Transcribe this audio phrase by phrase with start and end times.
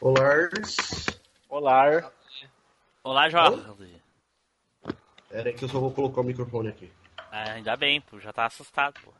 [0.00, 0.22] Olá.
[1.48, 2.12] Olá.
[3.02, 4.02] Olá, Jorge.
[5.28, 6.92] Pera aí que eu só vou colocar o microfone aqui.
[7.30, 9.12] Ah, ainda bem, pô, já tá assustado, pô.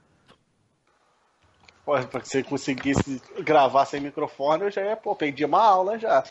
[1.85, 5.99] Pô, pra que você conseguisse gravar sem microfone, eu já ia, pô, perdi uma aula
[5.99, 6.23] já.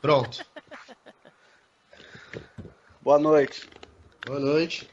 [0.00, 0.44] Pronto.
[3.00, 3.68] Boa noite.
[4.26, 4.90] Boa noite.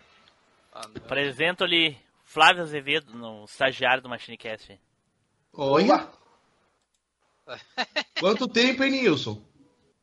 [0.71, 4.79] Apresento-lhe Flávio Azevedo, no estagiário do MachineCast.
[5.53, 6.07] Olha.
[8.19, 9.41] Quanto tempo, hein, Nilson?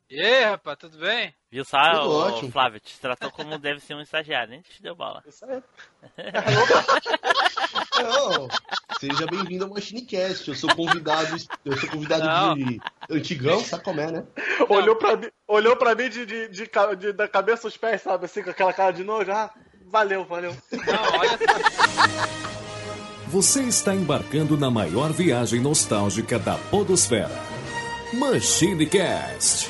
[0.09, 1.33] E aí, rapaz, tudo bem?
[1.51, 2.51] Viu só, Tudo ô, ótimo.
[2.51, 2.79] Flávio?
[2.79, 5.23] Te tratou como deve ser um estagiário, nem te deu bola.
[5.27, 5.63] Isso aí.
[8.03, 8.47] Não,
[8.99, 10.47] seja bem-vindo ao MachineCast.
[10.47, 11.35] Eu sou convidado,
[11.65, 12.55] eu sou convidado Não.
[12.55, 12.79] de
[13.09, 14.27] antigão, sabe como é, né?
[14.69, 16.69] Olhou pra mim, olhou pra mim de, de, de
[16.99, 18.25] de- da cabeça aos pés, sabe?
[18.25, 19.31] Assim, com aquela cara de nojo.
[19.31, 19.51] Ah,
[19.87, 20.55] valeu, valeu.
[20.71, 21.37] Não, olha
[23.27, 27.31] Você está embarcando na maior viagem nostálgica da Podosfera.
[28.13, 29.67] MachineCast.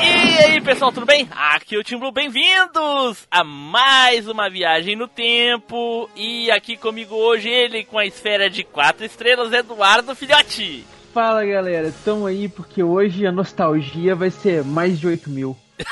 [0.00, 1.28] E aí, pessoal, tudo bem?
[1.30, 6.08] Aqui é o Tim Blue, bem-vindos a mais uma viagem no tempo.
[6.16, 10.86] E aqui comigo hoje ele com a esfera de quatro estrelas, Eduardo Filhote.
[11.12, 15.54] Fala galera, tamo aí porque hoje a nostalgia vai ser mais de 8 mil.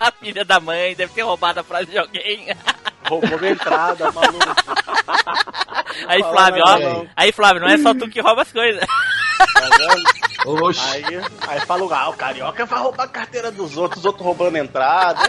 [0.00, 2.48] A filha da mãe deve ter roubado a frase de alguém.
[3.08, 4.46] Roubou minha entrada, maluco.
[6.06, 6.78] Aí, Flávio, ó.
[6.78, 7.08] não.
[7.16, 8.80] Aí, Flávio, não é só tu que rouba as coisas.
[8.80, 10.62] Tá vendo?
[10.64, 11.04] Oxi.
[11.04, 11.04] Aí,
[11.48, 15.20] aí fala, ah, o carioca vai roubar a carteira dos outros, os outros roubando entrada.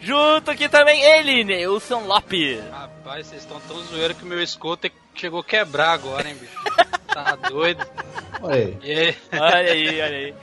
[0.00, 2.60] Junto aqui também ele, Nilson Lopes.
[2.70, 6.52] Rapaz, vocês estão tão zoeiro que o meu scooter chegou a quebrar agora, hein, bicho?
[7.12, 7.86] Tá doido.
[8.40, 8.78] Olha aí.
[8.82, 9.16] Aí?
[9.38, 10.34] Olha aí, olha aí.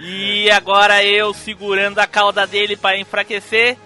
[0.00, 3.76] E agora eu segurando a cauda dele para enfraquecer,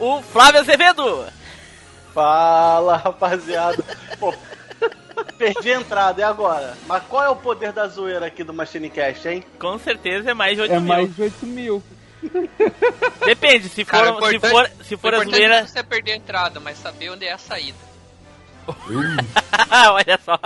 [0.00, 1.26] o Flávio Azevedo.
[2.14, 3.82] Fala, rapaziada.
[4.18, 4.34] Pô,
[5.38, 6.76] perdi a entrada, e agora?
[6.86, 9.44] Mas qual é o poder da zoeira aqui do Machine Cast, hein?
[9.58, 10.88] Com certeza é mais de 8 É mil.
[10.88, 11.82] mais de 8 mil.
[13.24, 15.48] Depende, se for, Cara, se for, se for a zoeira.
[15.48, 17.78] não é você perder a entrada, mas saber onde é a saída.
[19.92, 20.38] Olha só.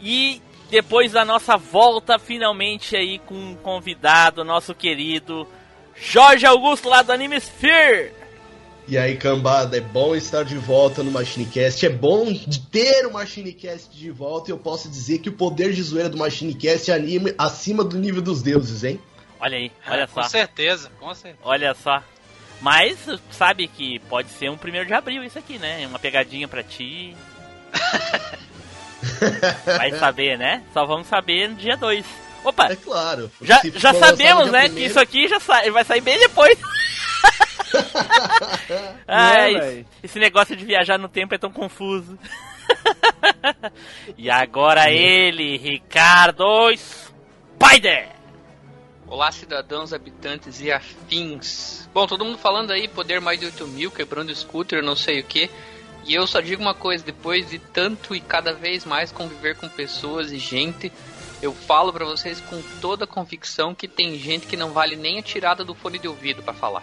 [0.00, 0.40] E
[0.74, 5.46] depois da nossa volta, finalmente aí com um convidado, nosso querido
[5.94, 8.10] Jorge Augusto lá do Anime Sphere.
[8.88, 11.86] E aí, cambada, é bom estar de volta no MachineCast.
[11.86, 15.72] É bom de ter o MachineCast de volta e eu posso dizer que o poder
[15.72, 19.00] de zoeira do MachineCast é anime acima do nível dos deuses, hein?
[19.38, 20.28] Olha aí, olha com só.
[20.28, 21.38] certeza, com certeza.
[21.44, 22.02] Olha só.
[22.60, 22.98] Mas
[23.30, 25.86] sabe que pode ser um primeiro de abril isso aqui, né?
[25.86, 27.14] Uma pegadinha pra ti.
[29.64, 30.62] Vai saber, né?
[30.72, 32.04] Só vamos saber no dia 2.
[32.44, 33.30] Opa, É claro.
[33.40, 34.62] já, já sabemos, né?
[34.62, 36.58] Que primeiro- isso aqui já sai, vai sair bem depois.
[39.08, 42.18] ah, É, esse negócio de viajar no tempo é tão confuso.
[44.16, 46.44] e agora ele, Ricardo
[46.76, 48.08] Spider.
[49.06, 51.88] Olá, cidadãos, habitantes e afins.
[51.92, 55.24] Bom, todo mundo falando aí, poder mais de 8 mil, quebrando scooter, não sei o
[55.24, 55.50] que.
[56.06, 59.68] E eu só digo uma coisa, depois de tanto e cada vez mais conviver com
[59.68, 60.92] pessoas e gente,
[61.40, 65.18] eu falo pra vocês com toda a convicção que tem gente que não vale nem
[65.18, 66.82] a tirada do fone de ouvido pra falar.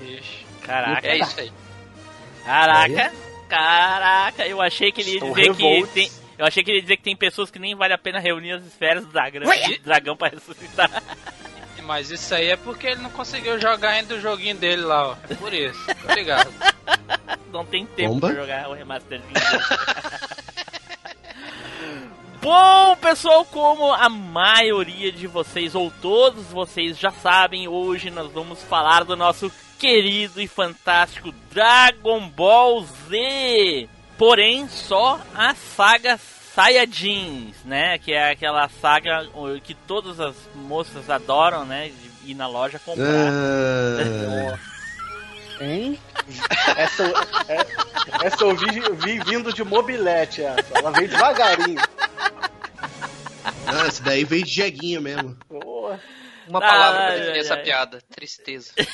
[0.00, 0.46] Ixi.
[0.62, 1.52] Caraca, É isso aí.
[2.44, 3.12] caraca,
[3.48, 4.46] caraca.
[4.46, 6.96] Eu achei que ele ia Estou dizer que tem, eu achei que ele ia dizer
[6.98, 9.42] que tem pessoas que nem vale a pena reunir as esferas do dragão,
[9.82, 11.02] dragão para ressuscitar.
[11.90, 15.16] Mas isso aí é porque ele não conseguiu jogar ainda o joguinho dele lá, ó.
[15.28, 15.76] É por isso.
[16.06, 16.48] Tô ligado.
[17.52, 18.28] Não tem tempo Bomba.
[18.28, 19.32] pra jogar o remasterzinho.
[19.34, 19.64] dele.
[22.40, 28.62] Bom, pessoal, como a maioria de vocês, ou todos vocês já sabem, hoje nós vamos
[28.62, 33.88] falar do nosso querido e fantástico Dragon Ball Z.
[34.16, 36.16] Porém, só a saga
[36.60, 37.96] Saiyajins, né?
[37.98, 41.90] Que é aquela saga uh, que todas as moças adoram, né?
[42.24, 43.06] De ir na loja comprar.
[43.08, 44.58] Ah,
[45.62, 45.98] Hein?
[46.76, 47.04] Essa,
[47.48, 47.66] é-
[48.26, 50.78] essa eu vi, vi vindo de mobilete, essa.
[50.78, 51.80] Ela veio devagarinho.
[53.66, 55.36] ah, esse daí veio de jeguinha mesmo.
[55.50, 57.62] Uma Ai, palavra pra definir essa ai.
[57.62, 58.02] piada.
[58.10, 58.72] Tristeza.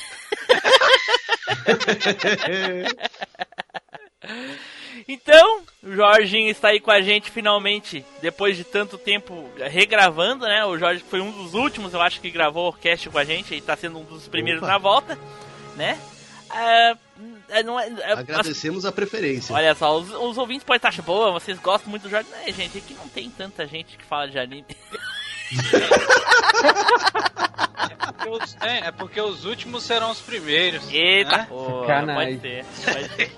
[5.07, 10.63] Então, o Jorginho está aí com a gente finalmente, depois de tanto tempo regravando, né?
[10.65, 13.53] O Jorge foi um dos últimos, eu acho, que gravou o orquestra com a gente
[13.53, 14.71] e está sendo um dos primeiros Opa.
[14.71, 15.19] na volta,
[15.75, 15.99] né?
[17.49, 19.53] É, não é- é- Agradecemos a preferência.
[19.53, 22.29] Olha só, os, os ouvintes podem estar achando, boa, vocês gostam muito do Jorge.
[22.31, 24.65] Não, gente, aqui não tem tanta gente que fala de anime.
[28.17, 30.89] Porque os- é, é porque os últimos serão os primeiros.
[30.91, 31.45] Eita, né?
[31.49, 32.39] porra, Sacanagem.
[32.39, 33.31] pode ser, pode ser.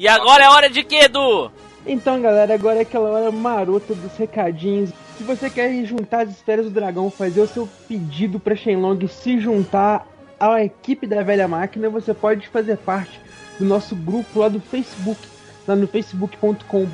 [0.00, 1.52] E agora é hora de quê, Edu?
[1.84, 4.88] Então, galera, agora é aquela hora marota dos recadinhos.
[5.18, 9.38] Se você quer juntar as esferas do dragão, fazer o seu pedido pra Shenlong se
[9.38, 10.06] juntar
[10.40, 13.20] à equipe da velha máquina, você pode fazer parte
[13.58, 15.20] do nosso grupo lá do Facebook,
[15.68, 16.86] lá no facebook.com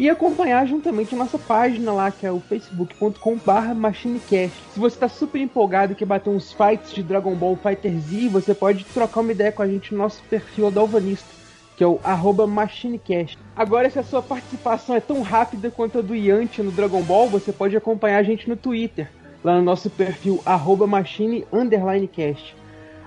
[0.00, 4.56] e acompanhar juntamente nossa página lá, que é o facebook.com barra machinecast.
[4.72, 8.30] Se você está super empolgado e quer bater uns fights de Dragon Ball Fighter Z,
[8.30, 11.28] você pode trocar uma ideia com a gente no nosso perfil Adalvanista,
[11.76, 13.36] que é o arroba machinecast.
[13.54, 17.28] Agora, se a sua participação é tão rápida quanto a do Yanti no Dragon Ball,
[17.28, 19.10] você pode acompanhar a gente no Twitter,
[19.44, 20.88] lá no nosso perfil arroba.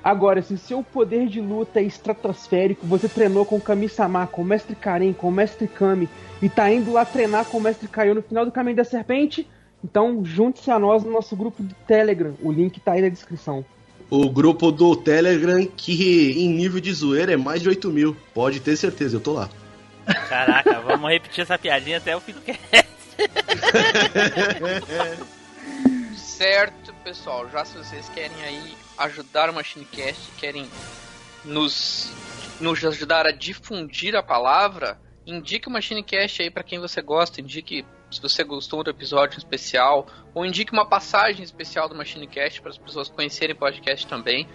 [0.04, 4.42] Agora, se o seu poder de luta é estratosférico, você treinou com o Kami-sama, com
[4.42, 6.10] o Mestre Karen, com o Mestre Kami,
[6.44, 9.48] e tá indo lá treinar com o Mestre Kaiô no final do Caminho da Serpente,
[9.82, 12.36] então junte-se a nós no nosso grupo do Telegram.
[12.42, 13.64] O link tá aí na descrição.
[14.10, 18.14] O grupo do Telegram, que em nível de zoeira é mais de 8 mil.
[18.34, 19.50] Pode ter certeza, eu tô lá.
[20.28, 22.62] Caraca, vamos repetir essa piadinha até o fim do cast.
[26.18, 27.50] Certo, pessoal.
[27.50, 30.68] Já se vocês querem aí ajudar o MachineCast, querem
[31.46, 32.12] nos,
[32.60, 37.86] nos ajudar a difundir a palavra, indique o MachineCast aí para quem você gosta, indique
[38.12, 40.06] se você gostou do episódio especial,
[40.36, 44.48] ou indique uma passagem especial do MachineCast para as pessoas conhecerem o podcast também.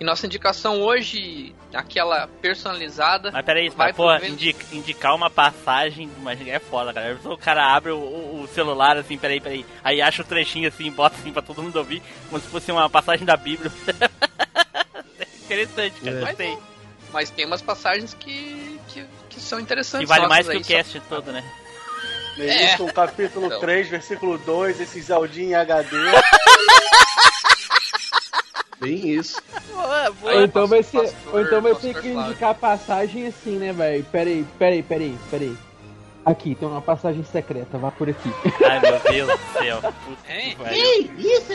[0.00, 3.30] E nossa indicação hoje, aquela personalizada.
[3.30, 7.16] Mas peraí, vai mas, pô, indica- indicar uma passagem do é foda, cara.
[7.24, 9.64] O cara abre o, o- o celular assim, peraí, peraí.
[9.84, 12.90] Aí acha o trechinho assim, bota assim pra todo mundo ouvir, como se fosse uma
[12.90, 13.70] passagem da Bíblia.
[15.44, 16.16] Interessante, cara.
[16.16, 16.20] É.
[16.26, 16.58] Gostei.
[17.12, 18.53] Mas tem umas passagens que
[19.44, 20.08] são interessantes.
[20.08, 21.44] Que vale mais que o cast todo, né?
[22.36, 23.60] Isso, capítulo Então.
[23.60, 25.96] 3, versículo 2, esse Zeldinho em HD.
[28.80, 29.40] Bem isso.
[29.72, 33.26] Boa, boa, Ou então vai ser, pastor- ou então vai ter que indicar a passagem
[33.26, 34.04] assim, né, velho?
[34.10, 35.56] Peraí, peraí, peraí, peraí.
[36.26, 38.30] Aqui, tem uma passagem secreta, vá por aqui.
[38.64, 39.80] Ai meu Deus do céu.
[39.80, 41.54] Puta que pariu.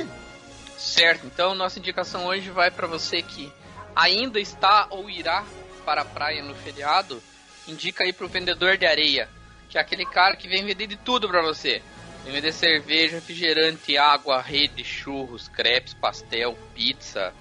[0.77, 3.51] Certo, então nossa indicação hoje vai para você que
[3.95, 5.43] ainda está ou irá
[5.85, 7.21] para a praia no feriado.
[7.69, 9.29] Indica aí pro vendedor de areia,
[9.69, 11.81] que é aquele cara que vem vender de tudo para você.
[12.23, 17.33] Vem vender cerveja, refrigerante, água, rede, churros, crepes, pastel, pizza,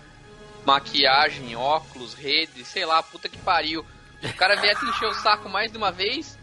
[0.65, 3.85] maquiagem, óculos, rede, sei lá, puta que pariu.
[4.23, 6.39] O cara vier te encher o saco mais de uma vez,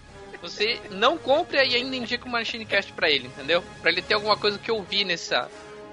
[0.46, 3.64] você não compra e ainda indica uma Machinecast pra ele, entendeu?
[3.82, 5.50] Pra ele ter alguma coisa que ouvir nessa,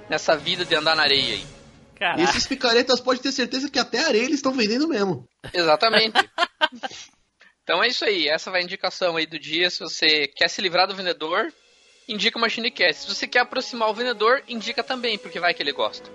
[0.09, 1.47] nessa vida de andar na areia aí.
[1.95, 2.23] E Caraca.
[2.23, 5.27] esses picaretas pode ter certeza que até areia eles estão vendendo mesmo.
[5.55, 6.19] Exatamente.
[7.63, 9.71] então é isso aí, essa vai a indicação aí do dia.
[9.71, 11.53] Se você quer se livrar do vendedor,
[12.09, 13.03] indica o Machinecast.
[13.03, 16.11] Se você quer aproximar o vendedor, indica também, porque vai que ele gosta.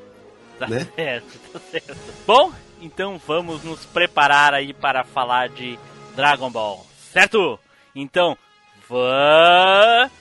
[0.59, 0.87] Tá né?
[0.95, 1.95] certo, tá certo.
[2.25, 2.51] Bom,
[2.81, 5.79] então vamos nos preparar aí para falar de
[6.15, 7.59] Dragon Ball, certo?
[7.95, 8.37] Então,
[8.89, 10.11] vamos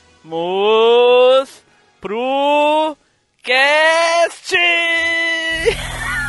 [2.00, 2.96] pro
[3.43, 4.56] cast!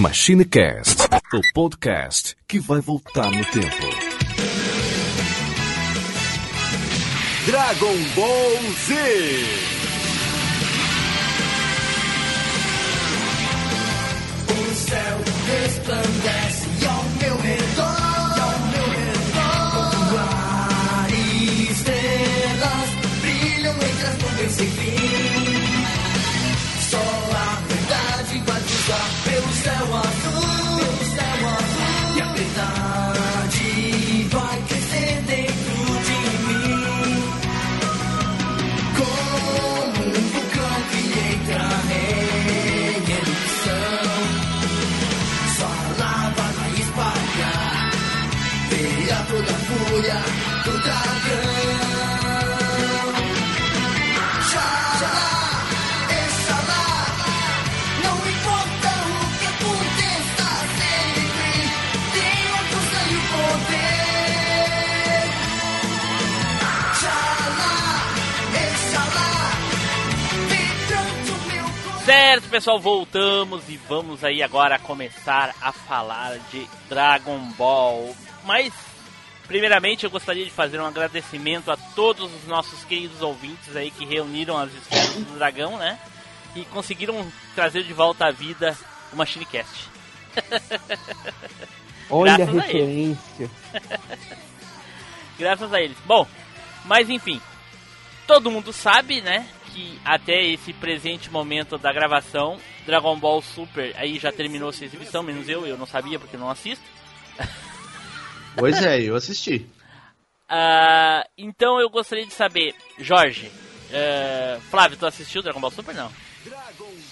[0.00, 1.02] MachineCast,
[1.34, 3.86] o podcast que vai voltar no tempo.
[7.44, 9.70] Dragon Ball Z.
[15.86, 16.09] Não
[72.12, 78.16] Certo, pessoal, voltamos e vamos aí agora começar a falar de Dragon Ball.
[78.44, 78.74] Mas,
[79.46, 84.04] primeiramente, eu gostaria de fazer um agradecimento a todos os nossos queridos ouvintes aí que
[84.04, 86.00] reuniram as esferas do dragão, né?
[86.56, 88.76] e conseguiram trazer de volta à vida
[89.12, 89.88] o MachineCast.
[92.10, 93.50] Olha a Graças a referência.
[95.38, 95.96] Graças a eles.
[96.04, 96.26] Bom,
[96.84, 97.40] mas enfim,
[98.26, 104.18] todo mundo sabe, né, que até esse presente momento da gravação, Dragon Ball Super aí
[104.18, 106.84] já terminou sua exibição, menos eu, eu não sabia porque não assisto.
[108.56, 109.66] Pois é, eu assisti.
[110.52, 113.52] Ah, então eu gostaria de saber, Jorge,
[113.92, 116.10] eh, Flávio, tu assistiu Dragon Ball Super não?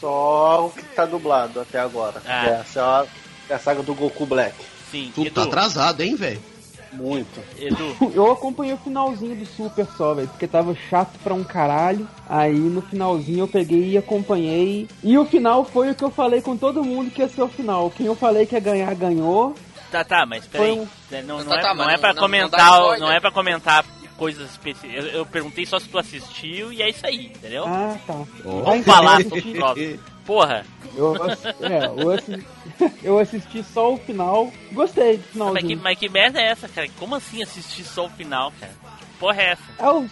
[0.01, 2.21] Só o que tá dublado até agora.
[2.27, 2.47] Ah.
[2.47, 3.07] Essa é a,
[3.51, 4.57] é a saga do Goku Black.
[4.91, 6.43] Sim, Tu tá atrasado, hein, velho?
[6.93, 7.41] Muito.
[7.59, 12.09] Edu, Eu acompanhei o finalzinho do Super só, velho, porque tava chato pra um caralho.
[12.29, 14.89] Aí no finalzinho eu peguei e acompanhei.
[15.03, 17.49] E o final foi o que eu falei com todo mundo que ia ser o
[17.49, 17.91] final.
[17.91, 19.55] Quem eu falei que ia ganhar, ganhou.
[19.91, 20.89] tá, tá, mas peraí, Foi um-
[21.25, 23.01] não, não, Tá, é, tá, não mas é pra não- não comentar, dá o- spoiler.
[23.01, 23.85] não é pra comentar
[24.19, 27.65] coisas específicas, eu, eu perguntei só se tu assistiu e é isso aí, entendeu?
[27.67, 28.15] Ah, tá.
[28.45, 29.99] Vamos falar sobre o próximo.
[30.29, 30.63] Porra,
[30.95, 32.47] Eu, é, eu, assi-
[33.03, 34.53] eu assisti só o final.
[34.73, 36.87] Gostei do mas que, mas que merda é essa, cara?
[36.99, 38.75] Como assim assistir só o final, cara?
[38.99, 39.63] Que porra é essa?
[39.79, 40.11] É os,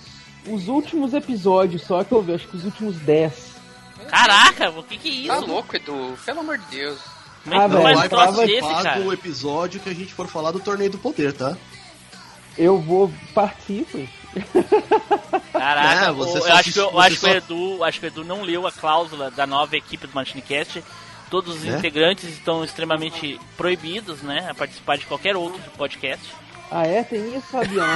[0.49, 3.57] os últimos episódios só que eu vi, acho que os últimos 10.
[4.09, 5.29] Caraca, o que que é isso?
[5.29, 6.19] Tá louco, Edu?
[6.25, 6.99] Pelo amor de Deus.
[7.45, 9.01] Como é que Ah, velho, vai troço desse, cara?
[9.01, 11.55] do episódio que a gente for falar do Torneio do Poder, tá?
[12.57, 14.09] Eu vou participar.
[15.53, 18.25] Caraca, É, você eu, acho que, eu acho que o Edu, acho que o Edu
[18.25, 20.83] não leu a cláusula da nova equipe do Machinecast.
[21.31, 21.77] Todos os É?
[21.77, 26.25] integrantes estão extremamente proibidos, né, a participar de qualquer outro podcast.
[26.71, 27.03] Ah, é?
[27.03, 27.87] Tem isso, Fabião.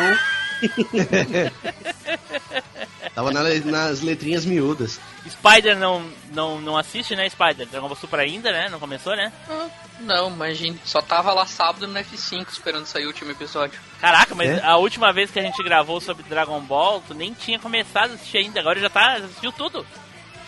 [3.14, 5.00] Tava na- nas letrinhas miúdas.
[5.28, 7.66] Spider não, não, não assiste, né, Spider?
[7.66, 8.68] Dragon Ball Super ainda, né?
[8.70, 9.32] Não começou, né?
[9.48, 9.68] Ah,
[10.00, 13.78] Não, mas a gente só tava lá sábado no F5 esperando sair o último episódio.
[14.00, 14.64] Caraca, mas É?
[14.64, 18.14] a última vez que a gente gravou sobre Dragon Ball, tu nem tinha começado a
[18.14, 19.84] assistir ainda, agora já tá, já assistiu tudo.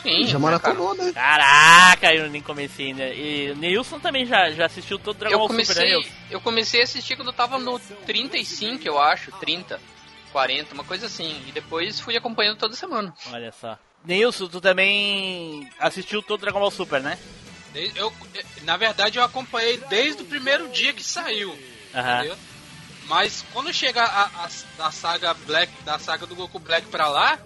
[0.03, 1.13] Sim, Já né, maratonou, né?
[1.13, 3.05] Caraca, eu nem comecei ainda.
[3.09, 6.01] E o Neilson também já, já assistiu todo Dragon Eu Ball Super, né,
[6.31, 9.79] eu comecei a assistir quando eu tava no 35, eu acho, 30,
[10.33, 11.43] 40, uma coisa assim.
[11.47, 13.15] E depois fui acompanhando toda semana.
[13.33, 13.79] Olha só.
[14.05, 17.17] Neilson, tu também assistiu todo Dragon Ball Super, né?
[17.95, 18.13] Eu,
[18.63, 21.57] na verdade, eu acompanhei desde o primeiro dia que saiu.
[21.95, 22.19] Aham.
[22.19, 22.37] Entendeu?
[23.07, 24.49] Mas quando chega a, a,
[24.79, 27.39] da saga Black, da saga do Goku Black pra lá,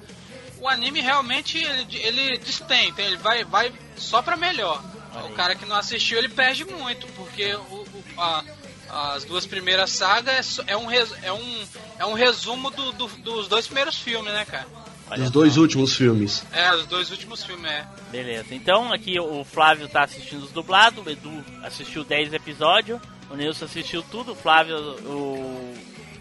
[0.58, 4.82] o anime realmente ele, ele destenta, ele vai, vai só pra melhor.
[5.14, 5.34] Olha O aí.
[5.34, 8.44] cara que não assistiu ele perde muito, porque o, o- a-
[8.90, 11.64] as duas primeiras sagas é, é um, res- é um,
[11.98, 14.66] é um resumo do- do- dos dois primeiros filmes, né, cara?
[15.08, 15.32] Olha Os só.
[15.32, 16.42] dois últimos filmes.
[16.52, 17.86] É, os dois últimos filmes, é.
[18.10, 18.52] Beleza.
[18.54, 23.00] Então aqui o Flávio tá assistindo os dublados, o Edu assistiu 10 episódios,
[23.30, 25.74] o Nilson assistiu tudo, o Flávio, o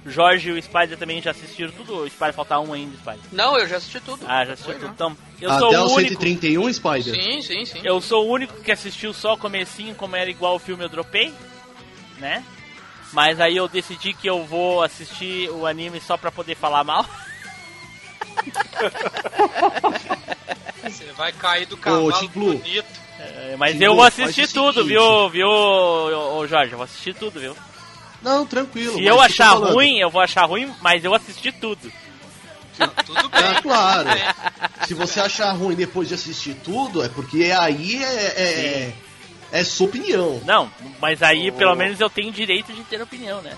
[0.05, 3.19] Jorge e o Spider também já assistiram tudo, o Spider falta um ainda, Spider.
[3.31, 4.23] Não, eu já assisti tudo.
[4.27, 4.87] Ah, já assistiu Foi, tudo.
[4.89, 4.93] né?
[4.93, 6.09] Então, eu sou Até o o único.
[6.11, 7.15] 131, Spider?
[7.23, 7.81] Sim, sim, sim.
[7.83, 10.89] Eu sou o único que assistiu só o comecinho, como era igual o filme eu
[10.89, 11.33] dropei,
[12.19, 12.43] né?
[13.15, 17.05] Mas aí eu decidi que eu vou assistir o anime só pra poder falar mal.
[20.83, 22.57] Você vai cair do cavalo Blue.
[22.57, 22.85] bonito.
[23.17, 24.89] É, Mas Sim, eu vou assistir o tudo, seguinte.
[24.89, 26.73] viu, viu, ô, ô, Jorge?
[26.73, 27.55] Eu vou assistir tudo, viu?
[28.21, 28.95] Não, tranquilo.
[28.95, 29.73] Se eu o que achar falando?
[29.73, 31.89] ruim, eu vou achar ruim, mas eu assisti tudo.
[33.05, 33.43] Tudo bem.
[33.45, 34.09] É claro.
[34.09, 34.33] É.
[34.85, 38.93] Se você achar ruim depois de assistir tudo, é porque aí é, é,
[39.59, 40.41] é sua opinião.
[40.45, 40.71] Não,
[41.01, 43.53] mas aí pelo menos eu tenho direito de ter opinião, né?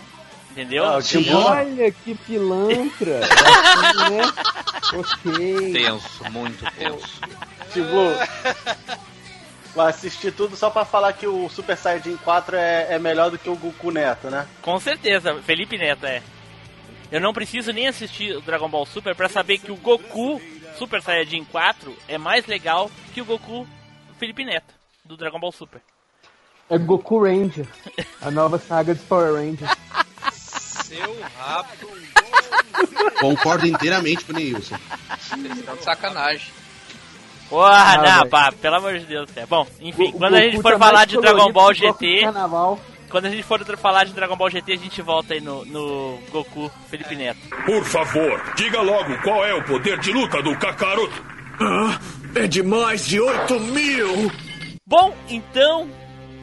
[0.51, 0.86] Entendeu?
[0.86, 3.20] Ah, o Tim Eu- Blue- Olha que pilantra.
[3.30, 4.34] Assim, né?
[4.94, 5.74] Ok.
[5.74, 7.22] Tenso, muito tenso.
[7.74, 7.96] Tipo,
[9.75, 13.38] vai assistir tudo só pra falar que o Super Saiyajin 4 é, é melhor do
[13.38, 14.48] que o Goku Neto, né?
[14.62, 16.22] Com certeza, Felipe Neto é.
[17.12, 20.42] Eu não preciso nem assistir o Dragon Ball Super pra saber que o Goku
[20.77, 23.68] Super Saiyajin 4 é mais legal que o Goku
[24.18, 24.74] Felipe Neto
[25.08, 25.82] do Dragon Ball Super.
[26.70, 27.66] É Goku Ranger.
[28.22, 29.72] A nova saga dos Power Rangers.
[30.34, 31.70] Seu rabo.
[33.20, 34.78] Concordo inteiramente com o Neilson.
[35.20, 36.52] Vocês estão de sacanagem.
[37.50, 39.30] Porra, Ah, não, pá, pelo amor de Deus.
[39.38, 39.46] É.
[39.46, 42.80] Bom, enfim, O- quando o a gente for falar de Dragon Ball GT, Carnaval.
[43.10, 46.20] quando a gente for falar de Dragon Ball GT, a gente volta aí no, no
[46.30, 47.40] Goku Felipe Neto.
[47.66, 51.24] Por favor, diga logo qual é o poder de luta do Kakaroto.
[51.60, 51.98] Ah,
[52.36, 54.30] é de mais de 8 mil!
[54.88, 55.89] Bom, então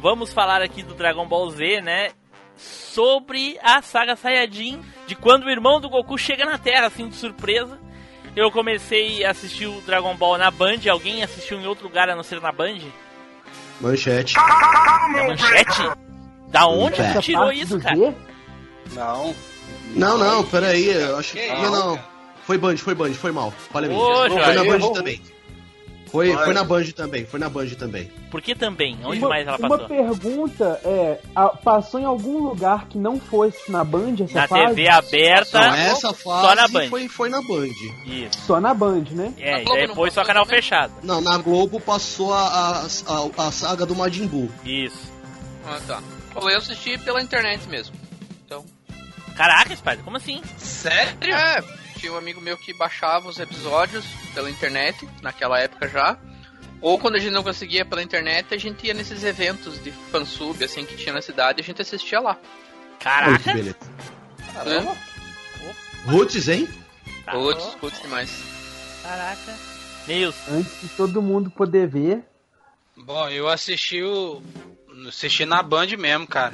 [0.03, 2.11] vamos falar aqui do Dragon Ball Z, né?
[2.59, 7.17] Sobre a saga Saiyajin, de quando o irmão do Goku chega na Terra, assim, de
[7.17, 7.79] surpresa.
[8.37, 10.81] Eu comecei a assistir o Dragon Ball na Band.
[10.91, 12.81] Alguém assistiu em outro lugar a não ser na Band?
[13.81, 14.37] Manchete.
[14.37, 15.83] Na manchete?
[16.49, 18.15] Da onde tu tirou isso, cara?
[18.93, 19.35] Não.
[19.95, 20.91] Não, não, peraí.
[20.91, 21.49] Eu acho que.
[21.49, 22.01] Não, não.
[22.45, 23.51] Foi Band, foi Band, foi mal.
[23.51, 25.21] Falei Ô, Foi na Band também.
[26.15, 28.09] Foi, foi na Band também, foi na Band também.
[28.31, 28.97] Por que também?
[29.05, 29.89] Onde uma, mais ela uma passou?
[29.89, 34.67] pergunta é: a- passou em algum lugar que não fosse na Band essa Na fase?
[34.77, 36.89] TV aberta, Não, essa fase só na Band.
[36.89, 37.67] Foi, foi na Band.
[38.07, 38.39] Isso.
[38.47, 39.35] Só na Band, né?
[39.39, 40.63] É, Na e depois só canal também?
[40.63, 40.93] fechado.
[41.03, 44.49] Não, na Globo passou a, a, a, a saga do Majin Buu.
[44.65, 45.13] Isso.
[45.67, 46.01] Ah, tá.
[46.37, 47.97] Eu assisti pela internet mesmo.
[48.47, 48.65] Então.
[49.37, 50.41] Caraca, Spider, como assim?
[50.59, 51.19] Sério?
[51.35, 51.61] É,
[52.05, 56.19] tinha um amigo meu que baixava os episódios pela internet, naquela época já.
[56.83, 60.63] Ou quando a gente não conseguia pela internet, a gente ia nesses eventos de fansub,
[60.63, 62.35] assim, que tinha na cidade, e a gente assistia lá.
[62.99, 63.55] Que Caraca.
[63.55, 63.79] beleza.
[64.67, 64.99] Né?
[66.05, 66.69] Roots, hein?
[67.25, 67.55] Tá bom.
[67.81, 68.45] putz demais.
[69.03, 69.59] Caraca.
[70.07, 70.37] Meus.
[70.49, 72.23] Antes de todo mundo poder ver.
[72.99, 74.43] Bom, eu assisti o.
[75.09, 76.53] Assisti na Band mesmo, cara.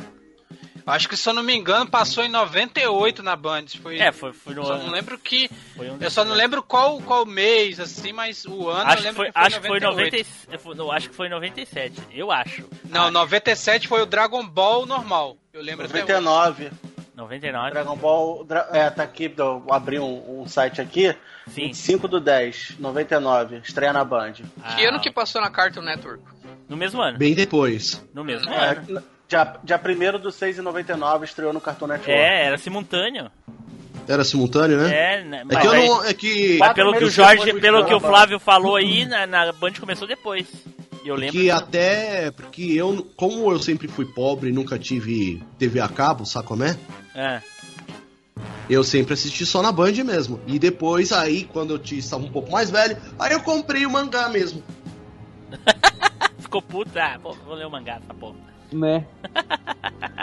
[0.86, 3.64] Acho que se eu não me engano, passou em 98 na Band.
[3.82, 5.48] Foi, É, foi, foi no só não lembro que.
[5.76, 8.96] Foi um Eu só não lembro qual, qual mês, assim, mas o ano eu Acho
[8.96, 10.16] que lembro foi, que foi acho que foi 98.
[10.26, 12.02] 90, e- foi- não, acho que foi 97.
[12.12, 12.68] Eu acho.
[12.88, 15.36] Não, Ah, 97 foi o Dragon Ball normal.
[15.52, 16.12] Eu lembro até hoje.
[16.24, 16.70] 99.
[17.14, 17.70] 99.
[17.72, 18.44] Dragon Ball.
[18.44, 21.14] Dra- é, tá aqui, eu abri um, um site aqui.
[21.48, 21.66] Sim.
[21.66, 23.56] 25 do 10, 99.
[23.58, 24.32] Estreia na Band.
[24.34, 24.44] Que
[24.86, 26.22] Ah, ano que passou na Cartoon Network?
[26.68, 27.18] No mesmo ano.
[27.18, 28.02] Bem depois.
[28.14, 29.02] No mesmo É, ano.
[29.30, 29.80] Dia, dia
[30.16, 32.10] 1 do 6 e 99 estreou no Cartoon Network.
[32.10, 33.30] É, era simultâneo.
[34.08, 34.92] Era simultâneo, né?
[34.92, 36.04] É, né, É mas, que eu não.
[36.04, 36.58] É que.
[36.58, 38.00] mas pelo que o Jorge, pelo que o.
[38.00, 40.48] Flávio falou aí, na, na Band começou depois.
[41.04, 41.38] E eu lembro.
[41.38, 42.32] Que até.
[42.32, 46.64] Porque eu, como eu sempre fui pobre e nunca tive TV a cabo, sabe como
[46.64, 46.76] é?
[47.14, 47.40] É.
[48.68, 50.40] Eu sempre assisti só na Band mesmo.
[50.46, 54.28] E depois, aí, quando eu estava um pouco mais velho, aí eu comprei o mangá
[54.28, 54.62] mesmo.
[56.40, 57.00] Ficou puta.
[57.00, 58.49] Ah, pô, vou ler o mangá, essa porra.
[58.72, 59.04] Né?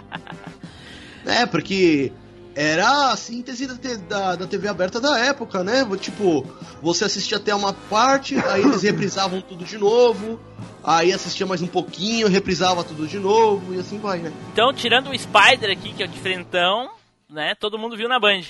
[1.27, 2.12] É, porque
[2.56, 3.75] era a síntese da,
[4.08, 5.86] da, da TV aberta da época, né?
[6.00, 6.44] Tipo,
[6.82, 10.39] você assistia até uma parte, aí eles reprisavam tudo de novo,
[10.84, 14.32] aí assistia mais um pouquinho, reprisava tudo de novo, e assim vai, né?
[14.54, 16.89] Então, tirando o Spider aqui, que é o diferentão,
[17.30, 17.54] né?
[17.60, 18.43] Todo mundo viu na Band.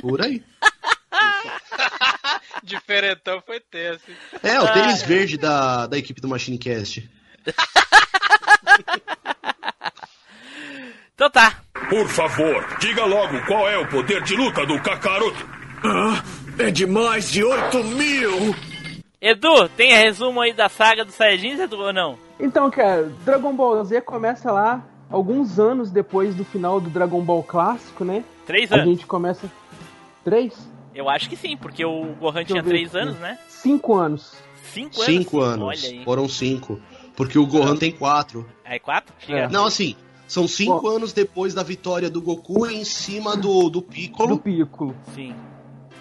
[0.00, 0.42] Por aí.
[2.64, 4.04] Diferentão foi tenso.
[4.42, 7.08] É, o tênis verde da, da equipe do Machine Cast.
[11.14, 11.60] Então tá.
[11.88, 15.46] Por favor, diga logo qual é o poder de luta do Kakaroto.
[16.58, 18.54] É de mais de 8 mil!
[19.20, 22.18] Edu, tem resumo aí da saga dos Saiyajins, Edu, ou não?
[22.38, 27.42] Então, cara, Dragon Ball Z começa lá alguns anos depois do final do Dragon Ball
[27.44, 28.24] clássico, né?
[28.44, 28.88] Três A anos.
[28.88, 29.48] gente começa.
[30.24, 30.68] Três?
[30.94, 33.38] Eu acho que sim, porque o Gohan Deixa tinha três anos, né?
[33.48, 34.34] Cinco anos.
[34.64, 35.06] Cinco anos?
[35.06, 35.64] Cinco anos.
[35.68, 36.04] Olha aí.
[36.04, 36.80] Foram cinco.
[37.16, 38.46] Porque o Gohan tem quatro.
[38.64, 39.14] Aí quatro?
[39.28, 39.48] É.
[39.48, 39.94] Não, assim,
[40.26, 44.36] são cinco anos depois da vitória do Goku em cima do, do Piccolo.
[44.36, 44.94] Do Piccolo.
[45.14, 45.34] Sim.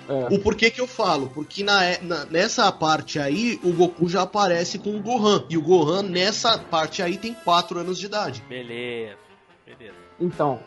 [0.10, 0.28] É.
[0.36, 1.28] O porquê que eu falo?
[1.34, 5.46] Porque na, na- nessa parte aí, o Goku já aparece com o Gohan.
[5.50, 8.44] E o Gohan, nessa parte aí, tem 4 anos de idade.
[8.50, 9.18] Beleza.
[9.66, 9.96] Beleza.
[10.20, 10.60] Então.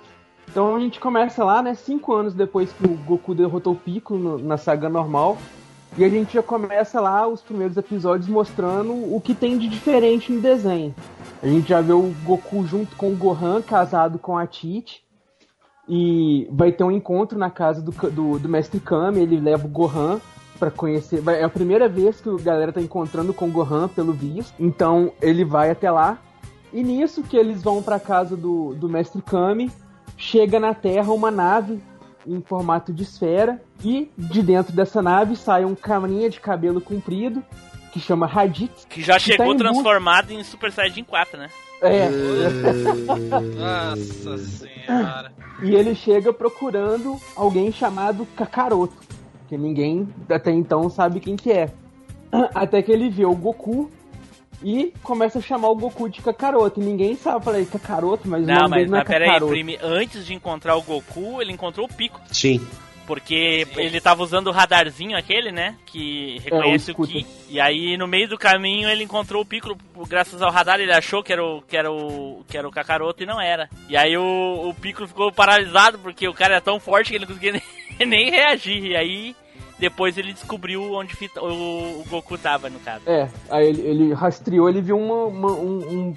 [0.49, 1.75] Então a gente começa lá, né?
[1.75, 5.37] Cinco anos depois que o Goku derrotou o Piccolo no- na saga normal.
[5.99, 10.31] E a gente já começa lá os primeiros episódios mostrando o que tem de diferente
[10.31, 10.95] no desenho.
[11.43, 15.03] A gente já vê o Goku junto com o Gohan, casado com a Tite.
[15.89, 19.21] E vai ter um encontro na casa do, do, do Mestre Kami.
[19.21, 20.21] Ele leva o Gohan
[20.59, 21.23] pra conhecer.
[21.29, 24.53] É a primeira vez que a galera tá encontrando com o Gohan, pelo visto.
[24.61, 26.19] Então ele vai até lá.
[26.75, 29.71] E nisso que eles vão pra casa do, do Mestre Kami,
[30.15, 31.81] chega na Terra uma nave
[32.27, 33.61] em formato de esfera.
[33.85, 37.43] E de dentro dessa nave sai um caminha de cabelo comprido
[37.93, 38.85] que chama Raditz.
[38.89, 41.49] Que já Que chegou tá em transformado em Super Saiyajin 4, né?
[41.83, 42.09] É,
[43.57, 45.33] Nossa senhora.
[45.63, 48.97] e ele chega procurando alguém chamado Kakaroto,
[49.47, 51.71] que ninguém até então sabe quem que é.
[52.55, 53.91] Até que ele vê o Goku
[54.63, 56.81] e começa a chamar o Goku de Kakaroto.
[56.81, 59.27] E ninguém sabe, falei, Kakaroto, mas o Não, nome mas, dele não é mas peraí,
[59.29, 59.53] Kakaroto.
[59.53, 62.21] prime- antes de encontrar o Goku, ele encontrou o Pico.
[62.33, 62.67] Sim.
[63.07, 65.77] Porque ele tava usando o radarzinho aquele, né?
[65.87, 67.07] Que reconhece É, o o.
[67.07, 67.25] Ki.
[67.49, 69.79] E aí, no meio do caminho, ele encontrou o Piccolo.
[70.09, 73.23] Graças ao radar, ele achou que era o, que era o, que era o Kakaroto
[73.23, 73.71] e não era.
[73.89, 77.27] E aí, o, o Piccolo ficou paralisado porque o cara é tão forte que ele
[77.27, 77.63] não conseguia nem,
[78.09, 78.83] nem reagir.
[78.85, 79.37] E aí,
[79.79, 83.03] depois ele descobriu onde fita- o, o Goku tava, no caso.
[83.07, 86.15] É, aí ele, ele rastreou, ele viu uma- uma- um, um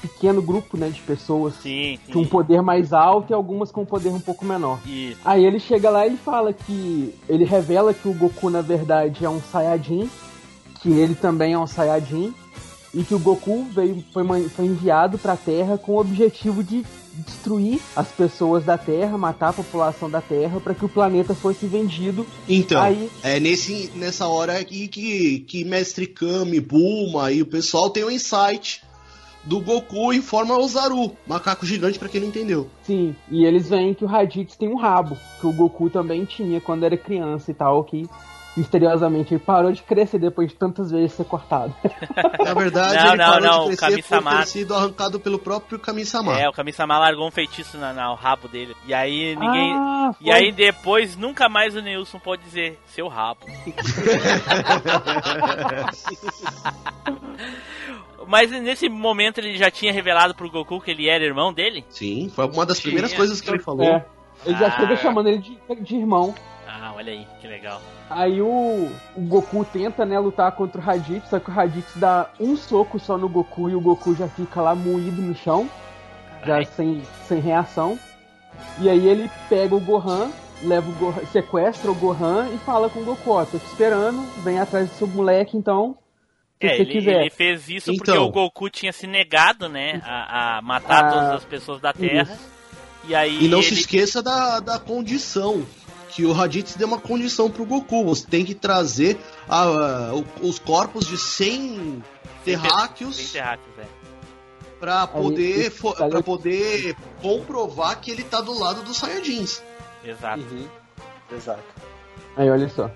[0.00, 2.12] pequeno grupo né, de pessoas Sim, sim.
[2.12, 4.80] com um poder mais alto e algumas com um poder um pouco menor.
[4.86, 5.20] Isso.
[5.24, 7.14] Aí ele chega lá e ele fala que.
[7.28, 10.10] Ele revela que o Goku, na verdade, é um Saiyajin,
[10.80, 12.34] que ele também é um Saiyajin,
[12.92, 17.80] e que o Goku veio, foi, foi enviado pra Terra com o objetivo de destruir
[17.94, 22.26] as pessoas da Terra, matar a população da Terra para que o planeta fosse vendido.
[22.48, 27.90] Então, Aí- é nesse, nessa hora aqui que, que Mestre Kami, Bulma e o pessoal
[27.90, 28.82] tem um insight
[29.44, 32.68] do Goku em forma Ozaru, macaco gigante pra quem não entendeu.
[32.84, 36.60] Sim, e eles veem que o Raditz tem um rabo, que o Goku também tinha
[36.60, 38.08] quando era criança e tal, que
[38.56, 41.74] misteriosamente ele parou de crescer depois de tantas vezes ser cortado.
[42.44, 45.78] Na verdade, Não, ele não, parou não, de crescer por ter sido arrancado pelo próprio
[45.78, 46.38] Kami-sama.
[46.38, 48.76] É, o Kami-sama largou um feitiço na, na- no rabo dele.
[48.86, 49.72] E aí ninguém.
[49.74, 53.40] Ah, e aí depois nunca mais o Nilson pode dizer seu rabo.
[58.26, 61.84] Mas nesse momento ele já tinha revelado pro Goku que ele era irmão dele?
[61.90, 63.18] Sim, foi uma das primeiras Tinha.
[63.18, 63.84] coisas que ele falou.
[63.84, 64.04] É,
[64.46, 64.70] ele já Ah.
[64.70, 66.34] chega chamando ele de, de irmão.
[66.84, 67.80] Ah, olha aí, que legal.
[68.10, 72.28] Aí o, o Goku tenta, né, lutar contra o Raditz, só que o Raditz dá
[72.40, 75.70] um soco só no Goku e o Goku já fica lá moído no chão,
[76.40, 76.64] já Carai.
[76.64, 77.96] sem, sem reação.
[78.80, 82.98] E aí ele pega o Gohan, leva o Gohan, sequestra o Gohan e fala com
[83.00, 85.96] o Goku, ó, tô te esperando, vem atrás do seu moleque então,
[86.60, 87.20] É, você ele, quiser.
[87.20, 88.26] ele fez isso porque Então.
[88.26, 92.36] o Goku tinha se negado, né, a, a matar Ah, todas as pessoas da Terra.
[93.04, 93.66] E aí E não ele...
[93.68, 95.64] se esqueça da, da condição.
[96.14, 98.04] Que o Raditz deu uma condição pro Goku.
[98.04, 102.02] Você tem que trazer a- os corpos de 100
[102.44, 103.84] terráqueos Sem terráqueos, é.
[104.78, 109.62] pra poder, tá pra poder comprovar que ele tá do lado dos Saiyajins.
[110.04, 110.40] Exato.
[110.40, 110.66] Uhum.
[111.34, 111.62] Exato.
[112.36, 112.90] Aí olha só.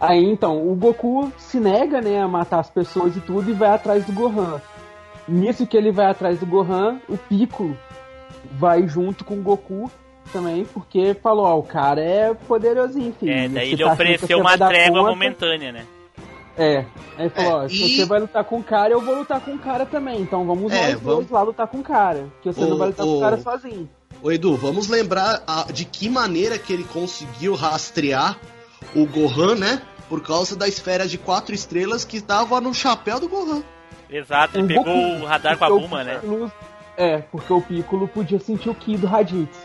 [0.00, 3.68] Aí então, o Goku se nega, né, a matar as pessoas e tudo e vai
[3.70, 4.62] atrás do Gohan.
[5.28, 7.76] Nisso que ele vai atrás do Gohan, o Piccolo
[8.52, 9.90] vai junto com o Goku
[10.32, 13.32] também, porque falou, ó, o cara é poderosinho, filho.
[13.32, 15.10] É, daí ele tá ofereceu uma trégua conta?
[15.10, 15.84] momentânea, né?
[16.58, 16.84] É.
[17.16, 19.40] Aí falou, É, ó, se e- você vai lutar com o cara, eu vou lutar
[19.40, 20.20] com o cara também.
[20.20, 22.26] Então vamos É, nós vamos- dois lá lutar com o cara.
[22.34, 23.16] Porque você Ô, não vai lutar com ô.
[23.18, 23.88] o cara sozinho.
[24.22, 28.36] Ô Edu, vamos lembrar a- de que maneira que ele conseguiu rastrear
[28.94, 29.80] o Gohan, né?
[30.08, 33.62] Por causa da esfera de quatro estrelas que tava no chapéu do Gohan.
[34.10, 36.20] Exato, ele Um pegou Goku, o radar com a Buma, né?
[36.96, 39.56] É, porque o Piccolo podia sentir o Ki do Raditz.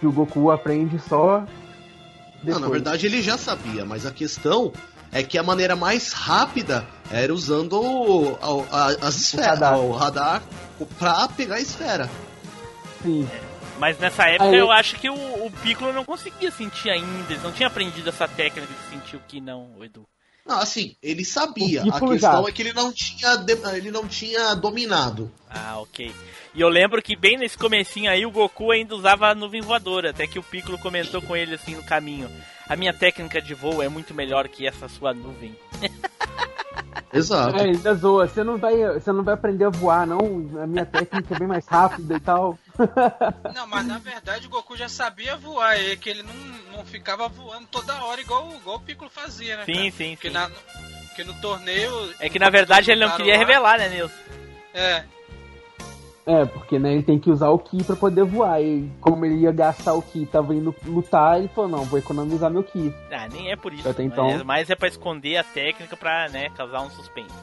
[0.00, 1.40] Que o Goku aprende só.
[1.40, 1.46] Não,
[2.42, 2.60] Depois.
[2.62, 4.72] na verdade ele já sabia, mas a questão
[5.12, 8.38] é que a maneira mais rápida era usando o-
[8.70, 9.78] a- a- as esferas, radar.
[9.78, 10.42] o radar
[10.98, 12.08] pra pegar a esfera.
[13.02, 13.28] Sim.
[13.78, 17.40] Mas nessa época Aí- eu acho que o, o Piccolo não conseguia sentir ainda, ele
[17.42, 20.06] não tinha aprendido essa técnica de sentir o que não, o Edu.
[20.46, 21.82] Não, assim, ele sabia.
[21.82, 22.48] A questão já.
[22.48, 25.30] é que ele não tinha, ele não tinha dominado.
[25.48, 26.12] Ah, ok.
[26.54, 30.10] E eu lembro que bem nesse comecinho aí o Goku ainda usava a nuvem voadora,
[30.10, 32.30] até que o Piccolo comentou com ele assim no caminho.
[32.68, 35.56] A minha técnica de voo é muito melhor que essa sua nuvem.
[37.12, 37.56] Exato.
[37.56, 38.28] É, ainda zoa.
[38.28, 40.20] Você não, vai, você não vai aprender a voar, não.
[40.62, 42.58] A minha técnica é bem mais rápida e tal.
[43.54, 46.34] Não, mas na verdade o Goku já sabia voar, é que ele não,
[46.78, 49.64] não ficava voando toda hora igual, igual o Piccolo fazia, né?
[49.66, 49.90] Sim, cara?
[49.90, 50.32] sim, Porque, sim.
[50.32, 50.50] na,
[51.08, 52.14] porque no torneio.
[52.18, 54.14] É que na verdade ele não queria lá, revelar, né, Nilson?
[54.72, 55.04] É,
[56.30, 58.62] É, porque né, ele tem que usar o Ki pra poder voar.
[58.62, 61.98] E como ele ia gastar o Ki e tava indo lutar, ele falou, não, vou
[61.98, 62.94] economizar meu Ki.
[63.10, 63.88] Ah, nem é por isso.
[63.88, 67.34] Até então- Mas, mas é pra esconder a técnica pra, né, causar um suspense.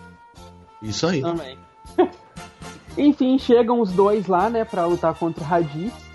[0.81, 1.21] Isso aí.
[1.21, 1.57] Também.
[2.97, 6.07] Enfim, chegam os dois lá, né, pra lutar contra o Raditz.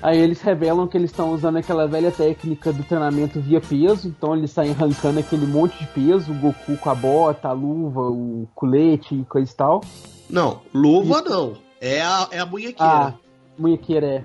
[0.00, 4.06] Aí eles revelam que eles estão usando aquela velha técnica do treinamento via peso.
[4.06, 8.02] Então eles saem arrancando aquele monte de peso, o Goku com a bota, a luva,
[8.02, 9.80] o colete e coisa e tal.
[10.28, 11.63] Não, luva não.
[11.86, 12.92] É a, é a munhequeira.
[12.92, 13.14] Ah,
[13.58, 14.24] munhequeira é.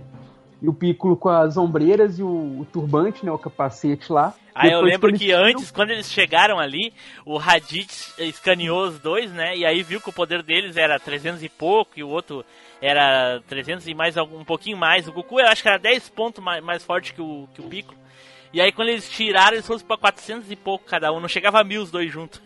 [0.61, 2.27] E o Piccolo com as ombreiras e o,
[2.61, 4.33] o turbante, né, o capacete lá.
[4.55, 6.93] Ah, eu Depois lembro eles que tiram- antes, quando eles chegaram ali,
[7.25, 9.57] o Raditz escaneou os dois, né?
[9.57, 12.45] E aí viu que o poder deles era 300 e pouco e o outro
[12.81, 15.07] era 300 e mais algum, um pouquinho mais.
[15.07, 17.65] O Goku eu acho que era 10 pontos mais, mais forte que o, que o
[17.65, 17.97] Piccolo.
[18.53, 21.19] E aí quando eles tiraram, eles foram pra 400 e pouco cada um.
[21.19, 22.41] Não chegava a mil os dois juntos.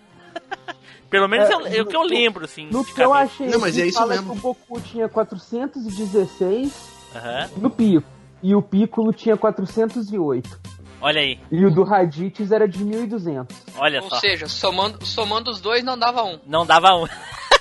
[1.13, 2.67] Pelo menos É, é, o- que eu lembro, assim.
[2.71, 4.34] No de que eu achei, Não, mas é isso fala mesmo.
[4.34, 6.73] que o Goku tinha 416
[7.15, 7.49] Aham.
[7.58, 8.04] no Pico.
[8.41, 10.60] E o Piccolo tinha 408.
[10.99, 13.56] Olha aí, E o do Raditz era de 1200.
[13.78, 14.19] olha Ou só.
[14.19, 16.39] seja, somando, somando os dois não dava um.
[16.47, 17.06] Não dava um.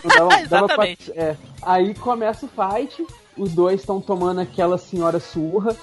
[0.05, 1.05] Então, dava- dava Exatamente.
[1.13, 1.37] quatro- é.
[1.61, 5.77] Aí começa o fight, os dois estão tomando aquela senhora surra,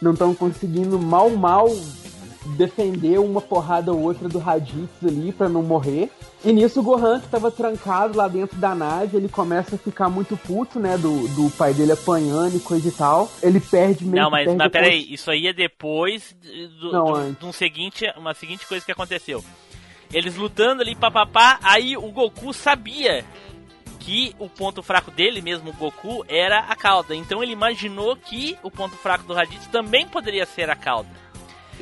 [0.00, 1.68] não estão conseguindo mal mal
[2.56, 6.10] defender uma porrada ou outra do Raditz ali pra não morrer.
[6.42, 10.08] E nisso o Gohan, que tava trancado lá dentro da nave, ele começa a ficar
[10.08, 13.30] muito puto, né, do, do pai dele apanhando e coisa e tal.
[13.42, 16.34] Ele perde meio Não, mas, perde mas peraí, isso aí é depois
[16.80, 19.44] do, Não, do- de um seguinte, uma seguinte coisa que aconteceu.
[20.12, 23.22] Eles lutando ali, papapá, aí o Goku sabia
[24.00, 27.14] que o ponto fraco dele mesmo, o Goku, era a cauda.
[27.14, 31.08] Então ele imaginou que o ponto fraco do Raditz também poderia ser a cauda.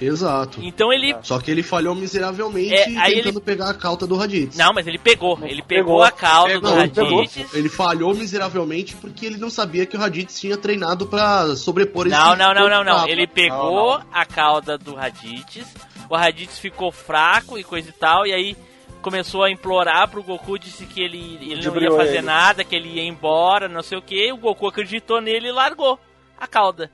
[0.01, 0.61] Exato.
[0.63, 1.15] Então ele.
[1.23, 4.57] Só que ele falhou miseravelmente É, aí tentando pegar a cauda do Raditz.
[4.57, 5.39] Não, mas ele pegou.
[5.43, 6.03] Ele pegou, Pegou.
[6.03, 7.19] a cauda Pegou, do ele pegou.
[7.21, 7.55] Raditz.
[7.55, 12.17] Ele falhou miseravelmente porque ele não sabia que o Raditz tinha treinado pra sobrepor esse
[12.17, 13.09] Não, não, não, não, não.
[13.09, 15.65] Ele pegou a cauda do Raditz.
[16.09, 18.27] O Raditz ficou fraco e coisa e tal.
[18.27, 18.57] E aí
[19.03, 22.23] começou a implorar pro Goku, disse que ele, ele não ia fazer ele.
[22.27, 24.33] nada, que ele ia embora, não sei o que.
[24.33, 25.99] O Goku acreditou nele e largou
[26.39, 26.91] a cauda.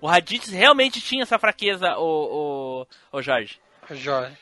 [0.00, 3.56] O Raditz realmente tinha essa fraqueza, o, o, o Jorge.
[3.90, 4.32] Jorge.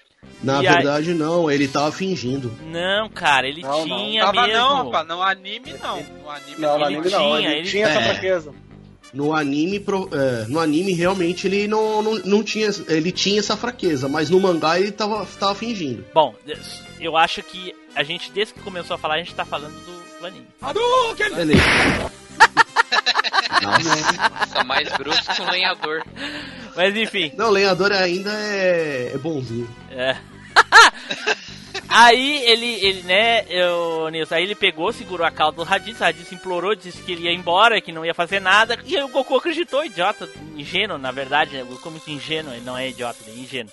[0.42, 2.52] Na E verdade, não, ele tava fingindo.
[2.66, 3.96] Não, cara, ele Não, não.
[3.98, 4.58] tinha Tava mesmo.
[4.58, 5.08] não, rapaz.
[5.08, 6.02] No anime não.
[6.02, 7.18] No anime Não, no Ele anime não.
[7.36, 8.04] tinha, Ele, ele- tinha essa É.
[8.04, 8.54] fraqueza.
[9.14, 12.68] No anime, pro- é, no anime realmente ele não, não, não tinha.
[12.88, 16.04] Ele tinha essa fraqueza, mas no mangá ele tava, tava fingindo.
[16.12, 16.34] Bom,
[17.00, 20.18] eu acho que a gente, desde que começou a falar, a gente tá falando do,
[20.20, 20.46] do anime.
[21.34, 21.62] Beleza.
[23.62, 24.46] Nossa.
[24.52, 26.02] Só mais grosso que um lenhador.
[26.76, 27.32] Mas enfim.
[27.36, 29.68] Não, o lenhador ainda é, é bonzinho.
[29.90, 30.16] É.
[31.88, 36.04] aí ele, ele, né, eu, Nilson, aí ele pegou, segurou a cauda do Raditz, o
[36.04, 39.08] Raditz implorou, disse que ele ia embora, que não ia fazer nada, e aí o
[39.08, 42.88] Goku acreditou, idiota, ingênuo, na verdade, né, o Goku é muito ingênuo, ele não é
[42.88, 43.72] idiota, ele é ingênuo.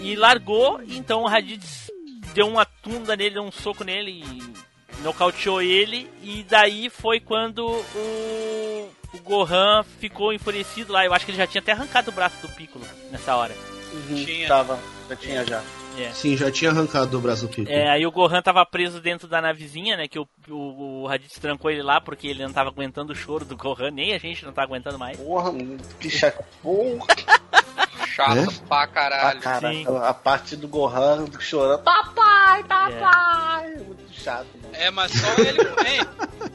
[0.00, 1.90] E largou, então o Raditz
[2.34, 4.69] deu uma tunda nele, deu um soco nele, e
[5.02, 11.30] nocauteou ele, e daí foi quando o, o Gohan ficou enfurecido lá, eu acho que
[11.30, 13.54] ele já tinha até arrancado o braço do Piccolo nessa hora.
[13.92, 14.48] Uhum, Tinha.
[14.48, 15.62] Tava, já tinha já.
[15.98, 16.10] É.
[16.12, 17.76] Sim, já tinha arrancado do braço do Piccolo.
[17.76, 20.06] É, aí o Gohan tava preso dentro da navezinha, né?
[20.06, 23.44] Que o, o, o Raditz trancou ele lá porque ele não tava aguentando o choro
[23.44, 25.16] do Gohan, nem a gente não tá aguentando mais.
[25.16, 25.52] Porra,
[25.98, 26.44] que chato.
[26.62, 27.06] Porra,
[28.10, 28.66] Chato É?
[28.66, 29.40] pra ah, caralho.
[29.40, 29.86] cara, sim.
[30.02, 31.82] a parte do Gohan chorando.
[31.82, 33.72] Papai, papai.
[33.72, 33.78] É.
[33.78, 34.74] Muito chato, mano.
[34.74, 35.80] É, mas só ele com.
[35.80, 36.00] Hein,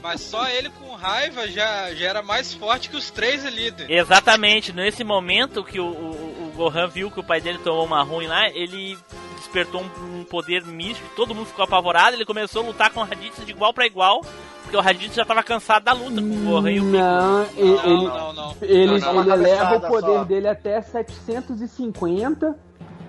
[0.03, 3.89] mas só ele com raiva já, já era mais forte que os três líderes.
[3.89, 8.03] Exatamente, nesse momento que o, o, o Gohan viu que o pai dele tomou uma
[8.03, 8.97] ruim lá, ele
[9.37, 13.03] despertou um, um poder místico, todo mundo ficou apavorado, ele começou a lutar com o
[13.03, 14.21] Raditz de igual pra igual,
[14.65, 17.01] porque o Raditz já tava cansado da luta com o Gohan e o Piccolo.
[17.01, 18.56] Não, ele, Não, ele, não, não.
[18.62, 20.23] ele, Não, não, ele uma eleva o poder só.
[20.23, 22.56] dele até 750.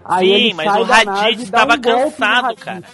[0.04, 2.84] Aí Sim, ele mas sai o Raditz e dá tava um cansado, cara.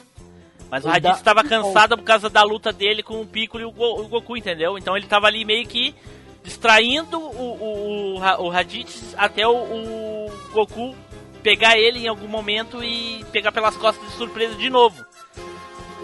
[0.70, 3.62] Mas o Raditz dá tava um cansado por causa da luta dele com o Piccolo
[3.62, 4.78] e o, Go- o Goku, entendeu?
[4.78, 5.94] Então ele tava ali meio que
[6.42, 10.94] distraindo o, o, o, o Raditz até o, o Goku
[11.42, 15.04] pegar ele em algum momento e pegar pelas costas de surpresa de novo.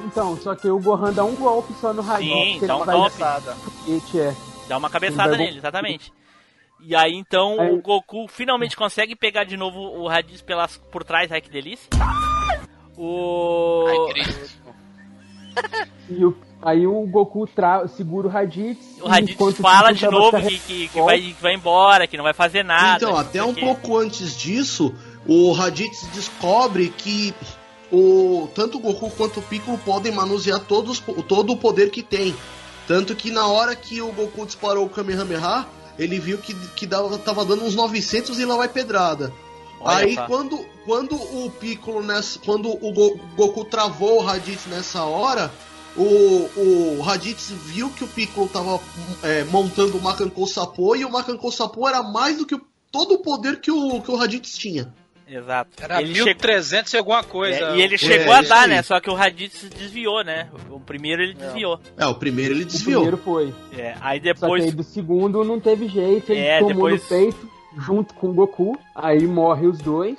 [0.05, 2.61] Então, só que o Gohan dá um golpe só no Raditz.
[2.61, 3.23] Sim, dá um golpe.
[3.23, 4.35] É.
[4.69, 6.13] Dá uma cabeçada nele, exatamente.
[6.81, 11.03] E aí então Aí- o Goku finalmente consegue pegar de novo o Raditz pelas, por
[11.03, 11.89] trás, ai que delícia.
[12.97, 13.85] O.
[13.89, 14.29] Ai.
[16.09, 18.99] E o, aí o Goku tra segura o Raditz.
[19.03, 22.33] O Raditz fala de novo que, que, que vai, que vai embora, que não vai
[22.33, 23.05] fazer nada.
[23.05, 24.95] Então, até um pouco antes disso,
[25.27, 27.35] o Raditz descobre que
[27.93, 32.35] o, tanto o Goku quanto o Piccolo podem manusear todos, todo o poder que tem.
[32.87, 35.67] Tanto que na hora que o Goku disparou o Kamehameha,
[35.99, 39.33] ele viu que, que dava, tava dando uns 900 e lá vai pedrada.
[39.81, 40.27] Olha Aí só.
[40.27, 45.53] quando, quando o Piccolo nessa, quando o Go- Goku travou o Raditz nessa hora,
[45.97, 48.81] o, o Raditz viu que o Piccolo tava
[49.23, 53.15] é, montando o Makankou Sapo e o Makankou Sapo era mais do que o- todo
[53.15, 54.93] o poder que o, que o Raditz tinha.
[55.29, 55.71] Exato.
[55.83, 57.59] Era ele chegou, 1300 e alguma coisa.
[57.59, 58.83] é, e ele É, chegou a isso dar, né?
[58.83, 60.49] Só que o Raditz desviou, né?
[60.71, 61.79] O primeiro ele desviou.
[61.97, 63.03] É, o primeiro ele O desviou.
[63.03, 63.55] primeiro foi.
[63.77, 64.65] É, aí Só que depois.
[64.65, 68.33] aí do segundo não teve jeito, ele É, tomou depois- no peito junto com o
[68.33, 68.79] Goku.
[68.95, 70.19] Aí morre os dois.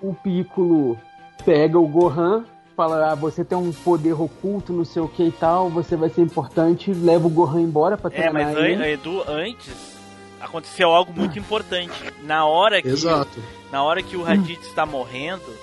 [0.00, 0.98] O Piccolo
[1.44, 2.44] pega o Gohan,
[2.76, 6.08] fala: ah, você tem um poder oculto, não sei o que e tal, você vai
[6.10, 8.92] ser importante, leva o Gohan embora pra É, treinar mas an- ele.
[8.92, 9.91] Edu, antes
[10.42, 11.94] aconteceu algo muito importante.
[12.22, 13.42] Na hora que, Exato.
[13.70, 15.56] na hora que o Raditz está morrendo,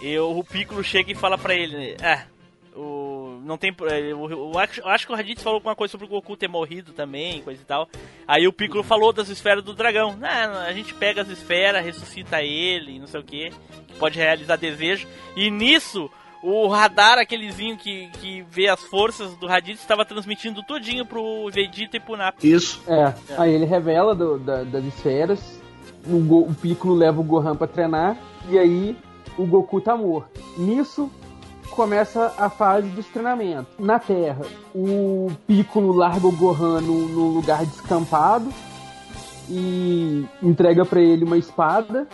[0.00, 2.24] eu, o Piccolo chega e fala pra ele, ah,
[2.76, 3.12] o
[3.44, 6.08] não tem, eu, eu acho, eu acho que o Raditz falou alguma coisa sobre o
[6.08, 7.88] Goku ter morrido também, coisa e tal.
[8.26, 10.16] Aí o Piccolo falou das esferas do dragão.
[10.16, 13.50] Não, a gente pega as esferas, ressuscita ele, não sei o que,
[13.88, 15.08] que pode realizar desejo.
[15.36, 16.10] E nisso
[16.42, 21.96] o radar, aquelezinho que, que vê as forças do Raditz, estava transmitindo tudinho pro Vegeta
[21.96, 22.38] e pro Nappa.
[22.44, 22.82] Isso.
[22.86, 25.60] É, aí ele revela do- da- das esferas,
[26.06, 28.16] o, Go- o Piccolo leva o Gohan pra treinar,
[28.48, 28.96] e aí
[29.38, 30.40] o Goku tá morto.
[30.58, 31.08] Nisso
[31.70, 33.72] começa a fase dos treinamentos.
[33.78, 38.52] Na Terra, o Piccolo larga o Gohan num, num lugar descampado
[39.48, 42.06] e entrega pra ele uma espada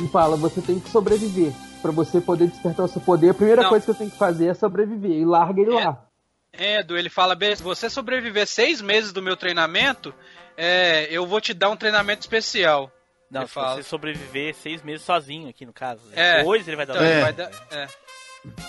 [0.00, 1.52] e fala: Você tem que sobreviver.
[1.82, 3.68] Pra você poder despertar o seu poder, a primeira Não.
[3.68, 5.10] coisa que você tem que fazer é sobreviver.
[5.10, 5.84] E larga ele É.
[5.84, 6.06] lá.
[6.52, 10.14] É, Edu, ele fala bem, se você sobreviver seis meses do meu treinamento,
[10.56, 12.90] é, eu vou te dar um treinamento especial.
[13.30, 13.76] Não, se fala.
[13.76, 16.02] você sobreviver seis meses sozinho aqui no caso.
[16.14, 16.38] É.
[16.38, 17.20] Depois ele vai dar Então, ele É.
[17.22, 17.86] vai dar- é.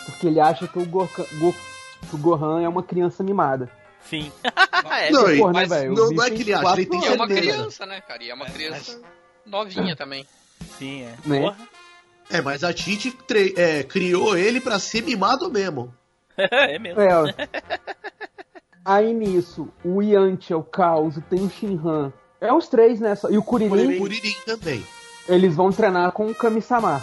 [0.06, 1.56] Porque ele acha que o, Gorka- Go-
[2.10, 3.70] que o Gohan é uma criança mimada.
[4.10, 4.32] Sim.
[4.94, 5.84] É, Não, e- Porra, né, mas?
[5.84, 8.24] O não, não é que ele acha, ele tem é uma criança, né, cara?
[8.24, 9.02] E é uma criança
[9.46, 10.26] novinha também.
[10.78, 11.16] Sim, é.
[11.26, 11.42] Né?
[11.42, 11.58] Porra.
[12.34, 13.16] É, mas a Tite
[13.56, 15.94] é, criou ele pra ser mimado mesmo.
[16.38, 17.00] é mesmo.
[17.00, 17.26] É, ó.
[18.86, 22.12] Aí nisso, o Yantia, o Caos, tem o Shinhan.
[22.42, 23.16] É os três, né?
[23.16, 24.86] só- E o Kuririn, O Kuririn também.
[25.30, 27.02] eles vão treinar com o Kami-sama.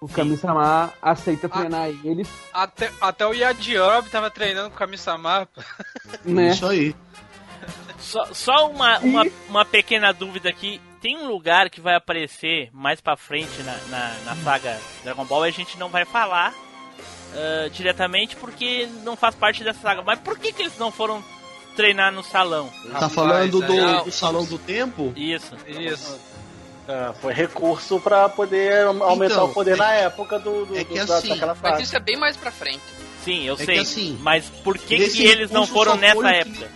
[0.00, 0.08] O.
[0.08, 5.48] Kami-sama aceita treinar eles, Até, até o Yadiorob tava treinando com o Kami-sama.
[6.24, 6.50] né?
[6.50, 6.94] Isso aí.
[7.98, 10.80] Só, só uma, uma, uma pequena dúvida aqui.
[11.06, 15.46] Tem um lugar que vai aparecer mais pra frente na, na, na saga Dragon Ball
[15.46, 16.52] e a gente não vai falar
[17.32, 20.02] ah, diretamente porque não faz parte dessa saga.
[20.02, 21.22] Mas por que, que eles não foram
[21.76, 22.68] treinar no salão?
[22.90, 25.12] tá Rapaz, falando do, aí- do Salão do Tempo?
[25.14, 25.54] Isso.
[25.68, 26.18] Isso.
[26.88, 30.82] É, foi recurso pra poder aumentar Então, o poder é- na época do, do, é
[30.82, 31.82] que do- assim, daquela Mas fase.
[31.84, 32.82] isso é bem mais pra frente.
[33.24, 33.78] Sim, eu É que sei.
[33.78, 36.68] assim, mas por que, que eles não foram nessa época?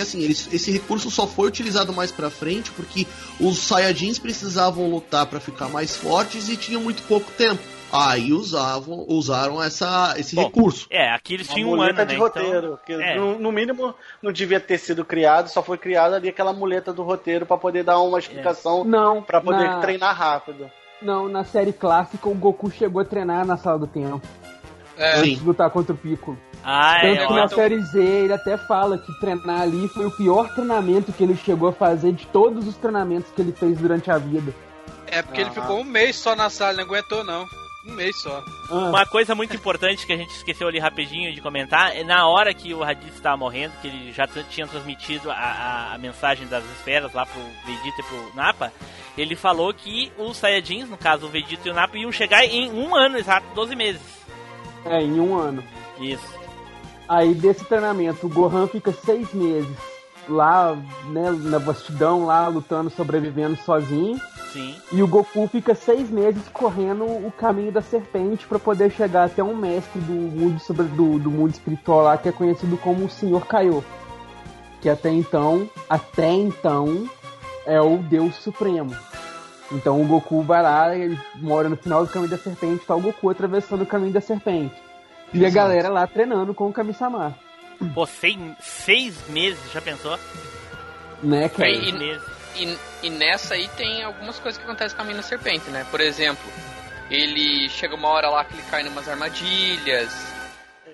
[0.00, 3.06] É que assim, eles- esse recurso só foi utilizado mais pra frente porque
[3.38, 7.60] os Saiyajins precisavam lutar pra ficar mais fortes e tinham muito pouco tempo.
[7.92, 10.86] Aí usavam, usaram essa, esse Bom, recurso.
[10.88, 12.18] É, aqui eles Uma tinham um ano, de né?
[12.18, 13.16] roteiro, que é.
[13.18, 17.02] no, no mínimo não devia ter sido criado, só foi criada ali aquela muleta do
[17.02, 20.70] roteiro pra poder dar uma explicação Não, pra poder na, treinar rápido.
[21.02, 24.22] não, na série clássica o Goku chegou a treinar na sala do tempo.
[25.00, 25.20] É, Sim.
[25.20, 26.38] Antes de lutar contra o Piccolo.
[26.62, 27.36] Ah, é, Tanto que ó.
[27.36, 31.34] na série Z ele até fala que treinar ali foi o pior treinamento que ele
[31.36, 34.54] chegou a fazer de todos os treinamentos que ele fez durante a vida.
[35.06, 35.60] É porque ele Aham.
[35.62, 37.46] ficou um mês só na sala, não aguentou não.
[37.88, 38.44] Um mês só.
[38.70, 42.28] Ah, Uma coisa muito importante que a gente esqueceu ali rapidinho de comentar é na
[42.28, 46.46] hora que o Raditz estava morrendo, que ele já tinha transmitido a, a- a mensagem
[46.46, 48.70] das esferas lá pro Vegeta e pro Nappa,
[49.16, 52.70] ele falou que os Saiyajins, no caso o Vegeta e o Nappa, iam chegar em
[52.70, 54.19] um ano exato, 12 meses.
[54.84, 55.62] É, em um ano.
[55.98, 56.38] Isso.
[57.08, 59.76] Aí desse treinamento, o Gohan fica seis meses
[60.28, 60.76] lá,
[61.08, 64.20] né, na vastidão, lá, lutando, sobrevivendo sozinho.
[64.52, 64.74] Sim.
[64.92, 69.42] E o Goku fica seis meses correndo o caminho da serpente pra poder chegar até
[69.42, 73.10] um mestre do mundo, sobre, do, do mundo espiritual lá, que é conhecido como o
[73.10, 73.82] Senhor Kaiô.
[74.80, 77.08] Que até então, até então,
[77.66, 78.96] é o Deus Supremo.
[79.72, 83.00] Então o Goku vai lá, ele mora no final do caminho da serpente, tá o
[83.00, 84.74] Goku atravessando o caminho da serpente.
[85.32, 85.54] E a Exato.
[85.68, 87.36] galera lá treinando com o Kami-sama.
[87.94, 90.18] Pô, seis, seis meses, já pensou?
[91.22, 91.68] Né, cara?
[91.68, 92.22] Aí, Seis meses.
[92.56, 95.86] E, e nessa aí tem algumas coisas que acontecem com a mina serpente, né?
[95.90, 96.44] Por exemplo,
[97.10, 100.12] ele chega uma hora lá que ele cai numas armadilhas.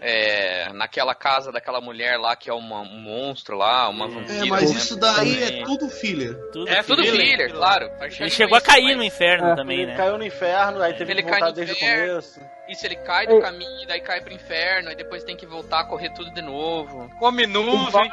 [0.01, 4.45] É, naquela casa daquela mulher lá que é uma- um monstro lá, uma vampira.
[4.45, 4.77] É, mas né?
[4.77, 5.61] isso daí Também.
[5.63, 6.35] é tudo filler.
[6.53, 7.27] Tudo É tudo filler.
[7.31, 7.91] filler, claro.
[8.01, 9.55] Ele chegou a cair no inferno É.
[9.57, 9.97] também, ele né?
[9.97, 12.09] caiu no inferno, aí teve Ele que voltar desde o inferno.
[12.13, 12.41] começo.
[12.69, 15.85] Isso, ele cai do caminho, daí cai pro inferno, e depois tem que voltar a
[15.85, 17.09] correr tudo de novo.
[17.21, 18.11] Come nuvem.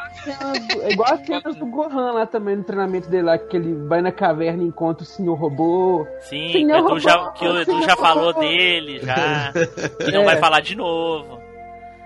[0.84, 4.00] É igual as cenas do Gohan lá também no treinamento dele lá, que ele vai
[4.02, 6.08] na caverna e encontra o Senhor Robô.
[6.22, 9.52] Sim, que o Senhor Edu já, Robô, que o Edu já falou dele, já.
[10.06, 10.26] Que não É.
[10.26, 11.42] vai falar de novo.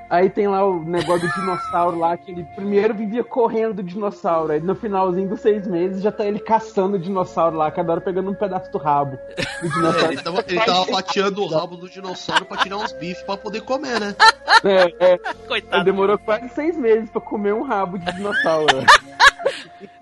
[0.09, 4.53] Aí tem lá o negócio do dinossauro lá, que ele primeiro vivia correndo do dinossauro,
[4.53, 7.99] aí no finalzinho dos seis meses já tá ele caçando o dinossauro lá, cada hora
[8.01, 10.13] pegando um pedaço do rabo do É, dinossauro.
[10.13, 13.61] ele, tava, ele tava fatiando o rabo do dinossauro pra tirar uns bifes pra poder
[13.61, 14.15] comer, né?
[14.63, 15.17] É, é,
[15.47, 15.75] Coitado.
[15.77, 18.77] ele demorou quase seis meses pra comer um rabo de dinossauro.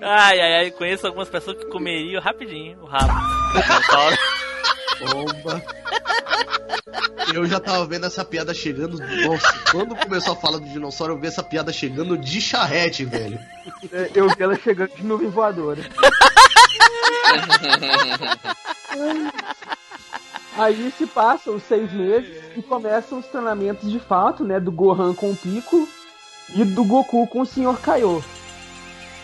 [0.02, 3.12] Ai, ai, ai, conheço algumas pessoas que comeriam rapidinho o rabo.
[3.54, 4.16] do dinossauro.
[5.00, 5.62] Bomba.
[7.34, 8.98] Eu já tava vendo essa piada chegando.
[9.00, 13.40] Nossa, quando começou a falar do dinossauro, eu vi essa piada chegando de charrete, velho.
[13.92, 15.82] É, Eu vi ela chegando de nuvem voadora.
[20.58, 24.60] Aí se passam os seis meses e começam os treinamentos de fato, né?
[24.60, 25.88] Do Gohan com o Piccolo
[26.54, 27.78] e do Goku com o Sr.
[27.82, 28.22] Kaiô.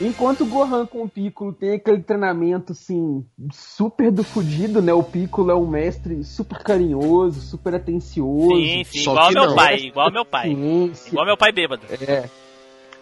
[0.01, 4.91] Enquanto o Gohan com o Piccolo tem aquele treinamento, assim, super do fudido, né?
[4.93, 8.55] O Piccolo é um mestre super carinhoso, super atencioso.
[8.55, 9.55] Sim, sim, Só igual que meu não.
[9.55, 10.55] pai, igual meu pai.
[10.55, 11.09] ciência.
[11.09, 11.83] Igual meu pai bêbado.
[11.91, 12.27] É.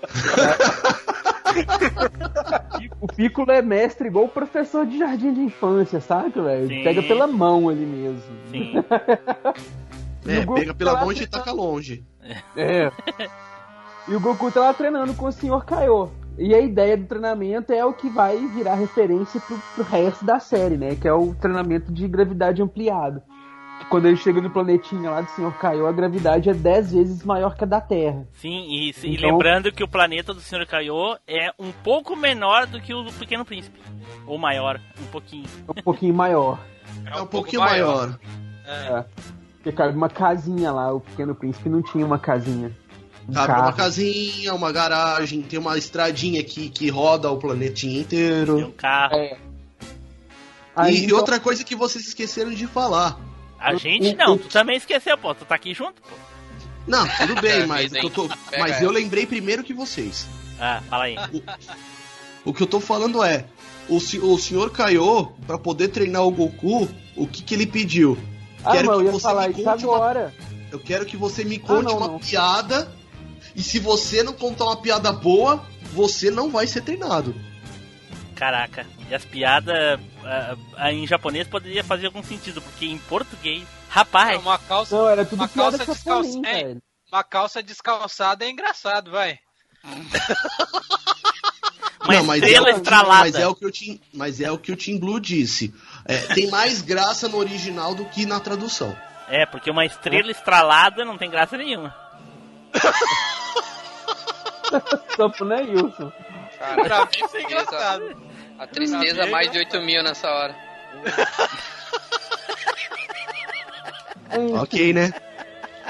[2.99, 6.67] o Piccolo é mestre igual o professor de jardim de infância, sabe, velho?
[6.83, 8.21] Pega pela mão ali mesmo.
[8.51, 8.73] Sim.
[10.27, 12.03] É, pega pela tá mão e taca longe.
[12.55, 12.91] É.
[14.07, 15.63] E o Goku tá lá treinando com o Sr.
[15.65, 16.09] Kaiô.
[16.39, 20.39] E a ideia do treinamento é o que vai virar referência pro, pro resto da
[20.39, 20.95] série, né?
[20.95, 23.21] Que é o treinamento de gravidade ampliada.
[23.89, 25.51] quando ele chega no planetinha lá do Sr.
[25.59, 28.25] Kaiô, a gravidade é 10 vezes maior que a da Terra.
[28.33, 30.65] Sim, e, e Então- lembrando que o planeta do Sr.
[30.67, 33.79] Kaiô é um pouco menor do que o do Pequeno Príncipe.
[34.27, 35.45] Ou maior, um pouquinho.
[35.67, 36.59] É um pouquinho maior.
[37.05, 38.19] É um pouquinho maior.
[38.65, 39.03] É.
[39.55, 42.71] Porque cabe uma casinha lá, o Pequeno Príncipe não tinha uma casinha.
[43.29, 43.61] Um Cabe carro.
[43.63, 48.55] uma casinha, uma garagem, tem uma estradinha aqui que roda o planetinha inteiro.
[48.55, 49.15] Tem um carro.
[49.15, 49.37] É.
[50.75, 53.19] Aí, e então- outra coisa que vocês esqueceram de falar.
[53.59, 55.35] A gente não, tu também esqueceu, pô.
[55.35, 56.15] Tu tá aqui junto, pô.
[56.87, 60.27] Não, tudo bem, mas, o que eu, tô- mas eu lembrei primeiro que vocês.
[60.59, 61.15] Ah, fala aí.
[62.45, 63.45] O que eu tô falando é,
[63.87, 68.17] o, o senhor Kaiô, pra poder treinar o Goku, o que que ele pediu?
[68.63, 70.33] Ah, Quero mas eu que ia você falar me isso conte uma- agora.
[70.71, 72.19] Eu quero que você me conte não, uma não.
[72.19, 72.91] piada,
[73.59, 77.35] e se você não contar uma piada boa, você não vai ser treinado.
[78.33, 78.87] Caraca.
[79.09, 83.67] E as piadas ah, ah, em japonês poderia fazer algum sentido, porque em português.
[83.89, 86.57] Rapaz, Uma calça, Não, era tudo uma piada calça de Chapolin, descalça.
[86.57, 86.81] Ei, velho.
[87.11, 89.39] uma calça descalçada é engraçado, vai.
[92.05, 93.19] uma não, mas estrela é, o- estralada.
[93.25, 95.73] Mas é o que o Tim, mas é o que o Tim Blue disse.
[96.05, 98.95] É, tem mais graça no original do que na tradução.
[99.27, 101.93] É, porque uma estrela estralada não tem graça nenhuma.
[105.15, 106.11] Só pro Neilson.
[106.57, 108.15] Cara, Pra mim isso é engraçado.
[108.59, 110.55] a tristeza mais de 8 mil nessa hora.
[114.61, 115.11] Ok, né?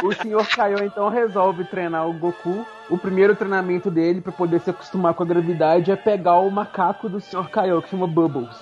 [0.01, 0.47] O Sr.
[0.55, 2.65] Kaiô então resolve treinar o Goku.
[2.89, 7.09] O primeiro treinamento dele pra poder se acostumar com a gravidade é pegar o macaco
[7.09, 7.49] do Sr.
[7.49, 8.55] Kaiô, que chama Bubbles.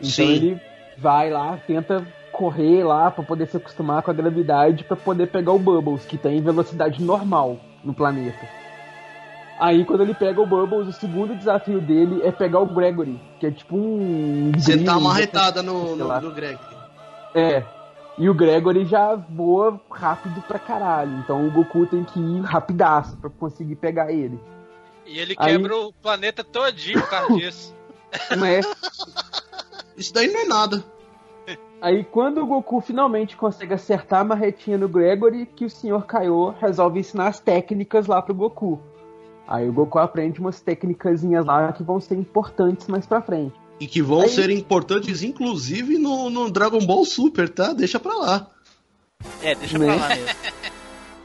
[0.00, 0.32] Então Sim.
[0.32, 0.60] ele
[0.96, 5.52] vai lá, tenta correr lá pra poder se acostumar com a gravidade pra poder pegar
[5.52, 8.48] o Bubbles, que tem velocidade normal no planeta.
[9.60, 13.46] Aí quando ele pega o Bubbles, o segundo desafio dele é pegar o Gregory, que
[13.46, 14.50] é tipo um.
[14.56, 16.58] Você tá marretada no, no, no Greg.
[17.34, 17.62] É.
[18.18, 21.16] E o Gregory já voa rápido pra caralho.
[21.18, 24.38] Então o Goku tem que ir rapidaço pra conseguir pegar ele.
[25.06, 27.74] E ele Aí- quebra o planeta todinho por causa disso.
[28.38, 28.66] Mas
[29.96, 30.84] Isso daí não é nada.
[31.82, 36.04] Aí quando o Goku finalmente consegue acertar a marretinha no Gregory, que o Sr.
[36.06, 38.80] Kaiô resolve ensinar as técnicas lá pro Goku.
[39.46, 43.54] Aí o Goku aprende umas técnicazinhas lá que vão ser importantes mais pra frente.
[43.80, 47.72] E que vão Aí- ser importantes, inclusive, no, no Dragon Ball Super, tá?
[47.72, 48.46] Deixa pra lá.
[49.42, 49.86] É, deixa Né?
[49.86, 50.26] pra lá mesmo.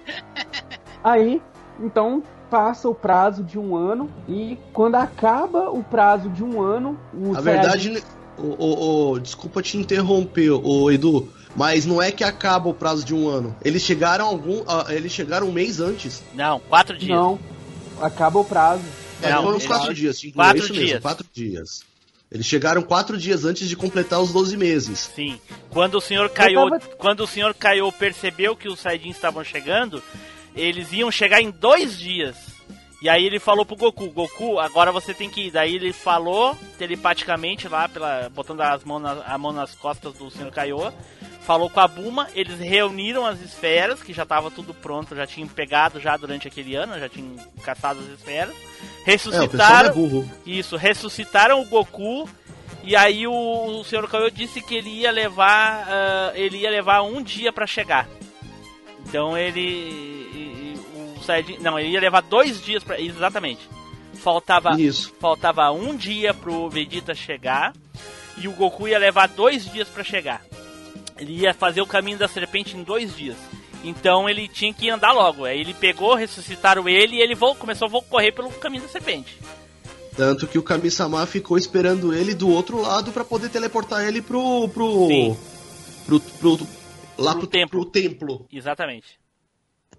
[1.04, 1.42] Aí,
[1.80, 6.98] então, passa o prazo de um ano e quando acaba o prazo de um ano,
[7.14, 8.02] o A verdade, né,
[8.38, 13.04] o, o- o- desculpa te interromper, o Edu, mas não é que acaba o prazo
[13.06, 13.56] de um ano.
[13.64, 16.22] Eles chegaram algum, ah, eles chegaram um mês antes.
[16.34, 17.10] Não, quatro dias.
[17.18, 17.40] Não,
[18.02, 18.84] acaba o prazo.
[19.22, 21.02] É, Não, foram uns eles- quatro dias, Tinha quatro isso mesmo, dias.
[21.02, 21.82] quatro dias.
[22.32, 25.10] Eles chegaram quatro dias antes de completar os 12 meses.
[25.16, 25.40] Sim.
[25.70, 30.04] Quando o senhor Kaiô, tava- quando o senhor Kaiô percebeu que os Saiyajins estavam chegando,
[30.54, 32.36] eles iam chegar em dois dias.
[33.02, 35.52] E aí ele falou pro Goku, Goku, agora você tem que ir.
[35.52, 40.32] Daí ele falou telepaticamente lá, pela, botando as mãos na- a mão nas costas do
[40.32, 40.92] senhor Kaiô.
[41.42, 45.48] Falou com a Buma, eles reuniram as esferas, que já tava tudo pronto, já tinham
[45.48, 48.54] pegado já durante aquele ano, já tinham caçado as esferas.
[49.06, 49.90] É, Ressuscitaram.
[49.90, 50.30] é burro.
[50.46, 52.28] Isso, ressuscitaram o Goku.
[52.84, 53.32] E aí o,
[53.80, 54.08] o Sr.
[54.10, 55.88] Kaiô disse que ele ia levar.
[55.88, 58.10] ah, ele ia levar um dia pra chegar.
[59.06, 60.57] Então ele.
[61.60, 63.00] Não, ele ia levar dois dias pra.
[63.00, 63.68] Exatamente.
[64.16, 65.14] Faltava, Isso.
[65.20, 67.74] faltava um dia pro Vegeta chegar.
[68.38, 70.44] E o Goku ia levar dois dias pra chegar.
[71.18, 73.38] Ele ia fazer o caminho da serpente em dois dias.
[73.84, 75.46] Então ele tinha que andar logo.
[75.46, 79.38] Aí ele pegou, ressuscitaram ele e ele começou a correr pelo caminho da serpente.
[80.16, 84.68] Tanto que o Kami-sama ficou esperando ele do outro lado pra poder teleportar ele pro.
[84.70, 85.08] pro.
[85.08, 85.38] Sim.
[86.06, 86.20] pro.
[86.20, 86.68] pro-
[87.18, 87.82] lá Pro pro, templo.
[87.82, 88.48] pro templo.
[88.52, 89.20] Exatamente.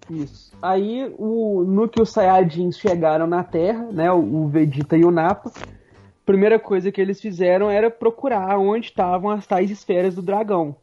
[0.09, 0.51] Isso.
[0.61, 5.51] Aí, o, no que os Saiyajins chegaram na Terra, né, o, Vegeta e o Nappa,
[6.25, 10.75] primeira coisa que eles fizeram era procurar onde estavam as tais esferas do dragão.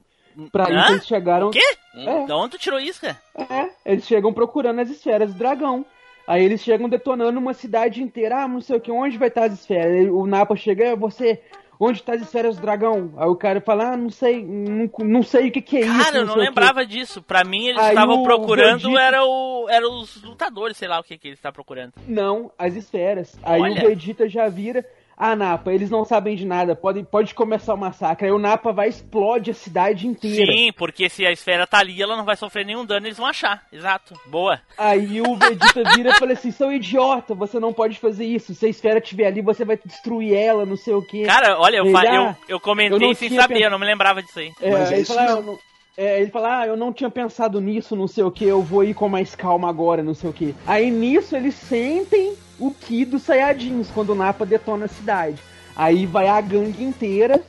[0.53, 0.81] Pra Hã?
[0.83, 1.49] isso eles chegaram...
[1.49, 1.61] O quê?
[1.95, 3.16] É, Da onde tu tirou isso, cara?
[3.35, 5.85] é, eles chegam procurando as esferas do dragão.
[6.27, 8.43] Aí eles chegam detonando uma cidade inteira.
[8.43, 9.93] Ah, não sei o que, onde vai estar as esferas?
[9.95, 11.41] Aí o Napa chega, "É, você,
[11.79, 13.12] onde tá as esferas do dragão?
[13.16, 16.05] Aí o cara fala, ah, não sei, não, não sei o que que é isso.
[16.05, 17.22] Cara, eu não sei o quê." lembrava disso.
[17.22, 21.18] Pra mim, eles estavam procurando, Vegeta- era o, era os lutadores, sei lá o que,
[21.18, 21.93] que eles estavam procurando.
[22.07, 23.39] Não, as esferas.
[23.43, 23.85] Aí Olha.
[23.85, 24.85] o Vegeta já vira.
[25.19, 28.27] Ah, Napa, eles não sabem de nada, pode, pode começar o massacre.
[28.27, 30.53] Aí o Napa vai explode a cidade inteira.
[30.53, 33.27] Sim, porque se a esfera tá ali, ela não vai sofrer nenhum dano, eles vão
[33.27, 33.64] achar.
[33.73, 34.12] Exato.
[34.27, 34.61] Boa.
[34.77, 38.55] Aí o Vegeta vira e fala assim: seu idiota, você não pode fazer isso.
[38.55, 41.23] Se a esfera estiver ali, você vai destruir ela, não sei o quê.
[41.25, 44.23] Cara, olha, eu, Ele, ah, eu, eu comentei eu sem saber, eu não me lembrava
[44.23, 44.53] disso aí.
[44.61, 45.59] É, Mas é aí isso fala, "Ah, não,
[45.97, 48.85] É, ele fala, ah, eu não tinha pensado nisso, não sei o que, eu vou
[48.85, 50.55] ir com mais calma agora, não sei o que.
[50.67, 55.36] Aí nisso eles sentem o Ki dos Saiyajins quando o Nappa detona a cidade.
[55.74, 57.42] Aí vai a gangue inteira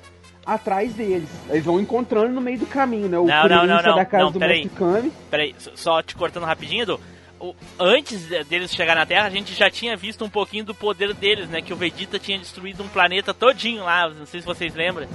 [0.45, 1.29] atrás deles.
[1.49, 3.17] Eles vão encontrando no meio do caminho, né?
[3.17, 4.61] O Não, não, não, não, da casa não, do peraí.
[5.29, 6.99] Peraí, só te cortando rapidinho, Edu.
[7.39, 10.73] O- antes de- deles chegar na Terra, a gente já tinha visto um pouquinho do
[10.73, 11.61] poder deles, né?
[11.61, 15.07] Que o Vegeta tinha destruído um planeta todinho lá, não sei se vocês lembram.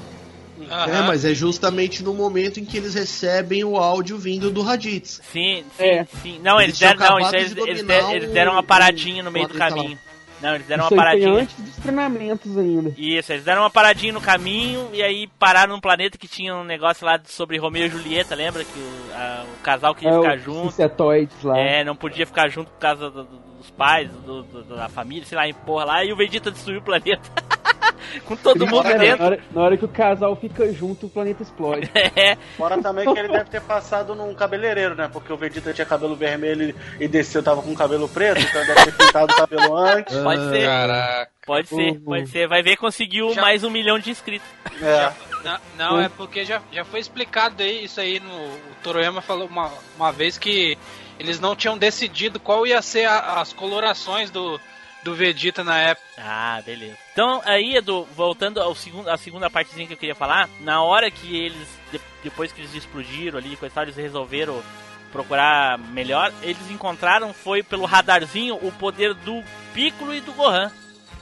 [0.71, 1.07] É, Aham.
[1.07, 5.21] mas é justamente no momento em que eles recebem o áudio vindo do Raditz.
[5.33, 6.05] Sim, sim, É.
[6.23, 6.39] sim.
[6.43, 9.49] Não, eles, Eles deram, não, eles, de eles, deram, eles deram uma paradinha no meio
[9.49, 9.99] do caminho.
[10.41, 11.33] Não, eles deram Isso uma paradinha.
[11.35, 12.93] antes dos treinamentos ainda.
[12.99, 16.65] Isso, eles deram uma paradinha no caminho e aí pararam num planeta que tinha um
[16.65, 18.65] negócio lá sobre Romeu e Julieta, lembra?
[18.65, 20.67] Que o, a- o casal queria É, ficar os junto.
[20.67, 21.57] insetoides lá.
[21.57, 25.25] É, não podia ficar junto por causa do- do- dos pais, do- do- da família,
[25.25, 27.23] sei lá, em porra lá, e o Vegeta destruiu o planeta.
[28.25, 29.19] Com todo mundo dentro.
[29.19, 31.91] na, hora, na hora que o casal fica junto, o planeta explode.
[32.15, 35.09] É, Fora também que ele deve ter passado num cabeleireiro, né?
[35.13, 38.93] Porque o Vegeta tinha cabelo vermelho e desceu, tava com cabelo preto, então ele deve
[38.93, 40.17] ter pintado o cabelo antes.
[40.19, 41.31] pode ser, Caraca.
[41.47, 42.01] pode ser, Uhum.
[42.01, 42.47] pode ser.
[42.49, 44.47] Vai ver, conseguiu Já- mais um milhão de inscritos.
[44.81, 45.13] É.
[45.45, 48.33] Não, não, é porque já, já foi explicado aí, isso aí no.
[48.33, 50.79] O Toroyama falou uma, uma vez que
[51.19, 54.61] eles não tinham decidido qual ia ser a- as colorações do,
[55.03, 56.07] do Vegeta na época.
[56.19, 56.97] Ah, beleza.
[57.13, 61.11] Então, aí, Edu, voltando ao segundo, à segunda partezinha que eu queria falar, na hora
[61.11, 64.63] que eles, de- depois que eles explodiram ali, coisa tal, eles resolveram
[65.11, 69.43] procurar melhor, eles encontraram, foi pelo radarzinho, o poder do
[69.75, 70.71] Piccolo e do Gohan.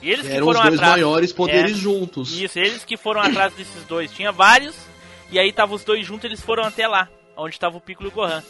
[0.01, 0.91] E eles que Eram os foram dois atrás.
[0.93, 1.75] maiores poderes É.
[1.79, 2.31] juntos.
[2.31, 4.09] Isso, eles que foram atrás desses dois.
[4.11, 4.75] Tinha vários,
[5.29, 7.07] e aí tava os dois juntos, eles foram até lá,
[7.37, 8.41] onde tava o Piccolo e o Gohan.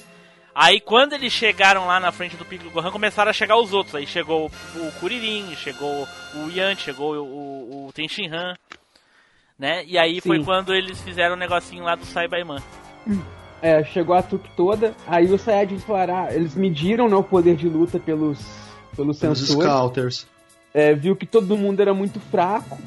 [0.54, 3.58] Aí quando eles chegaram lá na frente do Piccolo e o Gohan, começaram a chegar
[3.58, 3.95] os outros.
[3.95, 8.56] Aí chegou o, o Kuririn, chegou o Yanti, chegou o, o, o Tenshinhan,
[9.58, 9.84] né?
[9.86, 10.43] E aí foi Sim.
[10.43, 12.62] quando eles fizeram o negocinho lá do Saibaiman.
[13.62, 17.56] É, chegou a trupe toda, aí os Saiyajins falaram, ah, eles mediram né, o poder
[17.56, 18.39] de luta pelos,
[18.95, 20.28] pelos Os sensores, Scouters.
[20.74, 22.80] é, viu que todo mundo era muito fraco,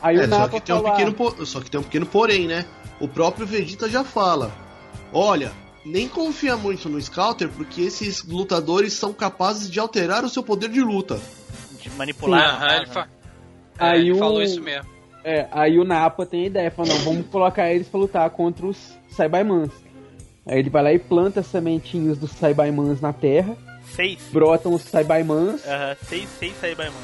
[0.00, 1.82] aí É, o só que, tem um falou, pequeno, ah, po- só que tem um
[1.82, 2.64] pequeno porém, né?
[3.00, 4.52] O próprio Vegeta já fala:
[5.12, 5.50] Olha,
[5.84, 10.68] nem confia muito no Scouter, porque esses lutadores são capazes de alterar o seu poder
[10.70, 11.20] de luta.
[11.80, 12.54] De manipular.
[12.56, 13.08] Aham, ele, fa-
[13.78, 14.88] é, Aí ele o- falou isso mesmo.
[15.24, 18.66] é, aí o Nappa tem a ideia, falou, não, vamos colocar eles pra lutar contra
[18.66, 19.70] os Saibaimans.
[20.46, 23.56] Aí ele vai lá e planta as sementinhas dos Saibaimans na terra,
[23.94, 24.18] Seis.
[24.32, 26.94] brotam os Saibaimans, Aham, seis, seis Saibaiman.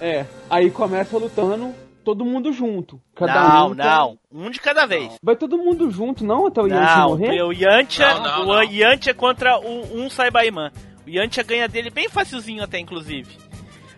[0.00, 1.74] é, aí começa lutando
[2.04, 3.00] todo mundo junto.
[3.14, 4.18] Cada Não, um tem- não.
[4.32, 5.12] Um de cada vez.
[5.22, 7.42] Vai todo mundo junto, não, até o Yanti Não, morrer?
[7.42, 8.62] o Yantia, Não, não, o.
[8.62, 10.70] Yantia contra o, um Saibaiman.
[11.06, 13.36] O Yantia ganha dele bem facilzinho até, inclusive.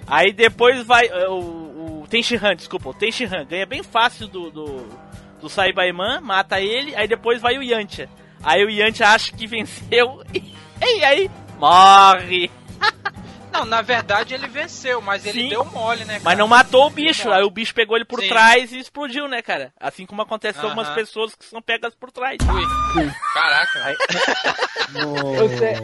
[0.07, 4.87] Aí depois vai eh, o, o Tenshinhan, desculpa, o Tenshinhan ganha bem fácil do, do,
[5.41, 8.09] do Saibaiman, mata ele, aí depois vai o Yantia.
[8.43, 12.51] Aí o Yantia acha que venceu e, aí morre.
[13.53, 15.49] Não, na verdade ele venceu, mas ele Sim.
[15.51, 16.15] deu mole, né?
[16.15, 16.23] Cara?
[16.25, 18.29] Mas não matou o bicho, aí o bicho pegou ele por Sim.
[18.29, 19.73] trás e explodiu, né, cara?
[19.79, 20.95] Assim como acontece com algumas Aham.
[20.97, 22.39] pessoas que são pegas por trás.
[22.43, 23.13] Ui.
[23.35, 23.97] Caraca.
[25.39, 25.75] Você-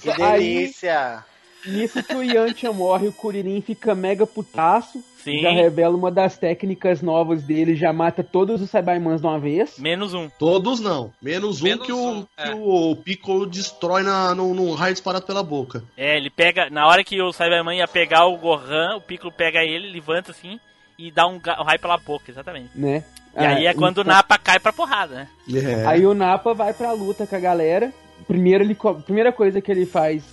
[0.00, 1.24] Que Aí- delícia!
[1.66, 5.02] Nisso que o Yantia morre, o Kuririn fica mega putaço.
[5.32, 5.42] Sim.
[5.42, 9.78] Já revela uma das técnicas novas dele, já mata todos os Saibaimans de uma vez.
[9.78, 10.28] Menos um.
[10.38, 11.12] Todos não.
[11.20, 12.54] Menos um Menos que, o, um, que é.
[12.54, 15.82] o Piccolo destrói na, num, num raio disparado pela boca.
[15.96, 16.68] É, ele pega.
[16.70, 20.58] Na hora que o Cyberman ia pegar o Gohan, o Piccolo pega ele, levanta assim
[20.98, 22.70] e dá um, um raio pela boca, exatamente.
[22.74, 23.04] Né?
[23.36, 25.28] E aí é quando o então- Napa cai pra porrada, né?
[25.54, 25.86] É.
[25.86, 27.92] Aí o Napa vai pra luta com a galera.
[28.26, 28.76] Primeiro ele
[29.06, 30.24] primeira coisa que ele faz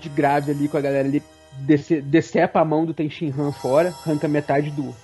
[0.00, 1.22] de grave ali com a galera, ele
[1.60, 4.94] dece- decepa a mão do Tenshinhan fora, arranca metade do,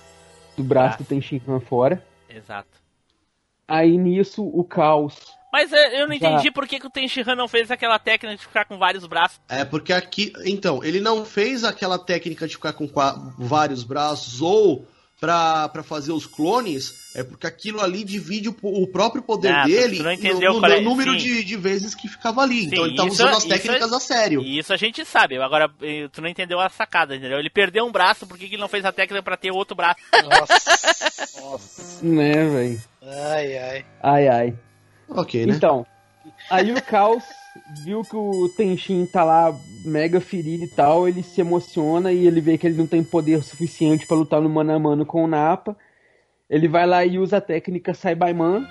[0.57, 0.97] do braço Ah.
[0.99, 2.03] do Tenshinhan fora.
[2.29, 2.69] Exato.
[3.67, 5.15] Aí nisso o caos.
[5.51, 6.29] Mas eu não Já.
[6.31, 9.39] entendi por que, que o Tenshinhan não fez aquela técnica de ficar com vários braços.
[9.49, 10.31] É porque aqui.
[10.45, 14.85] Então, ele não fez aquela técnica de ficar com qua- vários braços ou
[15.19, 17.09] pra, pra fazer os clones.
[17.15, 20.67] É porque aquilo ali divide o, o próprio poder Ah, dele não entendeu no, no
[20.67, 22.65] é- número de, de vezes que ficava ali.
[22.65, 24.41] então Sim, ele tá isso- usando as isso- técnicas a sério.
[24.41, 25.37] E isso a gente sabe.
[25.41, 27.39] Agora, eh, tu não entendeu a sacada, entendeu?
[27.39, 29.75] Ele perdeu um braço, por que, que ele não fez a técnica pra ter outro
[29.75, 29.99] braço?
[30.23, 31.41] Nossa!
[31.41, 32.05] Nossa!
[32.05, 32.81] Né, velho?
[33.01, 33.85] Ai, ai.
[34.03, 34.53] Ai, ai.
[35.09, 35.55] Ok, né?
[35.55, 35.85] Então,
[36.51, 37.23] aí o Caos
[37.83, 39.55] viu que o Tenshin tá lá
[39.85, 43.43] mega ferido e tal, ele se emociona e ele vê que ele não tem poder
[43.43, 45.75] suficiente pra lutar no mano a mano com o Napa.
[46.49, 48.65] Ele vai lá e usa a técnica Saibaiman,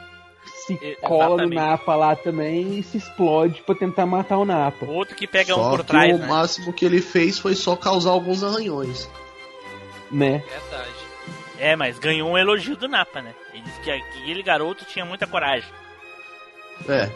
[0.66, 1.54] se E- cola no.
[1.54, 4.84] Napa lá também e se explode pra tentar matar o Napa.
[4.84, 6.26] O outro que pega Só um por que trás, o né?
[6.26, 9.08] máximo que ele fez foi só causar alguns arranhões.
[10.10, 10.42] Né?
[10.48, 10.98] Verdade.
[11.60, 13.34] É, mas ganhou um elogio do Napa, né?
[13.52, 15.68] Ele disse que aquele garoto tinha muita coragem.
[16.88, 17.08] É.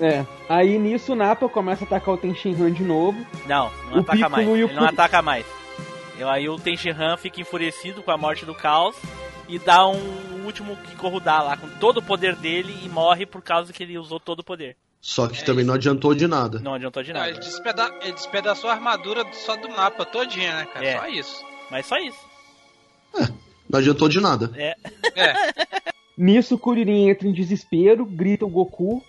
[0.00, 0.24] É.
[0.48, 3.24] Aí nisso o Napa começa a atacar o Tenshinhan de novo.
[3.46, 4.46] Não, não O ataca Piccolo mais.
[4.48, 5.46] e o Ele não ataca mais.
[6.18, 8.96] Eu, aí o Tenshinhan fica enfurecido com a morte do Caos
[9.48, 13.72] e dá um último Kikorudá lá com todo o poder dele e morre por causa
[13.72, 14.76] que ele usou todo o poder.
[15.00, 16.60] Só que também não adiantou de nada.
[16.60, 17.30] Não adiantou de Não, nada.
[17.32, 20.86] ele, despeda ele despedaçou a armadura só do mapa todinha, né, cara?
[20.86, 20.98] É.
[20.98, 21.44] Só isso.
[21.70, 22.18] Mas só isso.
[23.68, 24.50] Não adiantou de nada.
[24.56, 24.76] É.
[25.16, 25.34] É.
[26.16, 29.02] Nisso o Kuririn entra em desespero, grita o Goku.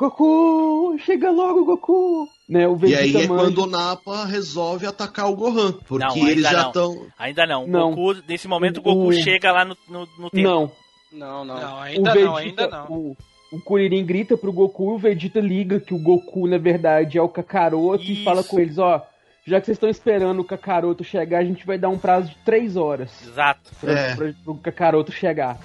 [0.00, 0.98] Goku!
[1.04, 2.28] Chega logo, Goku!
[2.48, 5.72] Né, o E Vegeta aí é manda- quando o Napa resolve atacar o Gohan.
[5.86, 6.66] Porque Não, eles já não.
[6.68, 7.06] estão.
[7.18, 7.66] Ainda não.
[7.66, 7.94] Não.
[7.94, 10.48] Goku, nesse momento o Goku o- chega lá no, no, no tempo.
[10.48, 10.72] Não,
[11.12, 11.60] Não, não.
[11.60, 12.86] Não, o ainda Vegeta, não, ainda não.
[12.90, 13.16] O,
[13.52, 17.22] o Kuririn grita pro Goku e o Vegeta liga que o Goku, na verdade, é
[17.22, 18.24] o Kakaroto e Isso.
[18.24, 19.02] fala com eles, ó,
[19.46, 22.36] já que vocês estão esperando o Kakaroto chegar, a gente vai dar um prazo de
[22.44, 23.70] três horas Exato.
[23.80, 24.14] pra, É.
[24.16, 25.58] pra, pro Kakaroto chegar.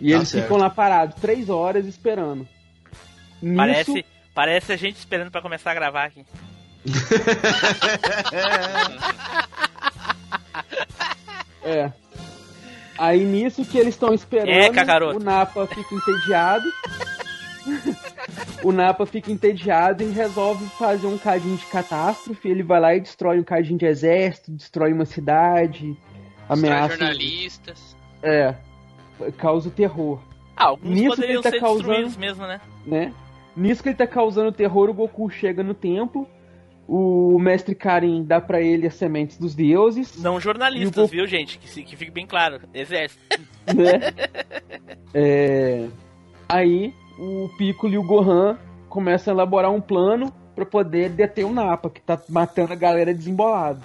[0.00, 0.44] E Tá eles certo.
[0.44, 2.46] ficam lá parados, três horas esperando.
[3.42, 6.24] Nisso, Parece, parece a gente esperando pra começar a gravar aqui.
[11.64, 11.92] É.
[12.98, 15.18] Aí nisso que eles estão esperando, É, Kakaroto.
[15.18, 16.64] o Napa fica entediado.
[18.62, 22.48] o Napa fica entediado e resolve fazer um cadinho de catástrofe.
[22.48, 25.96] Ele vai lá e destrói um cadinho de exército, destrói uma cidade, Destrói
[26.48, 26.96] ameaça.
[26.96, 27.96] jornalistas.
[28.22, 28.54] É.
[29.38, 30.20] Causa terror.
[30.56, 32.60] Ah, alguns Nisso poderiam ele tá ser causando- destruídos mesmo, né?
[32.84, 33.12] né?
[33.56, 36.26] Nisso que ele tá causando terror, o Goku chega no templo.
[36.88, 40.20] O mestre Karin dá pra ele as sementes dos deuses.
[40.20, 41.58] Não jornalistas, Goku- viu, gente?
[41.58, 42.60] Que, se- que fique bem claro.
[42.74, 43.22] Exército.
[43.74, 44.00] né?
[45.14, 45.88] É,
[46.48, 51.52] Aí o Piccolo e o Gohan começam a elaborar um plano pra poder deter o
[51.52, 53.80] Napa, que tá matando a galera desembolado.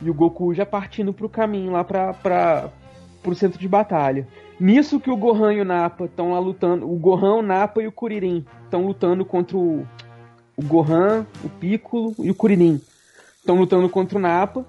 [0.00, 2.70] E o Goku já partindo pro caminho lá pra, pra,
[3.22, 4.26] pro centro de batalha.
[4.58, 6.90] Nisso que o Gohan e o Napa estão lá lutando.
[6.90, 9.86] O Gohan, o Napa e o Kuririn estão lutando contra o,
[10.56, 12.80] o Gohan, o Piccolo e o Kuririn.
[13.38, 14.64] Estão lutando contra o Napa.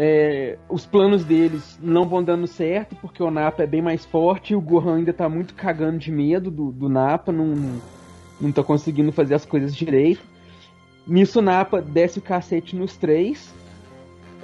[0.00, 4.52] É, os planos deles não vão dando certo, porque o Napa é bem mais forte
[4.52, 7.80] e o Gohan ainda tá muito cagando de medo do, do Napa, não,
[8.40, 10.22] não, tá conseguindo fazer as coisas direito.
[11.04, 13.52] Nisso o Napa desce o cacete nos três.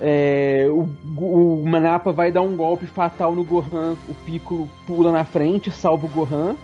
[0.00, 0.88] É, o,
[1.20, 6.06] o Napa vai dar um golpe fatal no Gohan, o Piccolo pula na frente, salva
[6.06, 6.56] o Gohan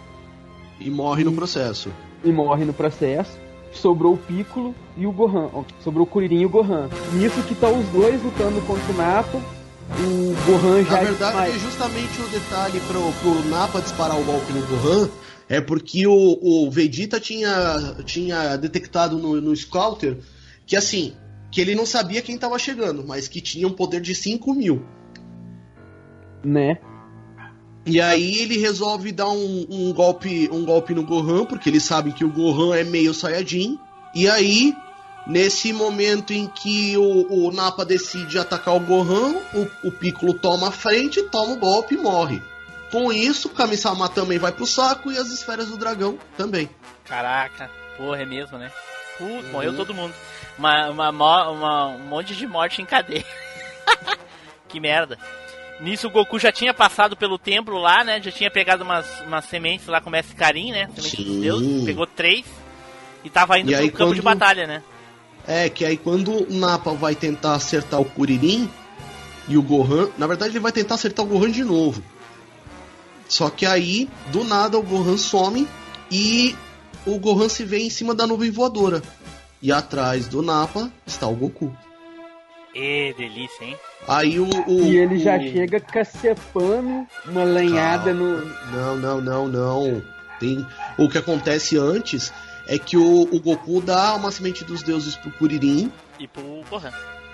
[0.81, 1.91] E morre no processo.
[2.25, 3.39] e morre no processo.
[3.73, 5.49] Sobrou o Piccolo e o Gohan.
[5.55, 6.89] ó, Sobrou o Kuririn e o Gohan.
[7.15, 9.39] Nisso que tá os dois lutando contra o Napa.
[9.39, 14.25] O Gohan já Na verdade, desmaia- é justamente o detalhe pro, pro Napa disparar o
[14.25, 15.09] golpe no Gohan
[15.49, 20.19] é porque o, o Vegeta tinha, tinha detectado no, no Scouter
[20.67, 21.13] que assim,
[21.51, 24.85] que ele não sabia quem tava chegando, mas que tinha um poder de 5 mil.
[26.45, 26.79] né?
[27.87, 32.13] E aí ele resolve dar um, um golpe um golpe no Gohan, porque ele sabe
[32.13, 33.79] que o Gohan é meio Saiyajin.
[34.15, 34.77] E aí,
[35.27, 40.69] nesse momento em que o, o Napa decide atacar o Gohan, o, o Piccolo toma
[40.69, 42.43] a frente, toma o golpe e morre.
[42.93, 46.69] Com isso, o Kami-sama também vai pro saco e as esferas do dragão também.
[47.07, 48.71] Caraca, porra, é mesmo, né?
[49.17, 50.13] Putz, morreu todo mundo.
[50.61, 53.25] Uma, uma, uma- um monte de morte em cadeia.
[54.69, 55.19] que merda.
[55.81, 58.21] Nisso o Goku já tinha passado pelo templo lá, né?
[58.23, 60.87] Já tinha pegado umas, umas sementes lá com o Mestre Karin, né?
[60.95, 61.85] Dos deuses.
[61.87, 62.45] Pegou três.
[63.25, 64.83] E tava indo E pro aí, campo de quando- batalha, né?
[65.47, 68.71] É, que aí quando o Napa vai tentar acertar o Kuririn
[69.49, 72.03] e o Gohan, na verdade ele vai tentar acertar o Gohan de novo.
[73.27, 75.67] Só que aí, do nada, o Gohan some
[76.11, 76.55] e
[77.07, 79.03] o Gohan se vê em cima da nuvem voadora.
[79.63, 81.75] E atrás do Napa está o Goku.
[82.75, 83.77] Ê, delícia, hein?
[84.07, 84.49] Aí o.
[84.67, 88.21] o- E ele já o- chega cacepando uma lenhada Calma.
[88.23, 88.47] no.
[88.73, 90.03] Não, não, não, não.
[90.39, 90.65] Tem...
[90.97, 92.33] O que acontece antes
[92.67, 95.93] é que o, o Goku dá uma semente dos deuses pro Kuririn.
[96.19, 96.93] E pro Gohan.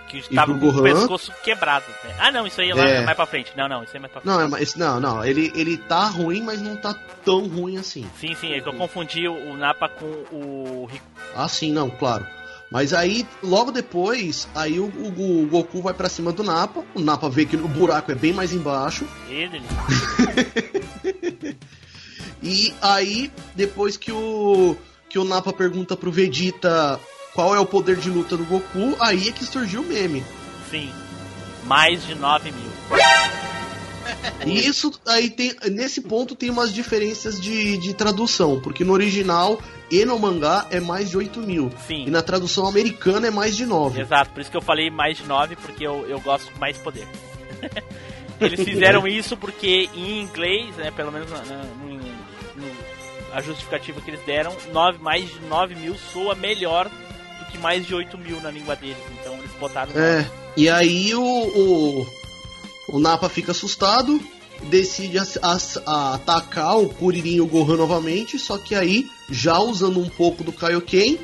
[0.09, 0.95] Que E tava pro com o Gohan?
[0.95, 1.85] pescoço quebrado.
[2.05, 2.15] né?
[2.21, 3.05] Ah, não, isso aí é lá É.
[3.05, 3.53] mais pra frente.
[3.57, 4.33] Não, não, isso aí é mais pra frente.
[4.35, 5.25] Não, é, mas, não, não.
[5.25, 6.95] Ele, ele tá ruim, mas não tá
[7.25, 8.07] tão ruim assim.
[8.21, 11.05] Sim, sim, é que eu confundi o, o Napa com o Riku.
[11.35, 12.27] Ah, sim, não, claro.
[12.71, 16.83] Mas aí, logo depois, aí o, o- o Goku vai pra cima do Napa.
[16.95, 19.07] O Napa vê que o buraco é bem mais embaixo.
[19.29, 21.57] Delícia.
[22.43, 24.77] E aí, depois que o
[25.09, 27.01] que o Napa pergunta pro Vegeta
[27.37, 30.25] qual é o poder de luta do Goku, aí é que surgiu o meme.
[30.71, 30.91] Sim.
[31.65, 32.71] Mais de 9 mil.
[34.47, 35.53] E isso aí tem.
[35.71, 39.61] Nesse ponto tem umas diferenças de, de tradução, porque no original
[39.91, 41.71] e no mangá é mais de 8 mil.
[41.87, 42.05] Sim.
[42.07, 44.01] E na tradução americana é mais de 9.
[44.01, 47.07] Exato, por isso que eu falei mais de 9, porque eu, eu gosto mais poder.
[48.41, 52.97] Eles fizeram isso porque em inglês, né, pelo menos na- no, no-
[53.33, 56.89] a justificativa que eles deram, nove, mais de 9 mil soa melhor
[57.51, 58.97] que mais de 8 mil na língua deles.
[59.21, 59.93] Então eles botaram.
[59.99, 62.07] É, e aí o, o,
[62.89, 64.21] o Napa fica assustado,
[64.65, 70.09] decide a- atacar o Kuririn e o Gohan novamente, só que aí, já usando um
[70.09, 71.19] pouco do Kaioken,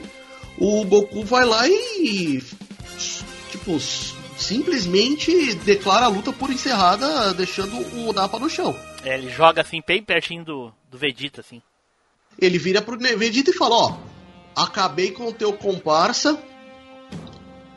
[0.58, 2.42] o Goku vai lá e.
[3.50, 3.78] Tipo,
[4.36, 7.76] simplesmente declara a luta por encerrada, deixando
[8.08, 8.76] o Napa no chão.
[9.04, 11.60] É, ele joga assim, bem pertinho do, do Vegeta, assim.
[12.40, 13.96] Ele vira pro Vegeta e fala: Ó,
[14.54, 16.38] acabei com o teu comparsa,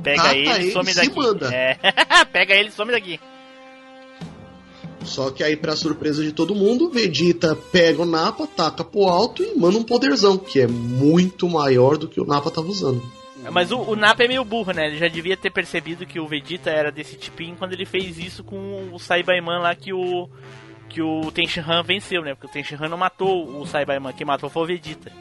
[0.05, 1.11] Pega ele ele some daqui.
[1.51, 1.77] É.
[2.31, 3.19] Pega ele some daqui.
[5.03, 9.43] Só que aí, pra surpresa de todo mundo, Vegeta pega o Napa, taca pro alto
[9.43, 13.03] e manda um poderzão, que é muito maior do que o Napa tava usando.
[13.51, 14.87] Mas o, o Napa é meio burro, né?
[14.87, 18.43] Ele já devia ter percebido que o Vegeta era desse tipinho quando ele fez isso
[18.43, 20.27] com o Saibaiman lá que o
[20.89, 22.33] que o Tenshinhan venceu, né?
[22.33, 25.11] Porque o Tenshinhan não matou o Saibaiman, quem matou foi o Vegeta.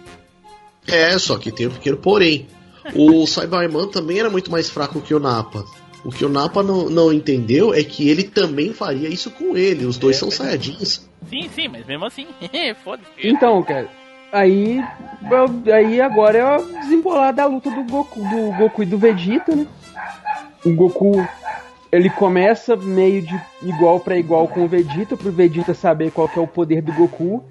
[0.87, 2.47] É, só que tem um pequeno porém.
[2.95, 5.65] O Cyberman também era muito mais fraco que o Napa.
[6.05, 9.87] O que o Napa não, não entendeu é que ele também faria isso com ele.
[9.87, 11.09] Os dois são Saiyajins.
[11.29, 12.27] Sim, sim, mas mesmo assim,
[12.85, 13.09] foda-se.
[13.23, 13.89] Então, cara,
[14.31, 14.85] aí,
[15.73, 19.67] aí agora é o desembolar da luta do Goku, do Goku e do Vegeta, né?
[20.63, 21.27] O Goku,
[21.91, 26.39] ele começa meio de igual pra igual com o Vegeta, pro Vegeta saber qual que
[26.39, 27.43] é o poder do Goku.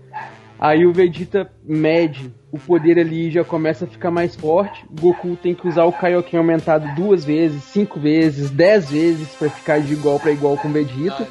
[0.59, 4.85] Aí o Vegeta mede o poder ali e já começa a ficar mais forte.
[4.89, 9.49] O Goku tem que usar o Kaioken aumentado duas vezes, cinco vezes, dez vezes pra
[9.49, 11.27] ficar de igual pra igual com o Vegeta.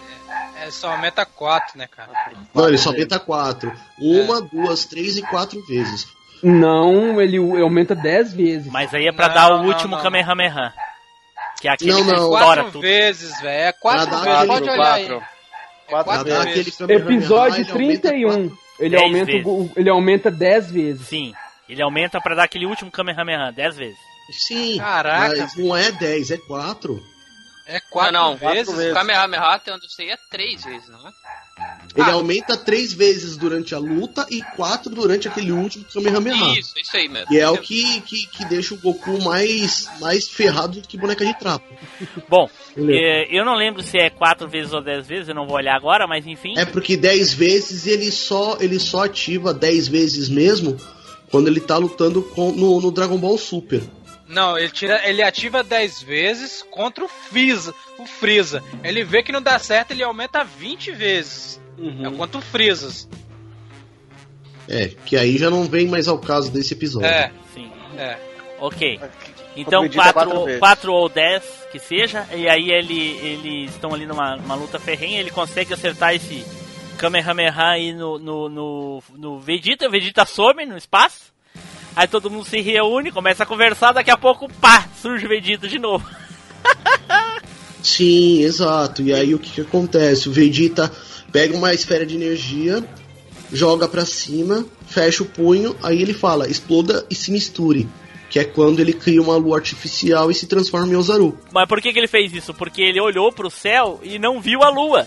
[0.64, 2.10] É só aumenta 4, né, cara?
[2.54, 3.72] Não, ele só aumenta quatro.
[4.00, 6.06] Uma, duas, três e quatro vezes.
[6.42, 8.70] Não, ele aumenta 10 vezes.
[8.72, 10.02] Mas aí é pra Não, dar o não, último não.
[10.02, 10.72] Kamehameha.
[11.60, 12.14] Que é aquele Não, que não.
[12.14, 12.80] estoura Quatro tudo.
[12.80, 13.68] vezes, velho.
[13.68, 14.46] É quatro vezes.
[14.46, 15.06] Pode olhar aí.
[15.06, 15.24] quatro.
[15.88, 16.80] É Quatro quatro vezes.
[16.80, 18.52] Episódio ele aumenta 31.
[18.78, 21.06] Ele aumenta, o- ele aumenta 10 vezes.
[21.08, 21.32] Sim,
[21.68, 23.98] ele aumenta pra dar aquele último Kamehameha 10 vezes.
[24.30, 25.36] Sim, Caraca.
[25.36, 27.02] mas não é 10, é 4.
[27.66, 28.36] É quatro não, não.
[28.36, 28.74] vezes.
[28.74, 28.90] Vezes.
[28.90, 31.12] O Kamehameha, até onde eu sei, é três vezes, não é?
[31.94, 32.14] Ele Ah.
[32.14, 36.58] aumenta 3 vezes durante a luta e 4 durante aquele último Kamehameha.
[36.58, 37.28] Isso, isso aí mesmo.
[37.28, 41.24] Que é o que, que, que deixa o Goku mais, mais ferrado do que boneca
[41.24, 41.66] de trapo.
[42.28, 45.56] Bom, é, eu não lembro se é 4 vezes ou 10 vezes, eu não vou
[45.56, 46.54] olhar agora, mas enfim.
[46.56, 50.78] É porque 10 vezes ele só, ele só ativa 10 vezes mesmo
[51.30, 53.82] quando ele tá lutando com, no, no Dragon Ball Super.
[54.28, 58.64] Não, ele tira, ele ativa 10 vezes contra o Freeza, o Freeza.
[58.82, 61.60] Ele vê que não dá certo, ele aumenta 20 vezes.
[61.82, 63.08] É contra o Freeza.
[64.68, 67.08] É, que aí já não vem mais ao caso desse episódio.
[67.08, 67.70] É, Sim.
[67.98, 68.16] é.
[68.60, 69.00] Ok.
[69.56, 70.60] Então Vegeta quatro 4 vezes.
[70.60, 75.20] quatro ou 10 que seja, e aí ele, eles estão ali numa, numa luta ferrenha,
[75.20, 76.44] ele consegue acertar esse
[76.98, 81.32] Kamehameha aí no, no, no, no Vegeta, o Vegeta some no espaço.
[81.96, 85.66] Aí todo mundo se reúne, começa a conversar, daqui a pouco, pá, surge o Vegeta
[85.66, 86.08] de novo.
[87.82, 89.02] Sim, exato.
[89.02, 90.28] E aí o que, que acontece?
[90.28, 90.90] O Vegeta
[91.32, 92.84] pega uma esfera de energia,
[93.52, 97.88] joga pra cima, fecha o punho, aí ele fala, exploda e se misture.
[98.30, 101.38] Que é quando ele cria uma lua artificial e se transforma em Ozaru.
[101.52, 102.54] Mas por que, que ele fez isso?
[102.54, 105.06] Porque ele olhou pro céu e não viu a lua.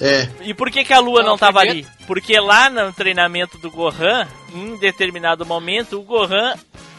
[0.00, 1.86] É, E por que, que a lua não, Não, tava ali?
[2.06, 6.54] Porque lá no treinamento do Gohan, em determinado momento, o Gohan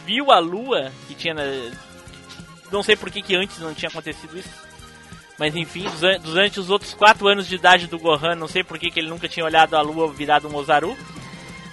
[0.06, 1.34] viu a lua que tinha.
[1.34, 1.72] na-
[2.72, 4.50] Não sei por que, que antes não tinha acontecido isso.
[5.40, 8.78] Mas enfim, duran- durante os outros 4 anos de idade do Gohan, não sei por
[8.78, 10.98] que, que ele nunca tinha olhado a lua virado um Ozaru.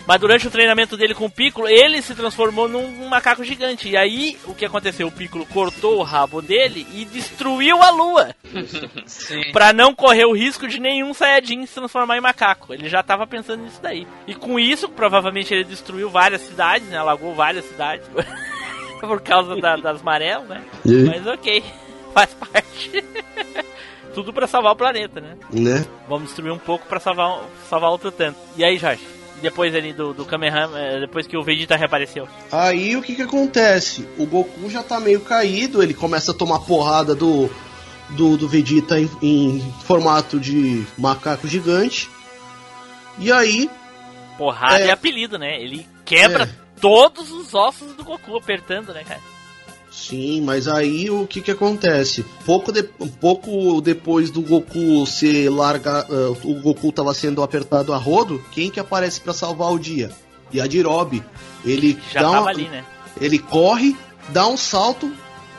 [0.07, 3.89] Mas durante o treinamento dele com o Piccolo, ele se transformou num macaco gigante.
[3.89, 5.09] E aí, o que aconteceu?
[5.09, 8.33] O Piccolo cortou o rabo dele e destruiu a lua.
[9.05, 9.51] Sim.
[9.51, 12.73] Pra não correr o risco de nenhum Saiyajin se transformar em macaco.
[12.73, 14.07] Ele já tava pensando nisso daí.
[14.29, 16.99] E com isso, provavelmente ele destruiu várias cidades, né?
[16.99, 18.07] Alagou várias cidades.
[19.01, 20.62] Por causa da- das marelas, né?
[21.09, 21.64] Mas ok,
[22.17, 23.05] faz parte.
[24.14, 25.37] Tudo pra salvar o planeta, né?
[25.53, 25.85] né?
[26.09, 28.39] Vamos destruir um pouco pra salvar, salvar outro tanto.
[28.57, 29.07] E aí, Jorge?
[29.43, 32.27] Depois ali do, do Kamehameha, depois que o Vegeta reapareceu.
[32.51, 34.09] Aí o que que acontece?
[34.17, 37.51] O Goku já tá meio caído, ele começa a tomar porrada do,
[38.11, 42.09] do, do Vegeta em, em formato de macaco gigante.
[43.19, 43.69] E aí,
[44.39, 44.89] Porrada É.
[44.89, 45.61] é, apelido, né?
[45.61, 46.49] Ele quebra É.
[46.81, 49.21] todos os ossos do Goku apertando, né, cara?
[49.97, 52.25] Sim, mas aí o que que acontece?
[52.45, 57.97] Pouco, de, pouco depois do Goku ser larga, ah, o Goku tava sendo apertado a
[57.97, 60.11] rodo, quem que aparece pra salvar o dia?
[60.55, 61.23] Yajirobe.
[61.65, 62.85] Ele Já dá tava uma- ali, né?
[63.21, 63.97] ele corre,
[64.29, 65.11] dá um salto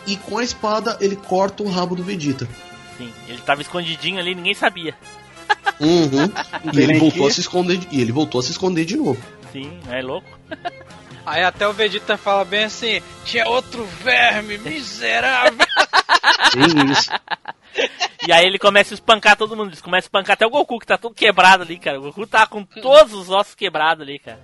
[0.05, 2.47] e com a espada ele corta o rabo do Vegeta.
[2.97, 4.95] Sim, ele tava escondidinho ali, ninguém sabia.
[5.79, 6.31] Uhum.
[6.73, 7.79] e ele voltou a se esconder.
[7.91, 9.21] E ele voltou a se esconder de novo.
[9.51, 10.27] Sim, é louco?
[11.27, 15.65] Aí até o Vegeta fala bem assim: tinha outro verme, miserável.
[16.53, 17.09] Tem isso.
[18.27, 19.71] E aí ele começa a espancar todo mundo.
[19.73, 21.99] Ele começa a espancar até o Goku, que tá todo quebrado ali, cara.
[21.99, 24.39] O Goku tá com todos os ossos quebrados ali, cara.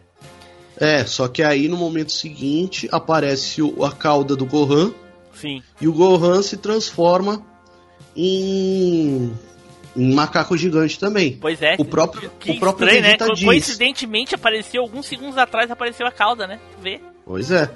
[0.77, 4.91] É, só que aí no momento seguinte aparece o- a cauda do Gohan
[5.33, 5.63] Sim.
[5.79, 7.41] e o Gohan se transforma
[8.15, 9.33] em,
[9.95, 11.37] em macaco gigante também.
[11.39, 11.75] Pois é.
[11.77, 13.07] O próprio, Que o próprio estranho, né?
[13.09, 13.43] Vegeta Co- diz.
[13.45, 16.59] Coincidentemente apareceu, alguns segundos atrás apareceu a cauda, né?
[16.81, 16.99] Vê?
[17.25, 17.69] Pois é.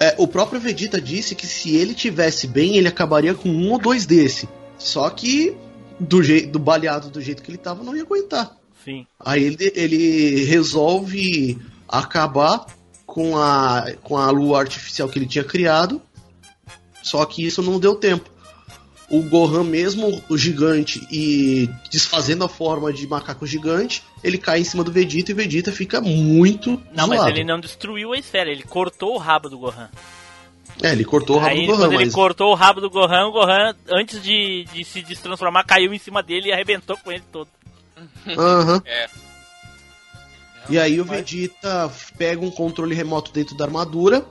[0.00, 3.78] É, O próprio Vegeta disse que se ele tivesse bem, ele acabaria com um ou
[3.78, 4.48] dois desse.
[4.78, 5.56] Só que
[6.00, 8.56] do jeito do baleado do jeito que ele tava, não ia aguentar.
[8.84, 9.06] Sim.
[9.20, 12.66] Aí ele, ele resolve acabar
[13.06, 16.02] com a, com a lua artificial que ele tinha criado.
[17.02, 18.28] Só que isso não deu tempo.
[19.14, 24.64] O Gohan, mesmo o gigante e desfazendo a forma de macaco gigante, ele cai em
[24.64, 27.30] cima do Vegeta e o Vegeta fica muito Não, mas zoado.
[27.30, 29.88] ele não destruiu a esfera, ele cortou o rabo do Gohan.
[30.82, 32.12] É, ele cortou o rabo Aí do Gohan, quando ele mas...
[32.12, 36.20] cortou o rabo do Gohan, o Gohan, antes de, de se destransformar, caiu em cima
[36.20, 37.48] dele e arrebentou com ele todo.
[38.36, 38.82] Aham.
[38.84, 39.08] É.
[40.68, 41.88] E aí o Vegeta
[42.18, 44.26] pega um controle remoto dentro da armadura,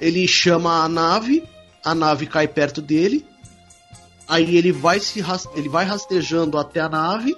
[0.00, 1.44] ele chama a nave,
[1.84, 3.24] a nave cai perto dele,
[4.28, 7.34] aí ele vai se ras- ele vai rastejando até a nave,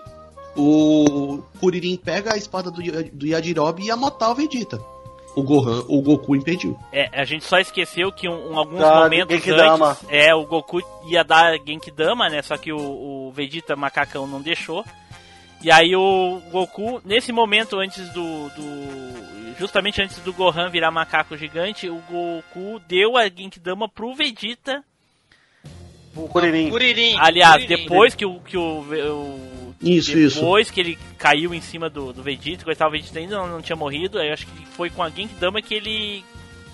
[0.57, 2.81] o Kuririn pega a espada do,
[3.13, 4.81] do Yajirobe e ia matar o Vegeta.
[5.35, 6.79] O Gohan, o Goku impediu.
[6.91, 9.91] É, a gente só esqueceu que um, um- alguns Da momentos Genkidama.
[9.91, 10.81] antes, é, o Goku
[11.11, 12.41] ia dar Genkidama, né?
[12.41, 12.79] Só que o,
[13.29, 14.83] o Vegeta macacão não deixou.
[15.63, 21.37] E aí o Goku, nesse momento antes do, do justamente antes do Gohan virar macaco
[21.37, 24.83] gigante, o Goku deu a Genkidama pro Vegeta.
[26.17, 26.71] O Kuririn.
[26.71, 27.17] Kuririn.
[27.19, 27.83] Aliás, Kuririn.
[27.85, 30.37] depois que o que o, o Isso, isso.
[30.41, 33.63] depois que ele caiu em cima do, do Vegeta, tal, o Vegeta ainda não, não
[33.63, 36.25] tinha morrido, aí eu acho que foi com a Genkidama que ele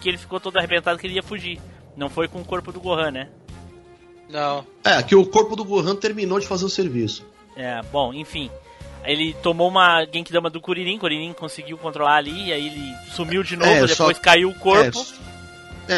[0.00, 1.60] que ele ficou todo arrebentado que ele ia fugir.
[1.96, 3.28] Não foi com o corpo do Gohan, né?
[4.28, 4.66] Não.
[4.84, 7.24] É, que o corpo do Gohan terminou de fazer o serviço.
[7.56, 8.50] É, bom, enfim.
[9.04, 13.56] Ele tomou uma Genkidama do Kuririn, Kuririn conseguiu controlar ali, e aí ele sumiu de
[13.56, 14.98] novo, É, depois só- caiu o corpo.
[14.98, 15.31] É,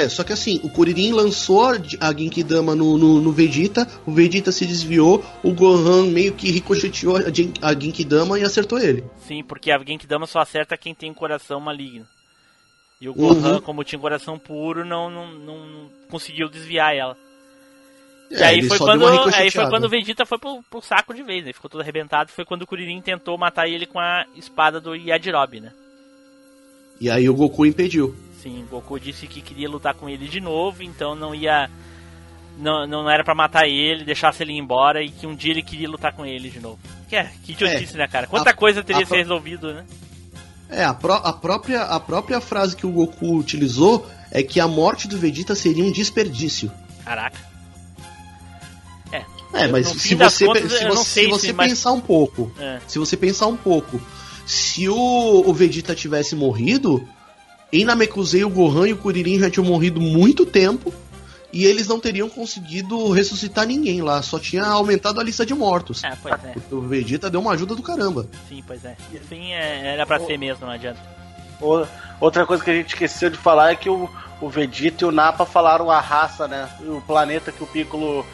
[0.09, 1.63] só que assim, o Kuririn lançou
[2.01, 7.17] a Genkidama no, no, no Vegeta, o Vegeta se desviou, o Gohan meio que ricocheteou
[7.17, 9.05] a, Gen- a Genkidama e acertou ele.
[9.27, 12.07] Sim, porque a Genkidama só acerta quem tem coração maligno.
[13.01, 13.35] E o Uhum.
[13.35, 17.17] Gohan, como tinha coração puro, não, não, não, não conseguiu desviar ela.
[18.31, 21.13] E É, aí ele foi, quando, aí foi quando o Vegeta foi pro, pro saco
[21.13, 21.53] de vez, né?
[21.53, 22.33] Ficou todo arrebentado.
[22.33, 25.73] Foi quando o Kuririn tentou matar ele com a espada do Yajirobe, né?
[27.01, 28.15] E aí o Goku impediu.
[28.45, 31.69] Sim, o Goku disse que queria lutar com ele de novo, então não ia.
[32.59, 35.63] Não, não era pra matar ele, deixasse ele ir embora e que um dia ele
[35.63, 36.79] queria lutar com ele de novo.
[37.09, 37.99] Que, é, que idiotice, É.
[37.99, 38.27] né, cara?
[38.27, 39.85] Quanta A- coisa teria a ser resolvido, né?
[40.69, 44.69] É, a, pró- a própria, a própria frase que o Goku utilizou é que a
[44.69, 46.71] morte do Vegeta seria um desperdício.
[47.05, 47.39] Caraca.
[49.11, 49.25] É,
[49.55, 52.79] É, mas se você, contas, se você, se você pensar um pouco, É.
[52.87, 54.01] se você pensar um pouco,
[54.47, 54.97] se o,
[55.47, 57.07] o Vegeta tivesse morrido,
[57.81, 60.93] em Namekusei o Gohan e o Kuririn já tinham morrido muito tempo
[61.53, 66.03] e eles não teriam conseguido ressuscitar ninguém lá, só tinha aumentado a lista de mortos.
[66.05, 66.55] É, pois é.
[66.71, 68.29] O Vegeta deu uma ajuda do caramba.
[68.49, 68.97] Sim, pois é.
[69.29, 71.01] Sim, é, era pra ser mesmo, não adianta.
[71.61, 71.87] O-
[72.21, 74.09] Outra coisa que a gente esqueceu de falar é que o,
[74.41, 76.69] o Vegeta e o Nappa falaram a raça, né?
[76.81, 78.25] E o planeta que o Piccolo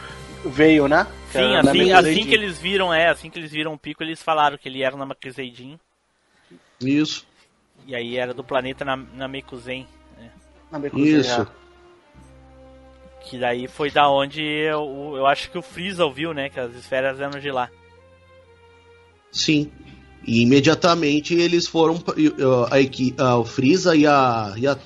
[0.45, 1.07] veio, né?
[1.33, 4.23] Que Sim, assim, assim que eles viram, é, assim que eles viram o Pico, eles
[4.23, 5.79] falaram que ele era na Makuseijin.
[6.81, 7.27] Isso.
[7.87, 9.87] E aí era do planeta na, na Mekuzen.
[10.71, 11.41] Namekusei, Isso.
[11.43, 11.47] é.
[13.29, 16.49] Que daí foi da onde eu, eu acho que o Freeza ouviu, né?
[16.49, 17.69] Que as esferas eram de lá.
[19.33, 19.71] Sim.
[20.27, 22.03] E imediatamente eles foram.
[22.71, 24.79] A, equi- a- o Freeza e, a, e, a-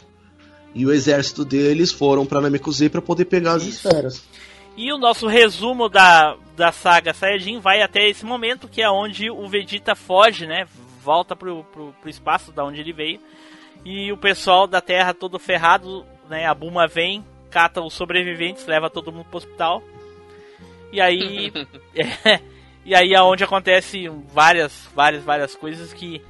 [0.75, 4.23] e o exército deles foram pra Namekusei pra poder pegar as esferas.
[4.77, 9.31] E o nosso resumo da, da saga Saiyajin vai até esse momento, que é onde
[9.31, 10.67] o Vegeta foge, né?
[11.05, 13.21] Volta pro, pro, pro espaço da onde ele veio.
[13.85, 16.47] E o pessoal da Terra todo ferrado, né?
[16.47, 19.83] A Buma vem, cata os sobreviventes, leva todo mundo pro hospital.
[20.91, 21.53] E aí.
[21.95, 22.41] é,
[22.85, 26.23] e aí é onde acontece várias, várias, várias coisas que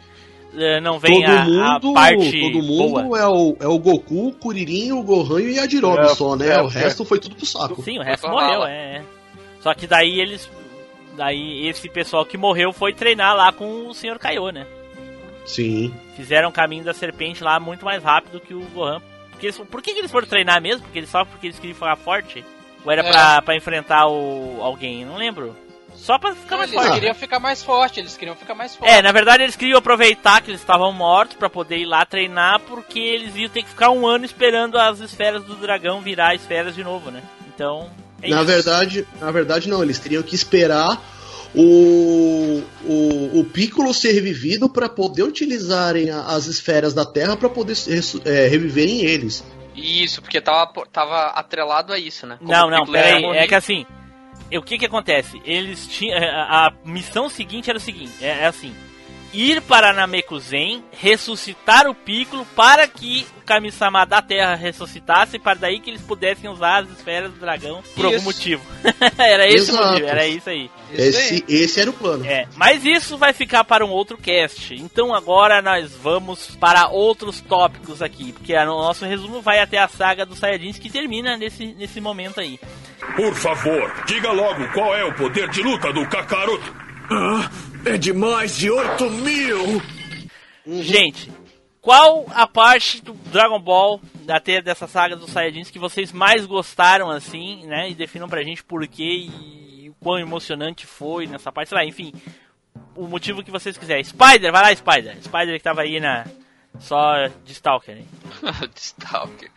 [0.57, 3.19] eh, não vem todo a, a mundo, parte todo mundo boa.
[3.19, 6.49] é o, é o Goku, o Kuririn, o Gohan e o Yajirobe É, só, né?
[6.49, 7.83] é, o resto foi tudo pro saco.
[7.83, 9.03] Sim, o resto pra morreu, é, é.
[9.61, 10.49] Só que daí eles.
[11.17, 14.19] Daí esse pessoal que morreu foi treinar lá com o Sr.
[14.19, 14.67] Kaiô, né?
[15.47, 15.95] Sim.
[16.17, 19.01] Fizeram o caminho da serpente lá muito mais rápido que o Gohan.
[19.31, 20.83] Porque eles, por que, que eles foram treinar mesmo?
[20.83, 22.45] Porque eles, só porque eles queriam ficar forte?
[22.85, 23.11] Ou era É.
[23.11, 25.05] pra, pra enfrentar o, alguém?
[25.05, 25.57] Não lembro.
[25.95, 26.95] Só pra ficar Não, mais eles forte.
[26.95, 28.93] queriam ficar mais forte, eles queriam ficar mais forte.
[28.93, 32.59] É, na verdade eles queriam aproveitar que eles estavam mortos pra poder ir lá treinar,
[32.61, 36.75] porque eles iam ter que ficar um ano esperando as esferas do dragão virar esferas
[36.75, 37.23] de novo, né?
[37.55, 37.91] Então.
[38.25, 41.03] É na verdade, na verdade não, eles teriam que esperar
[41.55, 47.49] o, o, o Piccolo ser revivido para poder utilizarem a- as esferas da Terra para
[47.49, 47.77] poder
[48.25, 49.45] é, reviverem eles.
[49.75, 52.37] Isso, porque tava, tava atrelado a isso, né?
[52.39, 53.25] Como Não, não, peraí.
[53.37, 53.85] É que assim.
[54.53, 55.41] O que que acontece?
[55.45, 56.17] Eles tinham.
[56.19, 58.73] A a missão seguinte era o seguinte: é, é assim.
[59.35, 65.81] Ir para Namekuzen, ressuscitar o Piccolo para que o Kami-sama da Terra ressuscitasse, para daí
[65.81, 68.25] que eles pudessem usar as esferas do dragão por algum Isso.
[68.25, 68.63] motivo.
[69.19, 69.89] era esse o Exato.
[69.89, 70.71] motivo, era isso aí.
[70.93, 72.25] Esse, esse era o plano.
[72.25, 74.73] É, mas isso vai ficar para um outro cast.
[74.75, 79.89] Então agora nós vamos para outros tópicos aqui, porque o nosso resumo vai até a
[79.89, 82.61] saga dos Saiyajins que termina nesse, nesse momento aí.
[83.17, 86.75] Por favor, diga logo qual é o poder de luta do Kakaroto.
[87.11, 87.51] Ah,
[87.87, 89.83] é de mais de 8 mil!
[90.67, 91.31] Gente,
[91.81, 97.11] qual a parte do Dragon Ball até dessa saga dos Saiyajins que vocês mais gostaram
[97.11, 97.91] assim, né?
[97.91, 101.85] E definam pra gente por quê e o quão emocionante foi nessa parte, sei lá,
[101.85, 102.13] enfim,
[102.97, 104.03] o motivo que vocês quiserem.
[104.03, 105.17] Spider, vai lá, Spider.
[105.23, 106.25] Spider que tava aí na
[106.79, 108.09] só de Stalker, hein?
[108.75, 109.51] de Stalker.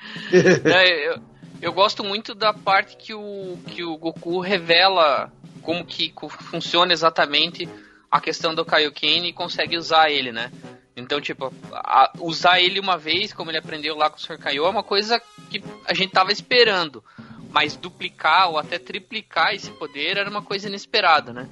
[0.66, 1.22] Não, eu,
[1.62, 6.14] eu gosto muito da parte que o, que o Goku revela como que
[6.50, 7.68] funciona exatamente
[8.10, 10.52] a questão do Kaioken e consegue usar ele, né?
[10.96, 14.40] Então, tipo, a- usar ele uma vez, como ele aprendeu lá com o Sr.
[14.40, 17.04] Kaiô, é uma coisa que a gente tava esperando.
[17.52, 21.48] Mas duplicar ou até triplicar esse poder era uma coisa inesperada, né?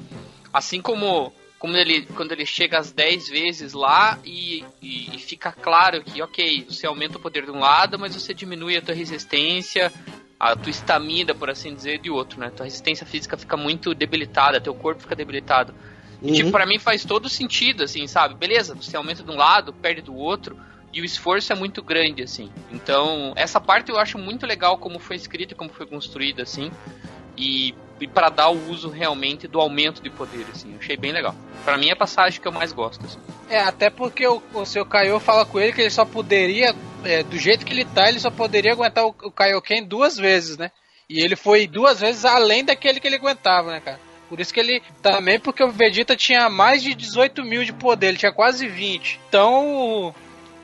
[0.52, 5.52] Assim como, como ele, quando ele chega às 10 vezes lá e, e, e fica
[5.52, 8.96] claro que, ok, você aumenta o poder de um lado, mas você diminui a tua
[8.96, 9.92] resistência,
[10.40, 12.50] a tua estamina, por assim dizer, de outro, né?
[12.50, 15.74] Tua resistência física fica muito debilitada, teu corpo fica debilitado.
[16.34, 16.52] Tipo, Uhum.
[16.52, 18.36] pra mim faz todo sentido, assim, sabe?
[18.36, 20.58] Beleza, você aumenta de um lado, perde do outro,
[20.94, 22.50] e o esforço é muito grande, assim.
[22.72, 26.72] Então, essa parte eu acho muito legal como foi escrito e como foi construída, assim.
[27.38, 30.72] E, e para dar o uso realmente do aumento de poder, assim.
[30.72, 31.36] Eu achei bem legal.
[31.66, 33.20] Pra mim é a passagem que eu mais gosto, assim.
[33.50, 36.74] É, até porque o, o seu Kaiô fala com ele que ele só poderia,
[37.04, 40.58] é, do jeito que ele tá, ele só poderia aguentar o, o Kaioken duas vezes,
[40.58, 40.72] né?
[41.10, 44.00] E ele foi duas vezes além daquele que ele aguentava, né, cara?
[44.36, 44.84] Por isso que ele.
[45.02, 49.18] Também porque o Vegeta tinha mais de 18 mil de poder, ele tinha quase 20.
[49.30, 50.14] Então.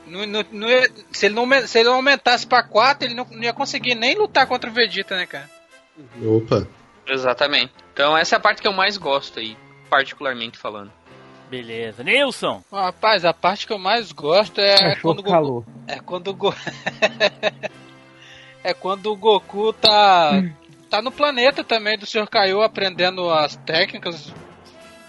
[0.06, 3.42] não- não ia- se, ele não, se ele não aumentasse pra 4, ele não, não
[3.42, 5.48] ia conseguir nem lutar contra o Vegeta, né, cara?
[6.22, 6.68] Opa.
[7.06, 7.72] Exatamente.
[7.94, 9.56] Então essa é a parte que eu mais gosto aí,
[9.88, 10.92] particularmente falando.
[11.48, 12.04] Beleza.
[12.04, 12.62] Nilson!
[12.70, 15.64] Rapaz, a parte que eu mais gosto é quando o Goku, calor.
[15.88, 16.54] É quando o Go...
[18.64, 20.30] É quando o Goku tá
[20.92, 22.28] tá no planeta também do Sr.
[22.28, 24.30] Kaiô aprendendo as técnicas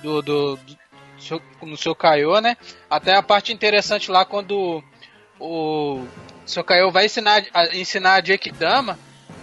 [0.01, 1.93] do, do, do seu-.
[1.95, 2.55] Kaiô, né?
[2.89, 4.81] Até a parte interessante lá quando
[5.38, 6.05] o
[6.45, 6.63] Sr.
[6.63, 8.97] Kaiô vai ensinar a, ensinar a Jake Dama,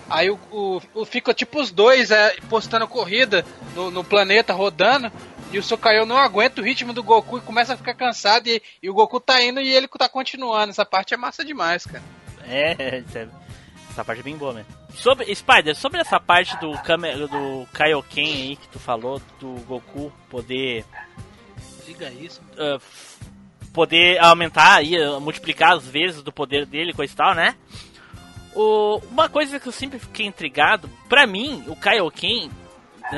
[0.09, 5.13] aí o, o, o- fica tipo os dois é, postando corrida no, no planeta rodando.
[5.53, 8.47] E o Sokayo não aguenta o ritmo do Goku e começa a ficar cansado.
[8.47, 10.71] E, e o Goku tá indo e ele tá continuando.
[10.71, 12.03] Essa parte é massa demais, cara.
[12.49, 13.03] É-
[13.91, 14.80] essa parte é bem boa mesmo.
[14.95, 20.13] Sobre, Spider, sobre essa parte do, Kame, do Kaioken aí que tu falou, do Goku
[20.29, 20.85] poder
[21.87, 22.41] Diga isso.
[22.59, 23.25] f-
[23.73, 27.55] poder aumentar aí, multiplicar as vezes do poder dele, coisa e tal, né?
[28.55, 32.51] O, uma coisa que eu sempre fiquei intrigado, pra mim, o Kaioken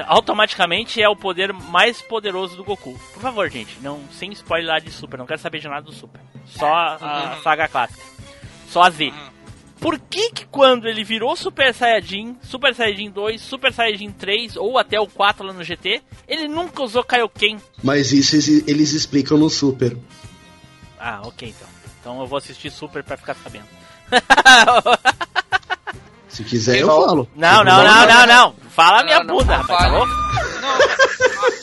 [0.06, 2.98] automaticamente é o poder mais poderoso do Goku.
[3.12, 6.20] Por favor, gente, não sem spoiler de Super, não quero saber de nada do Super.
[6.46, 7.42] Só a Uhum.
[7.42, 8.02] saga clássica.
[8.68, 9.12] Só a Z.
[9.82, 14.78] Por que que quando ele virou Super Saiyajin, Super Saiyajin 2, Super Saiyajin 3 ou
[14.78, 17.58] até o 4 lá no GT, ele nunca usou Kaioken?
[17.82, 19.96] Mas isso eles- explicam no Super.
[20.98, 21.68] Ah, ok então.
[22.00, 23.66] Então eu vou assistir Super pra ficar sabendo.
[26.28, 27.28] Se quiser, eu Só- falo.
[27.36, 28.54] Não, não, não, não, não.
[28.70, 29.78] Fala minha Não, não, bunda, não rapaz.
[29.78, 29.96] Tá fale.
[29.96, 30.12] louco?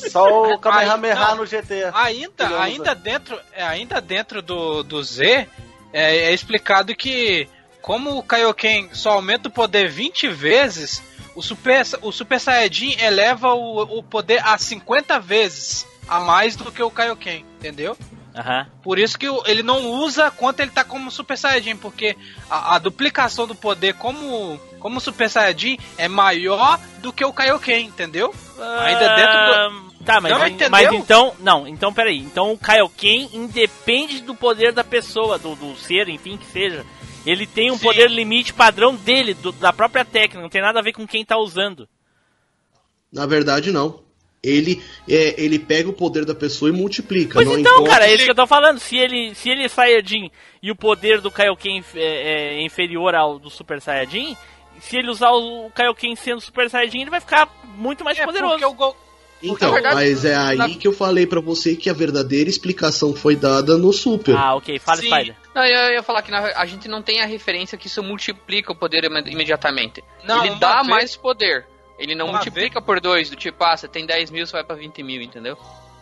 [0.11, 1.37] Só o Kamehameha Não.
[1.37, 1.85] no GT.
[1.93, 5.47] Ainda, ainda dentro, é, ainda dentro do, do Z,
[5.93, 7.47] é, é explicado que
[7.81, 11.01] como o Kaioken só aumenta o poder 20 vezes,
[11.35, 16.71] o Super, o Super Saiyajin eleva o, o poder a 50 vezes a mais do
[16.71, 17.97] que o Kaioken, entendeu?
[18.35, 18.67] Aham.
[18.83, 22.15] Por isso que ele não usa quando ele tá como Super Saiyajin, porque
[22.49, 27.85] a, a duplicação do poder como, como Super Saiyajin é maior do que o Kaioken,
[27.85, 28.33] entendeu?
[28.57, 29.53] Ainda dentro do.
[29.53, 30.69] Ah, Tá, mas, Não entendeu?
[30.71, 31.35] mas então.
[31.39, 32.17] Não, então peraí.
[32.17, 36.83] Então o Kaioken independe do poder da pessoa, do, do ser, enfim, que seja.
[37.25, 37.83] Ele tem um Sim.
[37.83, 41.23] poder limite padrão dele, do- da própria técnica, não tem nada a ver com quem
[41.25, 41.87] tá usando.
[43.11, 44.03] Na verdade, não.
[44.41, 47.33] ele, é, ele pega o poder da pessoa e multiplica.
[47.33, 48.79] Pois não então, importa- cara, é isso que eu tô falando.
[48.79, 50.31] Se ele, se ele é Saiyajin
[50.63, 54.37] e o poder do Kaioken é, é inferior ao do Super Saiyajin,
[54.79, 58.51] se ele usar o Kaioken sendo Super Saiyajin, ele vai ficar muito mais É, poderoso.
[58.53, 58.95] porque o Go-
[59.41, 63.13] Então, verdade, mas é aí na- que eu falei pra você que a verdadeira explicação
[63.15, 64.35] foi dada no Super.
[64.35, 64.77] Ah, ok.
[64.79, 65.07] Fala, Sim.
[65.07, 65.35] Spider.
[65.55, 68.71] Não, eu ia falar que na- a gente não tem a referência que isso multiplica
[68.71, 70.03] o poder ime- imediatamente.
[70.25, 71.65] Não, ele dá vez- mais poder.
[71.97, 74.63] Ele não Uma multiplica por dois, do tipo, ah, você tem 10 mil, você vai
[74.63, 75.57] pra 20 mil, entendeu?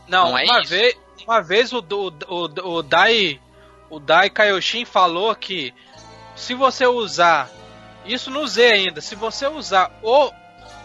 [0.07, 0.69] Não, Não é uma, isso.
[0.69, 3.39] vez, uma vez o, o, o, o Dai
[3.89, 5.73] o Dai Kaioshin falou que
[6.35, 7.49] se você usar
[8.05, 10.31] isso no Z ainda, se você usar o,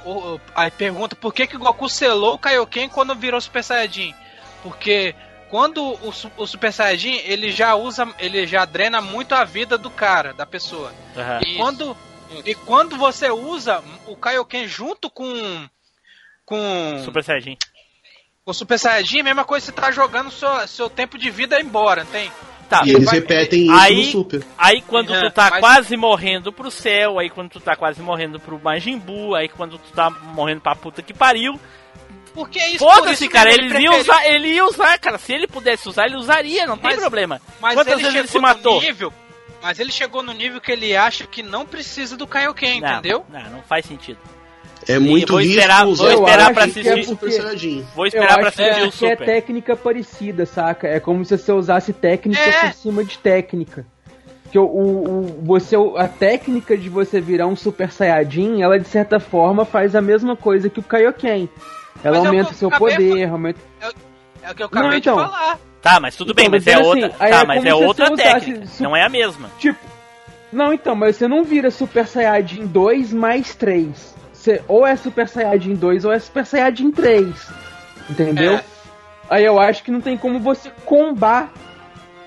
[0.05, 4.15] o aí pergunta por que que o Goku selou o Kaioken quando virou Super Saiyajin?
[4.63, 5.15] Porque
[5.51, 9.91] quando o, o Super Saiyajin, ele já usa, ele já drena muito a vida do
[9.91, 10.93] cara, da pessoa.
[11.17, 11.41] Aham.
[11.45, 11.97] E quando,
[12.45, 15.69] e quando você usa o Kaioken junto com
[16.45, 17.57] com Super Saiyajin.
[18.45, 22.05] o Super Saiyajin, a mesma coisa você tá jogando seu, seu tempo de vida embora,
[22.05, 22.31] não tem?
[22.79, 22.83] Tá.
[22.87, 24.45] e eles vai- repetem isso aí- no Super.
[24.59, 28.01] Aí quando Aham, tu tá mas- quase morrendo pro céu, aí quando tu tá quase
[28.03, 31.59] morrendo pro Majin Buu, aí quando tu tá morrendo pra puta que pariu,
[32.35, 35.19] Porque é isso por foda-se, isso cara, mesmo, ele ia usar, ele ia usar, cara,
[35.19, 37.41] se ele pudesse usar, ele usaria, não tem Mas- problema.
[37.61, 38.75] Mas Quantas ele vezes ele chegou se matou?
[38.77, 39.13] no nível.
[39.63, 43.25] Mas ele chegou no nível que ele acha que não precisa do Kaioken, Não, entendeu?
[43.29, 44.19] Não, não faz sentido.
[44.89, 47.05] É muito vou risco esperar- usar vou o esperar Super pra Saiyajin assistir.
[47.09, 47.87] Super porque- Saiyajin.
[47.95, 49.27] Vou esperar que assistir é, o que é Super.
[49.27, 50.89] técnica parecida, saca?
[50.89, 52.67] É como se você usasse técnica É.
[52.69, 53.87] por cima de técnica.
[54.51, 58.87] Que o, o, o- você, a técnica de você virar um Super Saiyajin, ela de
[58.89, 61.49] certa forma faz a mesma coisa que o Kaioken.
[62.05, 63.61] Ela Mas é aumenta o seu poder, aumenta.
[64.43, 65.17] É o que eu acabei Não, então.
[65.17, 65.59] de falar.
[65.81, 68.17] Tá, mas tudo bem, Então, mas mas é assim, outra, tá, é mas é outra
[68.17, 69.51] técnica, su- não é a mesma.
[69.59, 69.79] Tipo.
[70.53, 74.15] Não, então, mas você não vira Super Saiyajin 2 mais 3.
[74.43, 77.29] Você, ou é Super Saiyajin 2 ou é Super Saiyajin 3.
[78.11, 78.55] Entendeu?
[78.55, 78.65] É.
[79.31, 81.53] Aí eu acho que não tem como você combar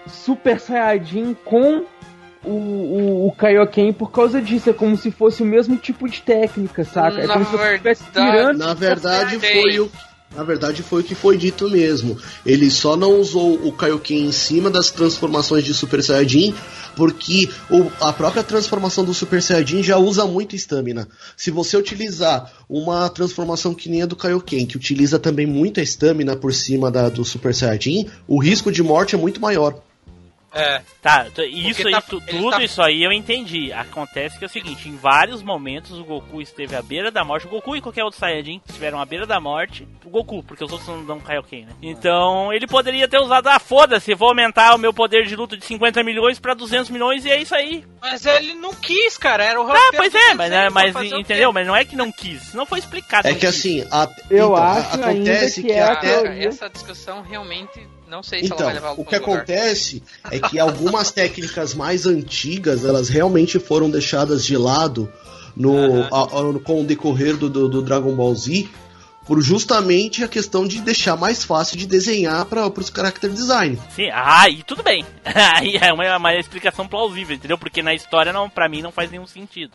[0.08, 1.84] Super Saiyajin com
[2.42, 4.70] o, o, o Kaioken por causa disso.
[4.70, 7.20] É como se fosse o mesmo tipo de técnica, saca?
[7.20, 8.60] É Na como se você estivesse verdade-.
[8.60, 9.92] Na verdade foi o
[10.34, 12.18] na verdade foi o que foi dito mesmo.
[12.46, 16.54] Ele só não usou o Kaioken em cima das transformações de Super Saiyajin,
[16.96, 21.08] porque o- a própria transformação do Super Saiyajin já usa muito estamina.
[21.38, 26.36] Se você utilizar uma transformação que nem a do Kaioken, que utiliza também muita estamina
[26.36, 29.82] por cima da, do Super Saiyajin, o risco de morte é muito maior.
[30.56, 30.82] É.
[31.02, 33.72] Tá, isso Porque aí, tá- tu- tudo tá- isso aí eu entendi.
[33.74, 37.46] Acontece que é o seguinte, em vários momentos o Goku esteve à beira da morte.
[37.46, 39.88] O Goku e qualquer outro Saiyajin estiveram à beira da morte.
[40.06, 41.74] O Goku, porque os outros não dão Kaioken, né?
[41.82, 45.66] Então ele poderia ter usado, ah, foda-se, vou aumentar o meu poder de luta de
[45.66, 47.86] 50 milhões pra 200 milhões e é isso aí.
[48.02, 49.44] Mas ele não quis, cara.
[49.44, 51.52] Era o Ah, pois é, mas, né, mas entendeu?
[51.52, 53.28] Mas não é que não quis, não foi explicado.
[53.28, 53.50] É que quis.
[53.50, 56.70] assim, a- Eu então, a- acho ainda acontece que que, é a até Cara, essa
[56.70, 59.18] discussão realmente não sei se ela Então, vai levar o que lugar.
[59.22, 60.02] acontece
[60.32, 65.12] é que algumas técnicas mais antigas, elas realmente foram deixadas de lado
[65.56, 68.68] no, a- a- com o decorrer do, do, do Dragon Ball Z,
[69.26, 73.80] por justamente a questão de deixar mais fácil de desenhar para os character design.
[73.96, 75.04] Sim, ah, e tudo bem.
[75.26, 77.58] Aí é uma, uma explicação plausível, entendeu?
[77.58, 79.72] Porque na história, não, pra mim, não faz nenhum sentido.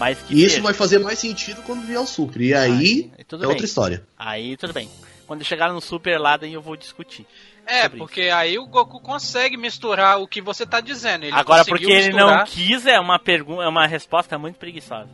[0.00, 0.62] Mas que E isso seja.
[0.62, 2.40] vai fazer mais sentido quando vier o Super.
[2.40, 3.50] E aí Ah, tudo é bem.
[3.50, 4.02] outra história.
[4.18, 4.88] Aí tudo bem.
[5.28, 7.26] Quando chegar no Super lá, daí eu vou discutir.
[7.68, 11.24] É, sobre porque aí o Goku consegue misturar o que você tá dizendo.
[11.24, 12.46] Ele Agora, porque ele não misturar.
[12.46, 15.08] quis, é uma pergunta, é uma resposta muito preguiçosa.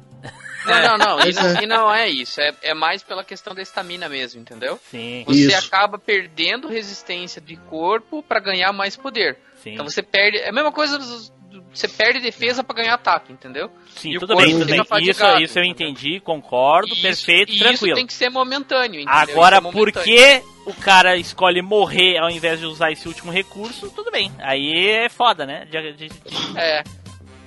[0.67, 1.21] Não, não, não.
[1.27, 1.31] E,
[1.61, 1.63] é.
[1.65, 2.41] e não é isso.
[2.41, 4.81] É, é mais pela questão da estamina mesmo, entendeu?
[4.91, 5.67] Sim, Você Isso.
[5.67, 9.37] acaba perdendo resistência de corpo pra ganhar mais poder.
[9.63, 9.75] sim.
[9.75, 10.39] Então você perde.
[10.39, 10.97] É a mesma coisa.
[10.99, 11.35] dos- do-
[11.75, 13.71] Você perde defesa pra ganhar ataque, entendeu?
[13.97, 14.81] Sim, e tudo bem, tudo bem.
[15.11, 17.87] Isso, isso eu entendi, concordo, isso- perfeito, e tranquilo.
[17.89, 19.13] Isso tem que ser momentâneo, entendeu?
[19.13, 23.91] Agora, é por que o cara escolhe morrer ao invés de usar esse último recurso?
[23.91, 24.31] Tudo bem.
[24.39, 25.67] Aí é foda, né?
[25.71, 26.21] De- de- de-
[26.57, 26.83] É,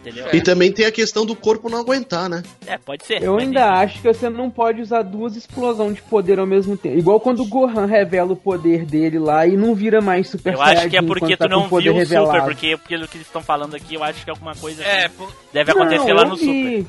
[0.10, 0.28] entendeu?
[0.34, 2.44] E também tem a questão do corpo não aguentar, né?
[2.66, 3.22] É, pode ser.
[3.24, 6.98] Eu ainda acho que você não pode usar duas explosões de poder ao mesmo tempo.
[6.98, 10.62] Igual quando o Gohan revela o poder dele lá e não vira mais Super Eu
[10.62, 12.32] acho que é porque tá tu não com o poder viu o revelado.
[12.32, 15.08] Super, porque pelo que eles estão falando aqui, eu acho que é alguma coisa É,
[15.10, 16.78] por- deve acontecer não, lá no vi.
[16.82, 16.86] Super.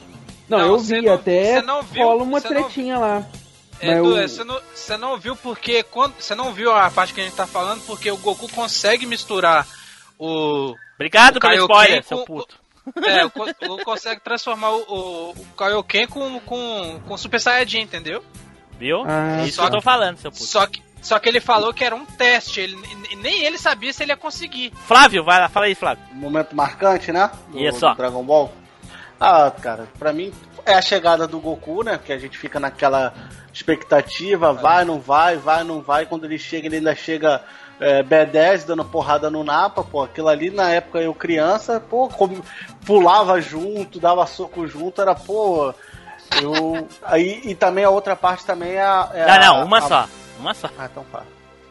[0.49, 3.23] Não, Não, eu vi não- até você não viu- rola uma você não- tretinha lá.
[3.81, 6.90] É, Mas Du, eu- você, não, você não viu porque quando você não viu a
[6.90, 9.66] parte que a gente tá falando porque o Goku consegue misturar
[10.19, 12.59] o Obrigado O pelo Kaioken spoiler, com- seu puto.
[13.05, 18.23] É, o, Goku consegue transformar o, o, o Kaioken com com com Super Saiyajin, entendeu?
[18.78, 19.02] Viu?
[19.06, 20.44] Ah, é isso só que eu tô falando, seu puto.
[20.44, 22.77] Só que só que ele falou que era um teste, ele
[23.10, 24.73] e nem ele sabia se ele ia conseguir.
[24.86, 26.02] Flávio, vai lá, fala aí, Flávio.
[26.12, 27.31] Momento marcante, né?
[27.48, 27.81] Do, Isso.
[27.81, 28.52] do Dragon Ball.
[29.20, 30.32] Ah, cara, pra mim
[30.65, 31.98] é a chegada do Goku, né?
[32.05, 33.15] Que a gente fica naquela
[33.52, 36.06] expectativa, vai, não vai, vai, não vai.
[36.06, 37.43] Quando ele chega, ele ainda chega
[37.81, 40.03] é, B10 dando porrada no Napa, pô.
[40.03, 42.43] Aquilo ali na época eu criança, pô, como-
[42.87, 45.73] pulava junto, dava soco junto, era, pô.
[46.43, 46.87] Eu.
[47.03, 49.11] Aí, e também a outra parte também é a.
[49.15, 50.09] é Não, a- não, uma a- só.
[50.39, 50.69] Uma só.
[50.79, 51.27] Ah, então fala.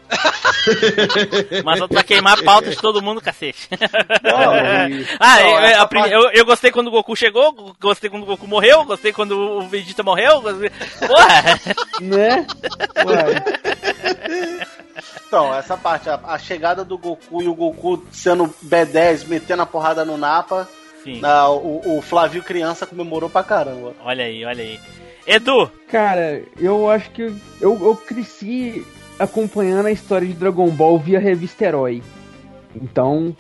[1.63, 3.67] Mas pra queimar a pauta de todo mundo, cacete.
[4.23, 4.55] Não,
[4.89, 8.23] e- ah, não, eu, prime- parte- eu, eu gostei quando o Goku chegou, gostei quando
[8.23, 10.41] o Goku morreu, gostei quando o Vegeta morreu.
[10.41, 10.69] Gostei...
[11.07, 11.59] Porra!
[12.01, 12.47] Né?
[13.05, 13.43] Ué.
[15.27, 19.65] Então, essa parte, a, a chegada do Goku e o Goku sendo B10, metendo a
[19.65, 20.67] porrada no Napa,
[21.03, 21.19] Sim.
[21.19, 23.93] na- o, o Flávio criança comemorou pra caramba.
[24.03, 24.79] Olha aí, olha aí.
[25.25, 28.85] Edu, Cara, eu acho que eu, eu cresci
[29.19, 32.03] acompanhando a história de Dragon Ball via revista Herói.
[32.75, 33.35] Então,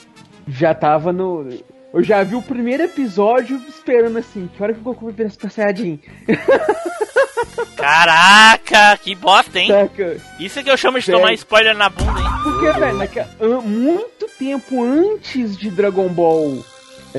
[0.47, 1.47] já tava no.
[1.93, 5.29] Eu já vi o primeiro episódio esperando assim, que hora que o Goku vai virar
[5.29, 5.99] Super Saiyajin?
[7.75, 9.67] caraca, que bosta, hein?
[9.69, 10.17] Saca?
[10.39, 11.21] Isso é que eu chamo de Sério.
[11.21, 12.27] tomar spoiler na bunda, hein?
[12.43, 16.63] Porque, velho, muito tempo antes de Dragon Ball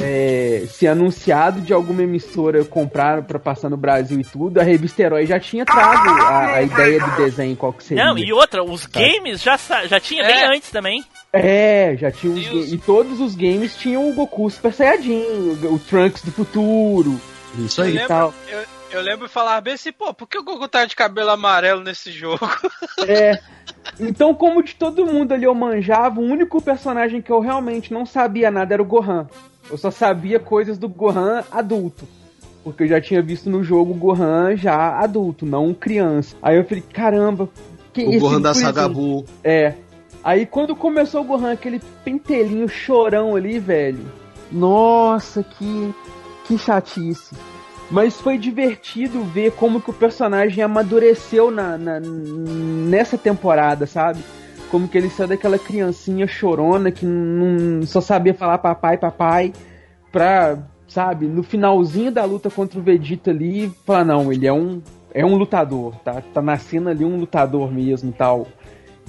[0.03, 5.03] é, ser anunciado de alguma emissora comprar pra passar no Brasil e tudo, a revista
[5.03, 8.05] Herói já tinha trago a, a ideia do desenho, qual que seria.
[8.05, 9.57] Não, e outra, os games já,
[9.87, 10.47] já tinha bem É.
[10.57, 11.05] antes também.
[11.33, 15.23] É, já tinha os E os- E todos os games tinham o Goku Super Saiyajin,
[15.63, 17.21] o, o Trunks do futuro.
[17.59, 17.93] Isso Eu aí.
[17.93, 18.35] lembro, tal.
[18.51, 18.61] eu,
[18.93, 22.11] eu lembro falar bem assim, pô, por que o Goku tá de cabelo amarelo nesse
[22.11, 22.49] jogo?
[23.07, 23.39] É.
[24.01, 28.05] Então, como de todo mundo ali eu manjava, o único personagem que eu realmente não
[28.05, 29.27] sabia nada era o Gohan.
[29.71, 32.07] Eu só sabia coisas do Gohan adulto.
[32.65, 36.37] Porque eu já tinha visto no jogo o Gohan já adulto, não criança.
[36.43, 37.49] Aí eu falei, caramba,
[37.93, 38.67] que O Gohan da gurizinho?
[38.75, 39.25] Saga Buu.
[39.45, 39.75] É.
[40.25, 44.05] Aí quando começou o Gohan, aquele pentelinho chorão ali, velho.
[44.53, 45.95] Nossa, que.
[46.47, 47.35] Que chatice.
[47.91, 54.21] Mas foi divertido ver como que o personagem amadureceu na, na- nessa temporada, sabe?
[54.71, 59.53] Como que ele saiu daquela criancinha chorona que não só sabia falar papai, papai,
[60.13, 64.83] pra, sabe, no finalzinho da luta contra o Vegeta ali, falar, não, ele é um,
[65.15, 66.21] é um lutador, tá?
[66.35, 68.47] Tá nascendo ali um lutador mesmo tal.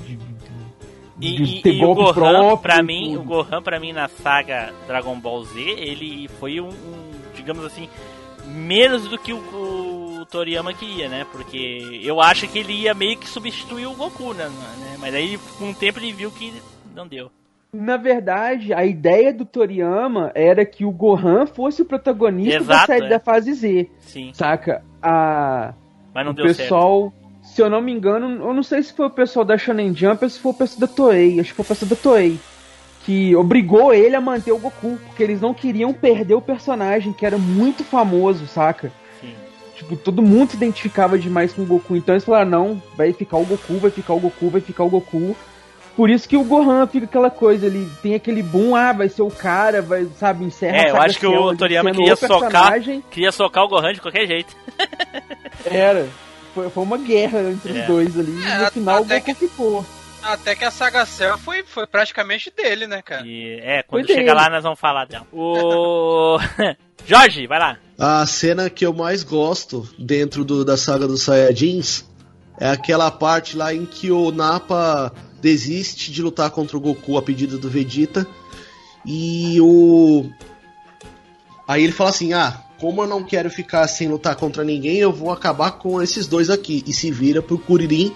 [0.06, 0.18] De,
[1.22, 4.72] E, de e- e o Gohan, próprio pra mim, o Gohan, pra mim, na saga
[4.88, 7.90] Dragon Ball Z, ele foi um, um, digamos assim,
[8.48, 9.89] menos do que o, o
[10.30, 11.26] Toriyama queria, né?
[11.32, 14.48] Porque eu acho que ele ia meio que substituir o Goku, né?
[14.48, 14.98] né?
[15.00, 16.54] Mas aí, com o tempo, ele viu que
[16.96, 17.32] não deu.
[17.72, 22.86] Na verdade, a ideia do Toriyama era que o Gohan fosse o protagonista da Exato,
[22.88, 23.10] série é.
[23.10, 24.84] da fase Z, Sim, saca?
[25.02, 25.74] A,
[26.12, 26.58] mas não o deu certo.
[26.58, 29.96] pessoal, se eu não me engano, eu não sei se foi o pessoal da Shonen
[29.96, 32.40] Jump ou se foi o pessoal da Toei, acho que foi o pessoal da Toei,
[33.06, 37.24] que obrigou ele a manter o Goku, porque eles não queriam perder o personagem, que
[37.24, 38.92] era muito famoso, saca?
[39.80, 43.38] Tipo, todo mundo se identificava demais com o Goku, então eles falaram, não, vai ficar
[43.38, 45.36] o Goku, vai ficar o Goku, vai ficar o Goku.
[45.96, 49.22] Por isso que o Gohan fica aquela coisa, ele tem aquele boom, ah, vai ser
[49.22, 52.74] o cara, vai, sabe, encerra É, eu acho que o Toriyama queria socar-.
[53.10, 54.54] Queria socar o Gohan de qualquer jeito.
[55.66, 56.08] Era.
[56.54, 57.82] Foi, foi uma guerra entre É.
[57.82, 59.86] os dois ali, e É, no final o Goku ficou.
[60.22, 63.26] Até que a saga Cell foi, foi praticamente dele, né, cara?
[63.26, 64.44] E, é, quando Foi chegar dele.
[64.46, 65.26] lá, nós vamos falar dela.
[65.32, 66.38] O.
[67.08, 67.78] Jorge, vai lá.
[68.00, 72.06] A cena que eu mais gosto dentro do- da saga dos Saiyajins
[72.58, 77.22] é aquela parte lá em que o Nappa desiste de lutar contra o Goku a
[77.22, 78.26] pedido do Vegeta
[79.06, 80.30] e o
[81.68, 85.12] aí ele fala assim: "Ah, como eu não quero ficar sem lutar contra ninguém, eu
[85.12, 88.14] vou acabar com esses dois aqui" e se vira pro Kuririn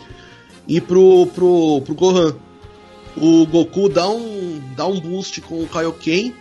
[0.66, 2.36] e pro pro pro Gohan.
[3.18, 6.34] O Goku dá um dá um boost com o Kaioken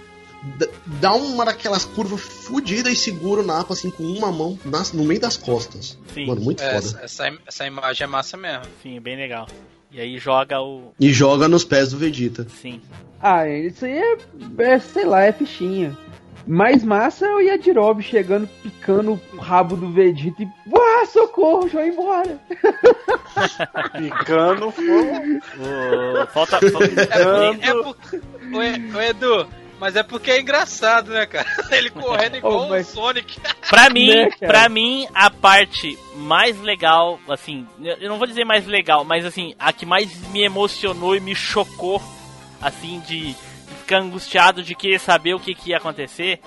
[1.01, 5.05] dá uma daquelas curvas fodidas e segura o Napa assim com uma mão nas- no
[5.05, 5.98] meio das costas.
[6.12, 6.27] Sim.
[6.27, 6.78] Mano, muito É, foda.
[6.78, 8.64] essa, essa, im- essa imagem é massa mesmo.
[8.82, 9.47] Sim, bem legal.
[9.90, 10.93] E aí joga o.
[10.98, 12.47] E joga nos pés do Vegeta.
[12.60, 12.81] Sim.
[13.20, 14.16] Ah, isso aí é,
[14.59, 15.97] é, sei lá, é fichinha.
[16.44, 20.47] Mais massa é o Yajirobe chegando, picando o rabo do Vegeta e.
[20.69, 22.40] Uá, socorro, já vai embora.
[23.97, 25.40] Picando fogo.
[25.59, 26.27] O...
[26.28, 26.56] Falta.
[26.56, 27.01] É falta...
[27.60, 29.47] é o, E- o Edu,
[29.83, 31.45] mas é porque é engraçado, né, cara?
[31.73, 33.41] Ele correndo igual Oh, mas- o Sonic.
[33.69, 38.65] Pra mim, Né, pra mim, a parte mais legal, assim, eu não vou dizer mais
[38.67, 42.01] legal, mas assim, a que mais me emocionou e me chocou,
[42.61, 43.35] assim, de,
[43.81, 46.39] ficar angustiado de querer saber o que, que ia acontecer,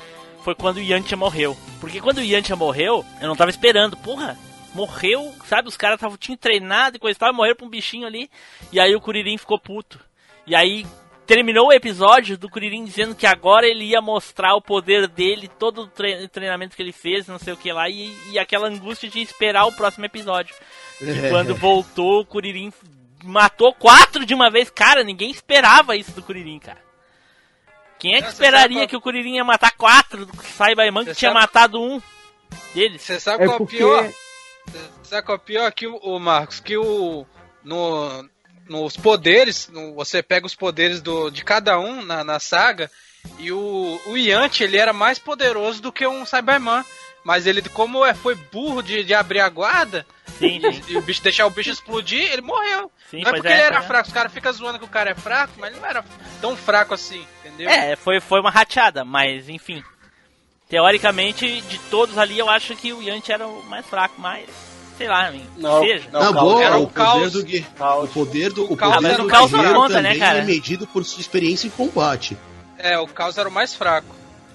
[0.44, 1.58] foi quando o Yantia morreu.
[1.82, 4.38] Porque quando o Yantia morreu, eu não tava esperando, porra.
[4.74, 5.68] Morreu, sabe?
[5.68, 8.30] Os caras tavam, tinham treinado e coisa e tal, morreram pra um bichinho ali.
[8.72, 10.00] E aí o Kuririn ficou puto.
[10.46, 10.86] E aí
[11.26, 15.82] terminou o episódio do Kuririn dizendo que agora ele ia mostrar o poder dele, todo
[15.84, 19.10] o tre- treinamento que ele fez, não sei o que lá, e, e aquela angústia
[19.10, 20.56] de esperar o próximo episódio.
[21.02, 22.72] E quando voltou, o Kuririn
[23.24, 24.70] matou quatro de uma vez.
[24.70, 26.84] Cara, ninguém esperava isso do Kuririn, cara.
[27.98, 31.04] Quem é que Não, você esperaria sabe que o Kuririn ia matar quatro do Saibaman
[31.06, 32.02] que Você tinha sabe- matado um
[32.74, 33.02] deles?
[33.02, 33.78] Você sabe É qual é o porque.
[33.78, 34.12] pior?
[35.04, 35.72] Sabe qual é o pior?
[35.72, 37.26] Que o, o Marcos, que o.
[37.64, 38.30] No,
[38.68, 42.90] nos poderes, no- você pega os poderes do, de cada um na, na saga,
[43.40, 46.84] e o, o Yanti, ele era mais poderoso do que um Cyberman.
[47.24, 50.06] Mas ele, como é, foi burro de, de abrir a guarda,
[50.38, 50.84] Sim, sim.
[50.90, 52.92] e o bicho deixar o bicho explodir, ele morreu.
[53.10, 53.82] Sim, não é porque é, ele era é.
[53.82, 56.06] fraco, os caras ficam zoando que o cara é fraco, mas ele não era
[56.40, 57.68] tão fraco assim, entendeu?
[57.68, 59.84] É, foi, foi uma rateada, mas enfim.
[60.70, 64.48] Teoricamente, de todos ali, eu acho que o Yanti era o mais fraco, mas
[64.98, 66.06] sei lá, Não, seja.
[66.12, 66.36] não, Caos.
[66.36, 67.34] boa, Era o o poder caos.
[67.34, 67.46] do
[67.78, 68.04] Caos.
[68.04, 70.20] o poder do o caos poder era do o caos guerreiro não conta, né, também
[70.20, 70.40] cara?
[70.40, 72.38] é medido por sua experiência em combate.
[72.78, 74.14] É, o Caos era o mais fraco.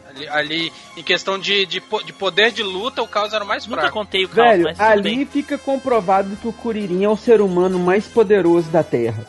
[0.09, 3.65] Ali, ali, em questão de, de, de poder de luta, o Caos era o mais
[3.67, 3.97] Nunca fraco.
[3.97, 5.27] contei o caos, Velho, mas ali bem.
[5.27, 9.25] fica comprovado que o Kuririn é o ser humano mais poderoso da Terra.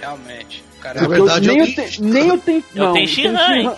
[0.00, 0.64] Realmente.
[0.80, 3.70] Cara Na verdade, nem, eu Ten- nem o Ten, É o não, Tenshinhan, hein?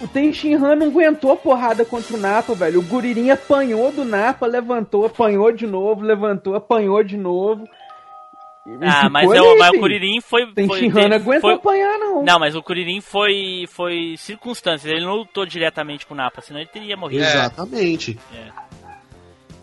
[0.00, 2.80] O Tenshinhan não aguentou a porrada contra o Napa, velho.
[2.80, 7.64] O Guririn apanhou do Napa, levantou, apanhou de novo, levantou, apanhou de novo.
[8.66, 9.78] E Ah, mas, ali, é o, mas o.
[9.80, 10.44] Kuririn foi.
[10.44, 12.22] foi Tenshinhan não aguentou foi- apanhar, não.
[12.22, 14.92] Não, mas o Kuririn foi, foi circunstâncias.
[14.92, 17.24] Ele não lutou diretamente com o Napa, senão ele teria morrido.
[17.24, 17.28] É.
[17.30, 18.18] Exatamente.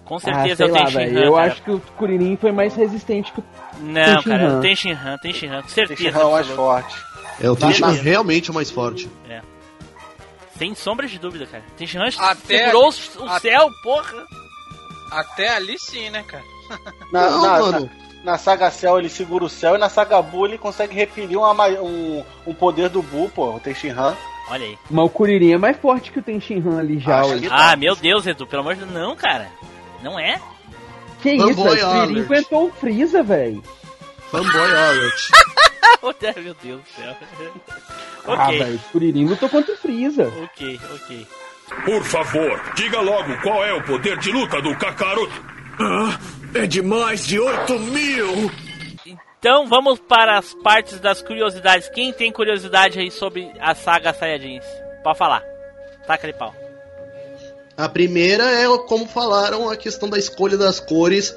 [0.05, 0.99] Com ah, certeza é o lá, Tenshinhan.
[1.05, 1.19] velho.
[1.25, 1.51] Eu cara.
[1.51, 3.43] acho que o Kuririn foi mais resistente que o
[3.81, 4.37] Não, Tenshinhan.
[4.37, 5.95] cara, o Tenshinhan, Tenshinhan, com certeza.
[6.03, 6.95] Tenshinhan é o mais forte.
[7.41, 9.09] É o Tenshinhan realmente o mais forte.
[10.57, 11.63] Sem sombra de dúvida, cara.
[11.77, 14.25] Tenshinhan Até- segurou o, o a- céu, porra.
[15.11, 16.43] Até ali sim, né, cara?
[17.11, 17.89] Na, Não, na- mano.
[17.89, 18.03] na-
[18.33, 21.53] na saga Cell ele segura o céu e na saga Buu ele consegue repelir uma
[21.53, 24.15] ma- um, um poder do Buu, pô, o Tenshinhan.
[24.49, 24.77] Olha aí.
[24.89, 27.21] Mas o Kuririn é mais forte que o Tenshinhan ali já.
[27.21, 28.91] Que- Ah, meu Deus, Edu, pelo amor de Deus.
[28.93, 29.49] Não, cara.
[30.01, 30.39] Não é?
[31.21, 31.51] Que isso?
[31.51, 33.61] O Kuririn aguentou o Freeza, velho.
[34.33, 35.29] Fanboy Alert.
[36.05, 36.11] Oh,
[36.41, 37.15] meu Deus do céu.
[38.25, 40.31] Ah, ok, velho, o Kuririn lutou contra o Freeza.
[40.43, 41.27] ok, ok.
[41.85, 45.33] Por favor, diga logo qual é o poder de luta do Kakaroto.
[45.79, 46.17] Ah,
[46.55, 48.51] é de mais de 8 mil!
[49.39, 51.89] Então vamos para as partes das curiosidades.
[51.89, 54.65] Quem tem curiosidade aí sobre a saga Saiyajins?
[55.03, 55.43] Pode falar.
[56.07, 56.55] Taca de pau.
[57.75, 61.35] A primeira é, como falaram, a questão da escolha das cores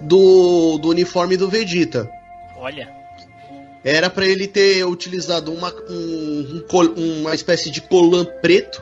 [0.00, 2.08] do, do uniforme do Vegeta.
[2.62, 2.88] Olha.
[3.84, 6.62] Era pra ele ter utilizado uma, um-
[6.96, 8.80] um uma espécie de colã preto,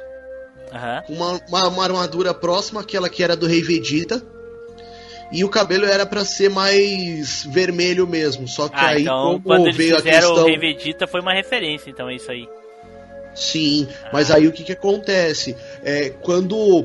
[1.06, 4.22] com uma, uma, uma armadura próxima àquela que era do Rei Vegeta.
[5.32, 8.46] E o cabelo era pra ser mais vermelho mesmo.
[8.48, 10.44] Só que Ah, aí, então como quando eles veio a fizeram questão.
[10.44, 12.48] o Rei Vegeta foi uma referência, então é isso aí.
[13.34, 15.56] Sim, mas aí o que, que acontece?
[15.84, 16.84] É, quando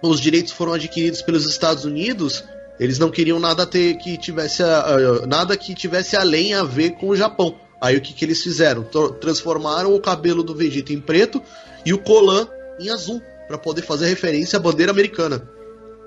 [0.00, 2.44] os direitos foram adquiridos pelos Estados Unidos,
[2.78, 7.08] eles não queriam nada ter que tivesse a- nada que tivesse além a ver com
[7.08, 7.56] o Japão.
[7.80, 8.82] Aí o que, que eles fizeram?
[8.84, 11.42] Tro- Transformaram o cabelo do Vegeta em preto
[11.84, 12.48] e o colã
[12.80, 15.46] em azul, para poder fazer referência à bandeira americana.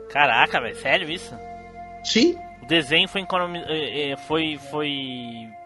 [0.10, 1.34] Caraca, velho, sério isso?
[2.04, 4.90] Sim, O desenho foi, eh, eh, foi, foi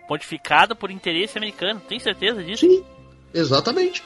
[0.10, 1.80] modificado por interesse americano.
[1.88, 2.66] Tem certeza disso?
[2.66, 2.84] sim,
[3.34, 4.04] exatamente.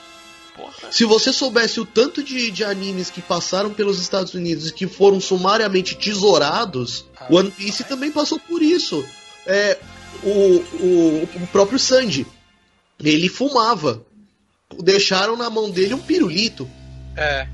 [0.56, 0.92] Porra.
[0.92, 4.88] Se você soubesse o tanto de, de animes que passaram pelos Estados Unidos e que
[4.88, 9.06] foram sumariamente tesourados, Ah, o One Piece também passou por isso.
[9.46, 9.78] É,
[10.24, 12.26] o, o, o próprio Sanji,
[13.00, 14.02] ele fumava.
[14.80, 16.68] Deixaram na mão dele um pirulito.
[17.16, 17.48] É.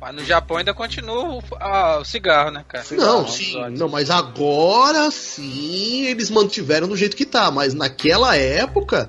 [0.00, 2.84] Mas no Japão ainda continua o, ah, o cigarro, né, cara?
[2.90, 7.50] Não, sim, não, mas agora sim eles mantiveram do jeito que tá.
[7.52, 9.08] Mas naquela época,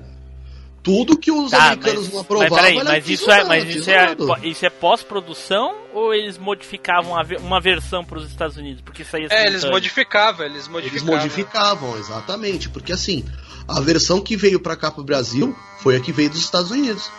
[0.84, 3.64] tudo que os Tá, americanos mas, não mas aprovavam peraí, era mas isso é, mas
[3.74, 8.82] isso é, isso é pós-produção ou eles modificavam uma versão para os Estados Unidos?
[8.82, 9.72] Porque saía É, eles simultâneo?
[9.72, 11.16] modificavam, eles Eles modificavam.
[11.16, 12.68] modificavam, exatamente.
[12.68, 13.24] Porque assim,
[13.66, 17.10] a versão que veio pra cá pro Brasil foi a que veio dos Estados Unidos.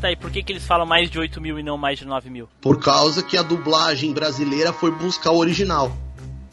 [0.00, 2.06] Tá, e por que, que eles falam mais de 8 mil e não mais de
[2.06, 2.48] 9 mil?
[2.60, 5.94] Por causa que a dublagem brasileira foi buscar o original.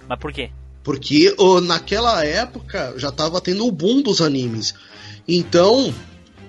[0.07, 0.49] Mas por quê?
[0.83, 4.73] Porque ô, naquela época já tava tendo o boom dos animes.
[5.27, 5.93] Então,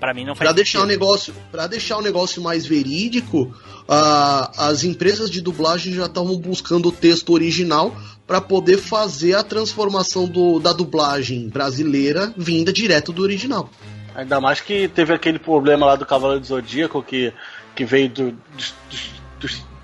[0.01, 3.53] Pra mim não faz Pra deixar o negócio, para deixar o negócio mais verídico,
[3.87, 7.95] ah, as empresas de dublagem já estavam buscando o texto original
[8.25, 13.69] para poder fazer a transformação do- da dublagem brasileira vinda direto do original.
[14.15, 17.31] Ainda mais que teve aquele problema lá do Cavaleiro do Zodíaco que,
[17.75, 18.31] que veio do.
[18.57, 18.73] dos-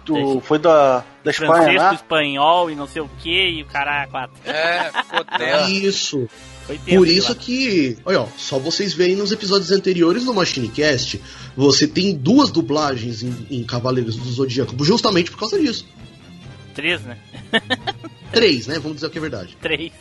[0.04, 1.94] do- Desse- foi da, da Espanha, Francês, né?
[1.96, 4.36] espanhol e não sei o que, e o cara quatro.
[4.46, 5.68] É, ficou.
[5.70, 6.30] Isso.
[6.68, 10.34] Foi tenso Por aquilo isso que, olha, ó, só vocês veem nos episódios anteriores do
[10.34, 11.22] Machinecast,
[11.56, 15.86] você tem duas dublagens em, em Cavaleiros do Zodíaco, justamente por causa disso.
[16.76, 17.18] Três, né?
[18.34, 18.78] Três, né?
[18.80, 19.58] Vamos dizer o que é verdade.
[19.62, 19.94] Três.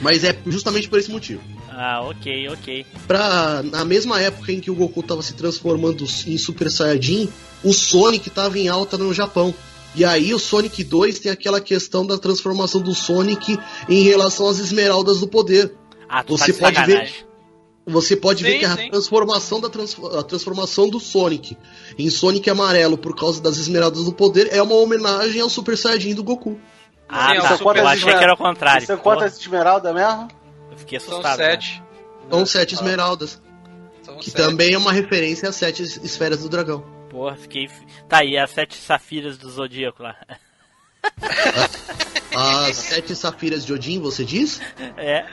[0.00, 1.42] Mas é justamente por esse motivo.
[1.68, 2.86] Ah, ok, ok.
[3.06, 7.28] Pra, na mesma época em que o Goku tava se transformando em Super Saiyajin,
[7.64, 9.54] o Sonic tava em alta no Japão.
[9.94, 13.58] E aí o Sonic 2 tem aquela questão da transformação do Sonic
[13.88, 15.74] em relação às esmeraldas do poder.
[16.08, 17.26] Ah, tu Você tá de pode ver-.
[17.84, 18.90] Você pode ver Sim, que a sim.
[18.90, 21.58] transformação, da trans- a transformação do Sonic
[21.98, 26.14] em Sonic amarelo por causa das esmeraldas do poder é uma homenagem ao Super Saiyajin
[26.14, 26.58] do Goku.
[27.08, 27.48] Ah, Sim, tá.
[27.48, 28.86] são quantas Eu achei que era o contrário.
[28.86, 30.28] Você Pô, conta essa esmeralda mesmo?
[30.70, 31.38] Eu fiquei São assustado.
[31.40, 31.44] né?
[31.50, 31.82] sete.
[32.30, 33.42] São sete esmeraldas,
[34.02, 34.36] São que sete.
[34.42, 36.84] também é uma referência às sete es- esferas do dragão.
[37.12, 37.68] Porra, fiquei.
[38.08, 40.16] Tá aí, as sete safiras do Zodíaco lá.
[42.34, 44.60] As sete safiras de Odin, você diz?
[44.96, 45.26] É.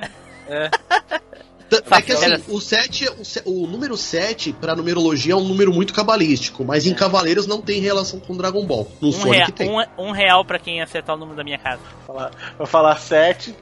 [1.70, 3.08] T- É que assim, o, sete,
[3.46, 7.62] o, o número 7 pra numerologia é um número muito cabalístico, mas em Cavaleiros não
[7.62, 8.92] tem relação com Dragon Ball.
[9.00, 9.70] No Um, Sonic rea- tem.
[9.70, 11.82] um, um real pra quem acertar o número da minha casa.
[12.08, 13.56] Falar- Vou falar sete,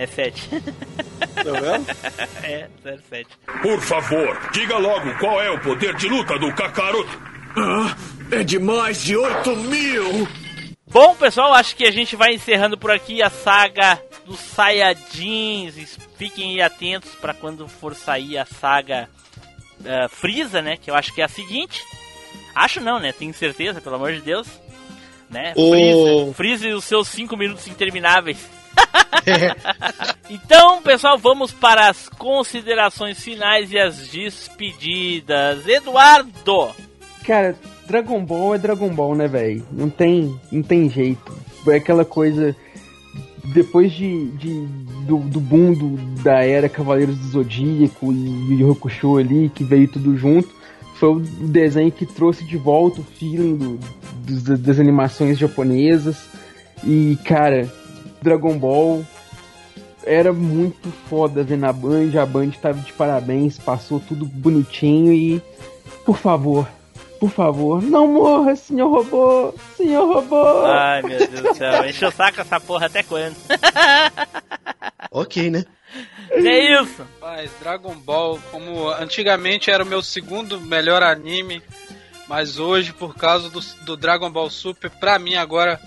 [0.00, 0.48] É sete.
[0.48, 1.86] tá vendo?
[2.42, 3.28] é, zero sete.
[3.60, 7.20] Por favor, diga logo qual é o poder de luta do Kakaroto.
[7.54, 7.94] Ah,
[8.32, 10.26] é de mais de 8 mil!
[10.90, 15.98] Bom, pessoal, acho que a gente vai encerrando por aqui a saga dos Saiyajins.
[16.16, 19.06] Fiquem aí atentos para quando for sair a saga
[20.08, 20.78] Freeza, né?
[20.78, 21.84] Que eu acho que é a seguinte.
[22.54, 23.12] Acho não, né?
[23.12, 24.48] Tenho certeza, pelo amor de Deus.
[25.28, 25.52] Né?
[25.56, 28.38] O- Freeza, Freeza e os seus 5 minutos intermináveis.
[30.30, 35.66] Então, pessoal, vamos para as considerações finais e as despedidas.
[35.66, 36.68] Eduardo!
[37.26, 37.56] Cara,
[37.86, 39.66] Dragon Ball é Dragon Ball, né, velho?
[39.72, 41.32] Não tem, não tem jeito.
[41.66, 42.54] É aquela coisa.
[43.52, 44.66] Depois de, de-
[45.06, 50.16] do, do boom do- da era Cavaleiros do Zodíaco e Yu ali, que veio tudo
[50.16, 50.48] junto,
[50.94, 53.80] foi o desenho que trouxe de volta o feeling do-
[54.24, 56.28] dos- das animações japonesas.
[56.84, 57.68] E, cara,
[58.22, 59.04] Dragon Ball
[60.04, 65.42] era muito foda ver na Band, a Band tava de parabéns, passou tudo bonitinho e.
[66.04, 66.66] Por favor,
[67.20, 69.54] por favor, não morra, senhor robô!
[69.76, 70.64] Senhor robô!
[70.64, 71.84] Ai, meu Deus do céu.
[71.86, 73.36] Encheu o saco essa porra até quando?
[75.12, 75.64] ok, né?
[76.30, 77.06] É isso.
[77.20, 81.62] Rapaz, Dragon Ball, como antigamente era o meu segundo melhor anime,
[82.26, 85.78] mas hoje, por causa do, do Dragon Ball Super, pra mim agora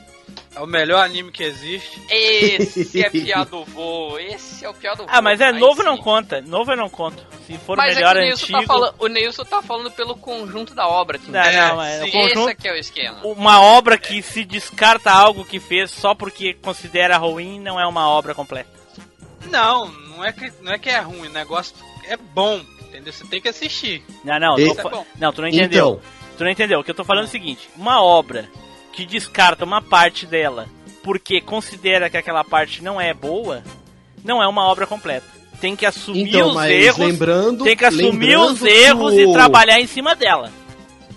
[0.55, 2.01] é o melhor anime que existe.
[2.09, 5.09] Esse é piado vô, esse é o piado vô.
[5.11, 5.87] Ah, mas é Aí novo sim.
[5.87, 6.41] não conta.
[6.41, 7.23] Novo eu não conto.
[7.45, 8.59] Se for Mas melhor é que o Neilson, antigo.
[8.61, 11.17] tá falando, o Neilson tá falando pelo conjunto da obra.
[11.19, 11.31] Tim.
[11.31, 13.19] Não, não, mas o Esse conjunto- aqui é o esquema.
[13.23, 18.07] Uma obra que se descarta algo que fez só porque considera ruim não é uma
[18.07, 18.69] obra completa.
[19.49, 21.75] Não, não é que, não é, que é ruim, o negócio
[22.05, 23.11] é bom, entendeu?
[23.11, 24.03] Você tem que assistir.
[24.23, 25.05] Não, não, Isso é bom.
[25.19, 25.99] não, tu não entendeu.
[25.99, 26.79] Então, Tu não entendeu.
[26.79, 28.49] O que eu tô falando é o seguinte: uma obra
[28.93, 30.67] que descarta uma parte dela
[31.03, 33.61] porque considera que aquela parte não é boa,
[34.23, 35.25] não é uma obra completa.
[35.59, 36.97] Tem que assumir então os erros.
[36.99, 37.63] lembrando.
[37.63, 40.49] Tem que assumir lembrando os erros o- e trabalhar em cima dela.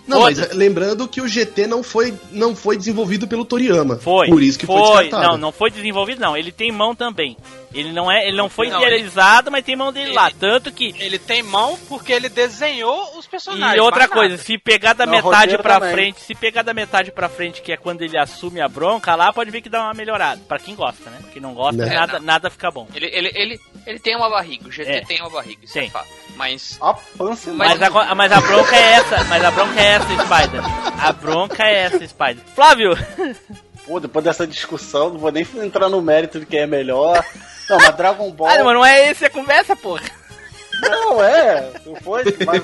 [0.07, 3.97] Não, mas lembrando que o GT não foi, não foi desenvolvido pelo Toriyama.
[3.97, 4.29] Foi.
[4.29, 5.03] Por isso que foi, foi.
[5.05, 5.33] descartado.
[5.33, 6.37] Não, não foi desenvolvido, não.
[6.37, 7.37] Ele tem mão também.
[7.75, 10.29] Ele não é, ele não foi Não, idealizado, mas tem mão dele lá.
[10.29, 13.77] ele- Tanto que Ele tem mão porque ele desenhou os personagens.
[13.77, 14.43] E outra coisa, nada.
[14.43, 15.93] se pegar da Não, metade pra também.
[15.93, 19.33] frente, se pegar da metade pra frente, que é quando ele assume a bronca lá,
[19.33, 20.41] pode ver que dá uma melhorada.
[20.49, 21.19] Pra quem gosta, né?
[21.33, 21.95] Quem não gosta, Né.
[21.95, 22.27] nada, É, não.
[22.27, 22.87] nada fica bom.
[22.95, 25.01] Ele, ele, ele, ele tem uma barriga, o GT É.
[25.03, 25.89] tem uma barriga, isso Tem.
[25.89, 26.09] é fato.
[26.37, 30.07] Mas Ó, pança Mas a, mas a bronca é essa, mas a bronca é essa,
[30.09, 30.63] Spider.
[31.03, 32.39] A bronca é essa, Spider.
[32.55, 32.91] Flávio!
[33.87, 37.25] Pô, depois dessa discussão, não vou nem entrar no mérito de quem é melhor.
[37.71, 38.49] Não, mas Dragon Ball.
[38.49, 40.03] Ah, mas não é esse a conversa, porra.
[40.81, 42.63] Não, é, não foi, mas,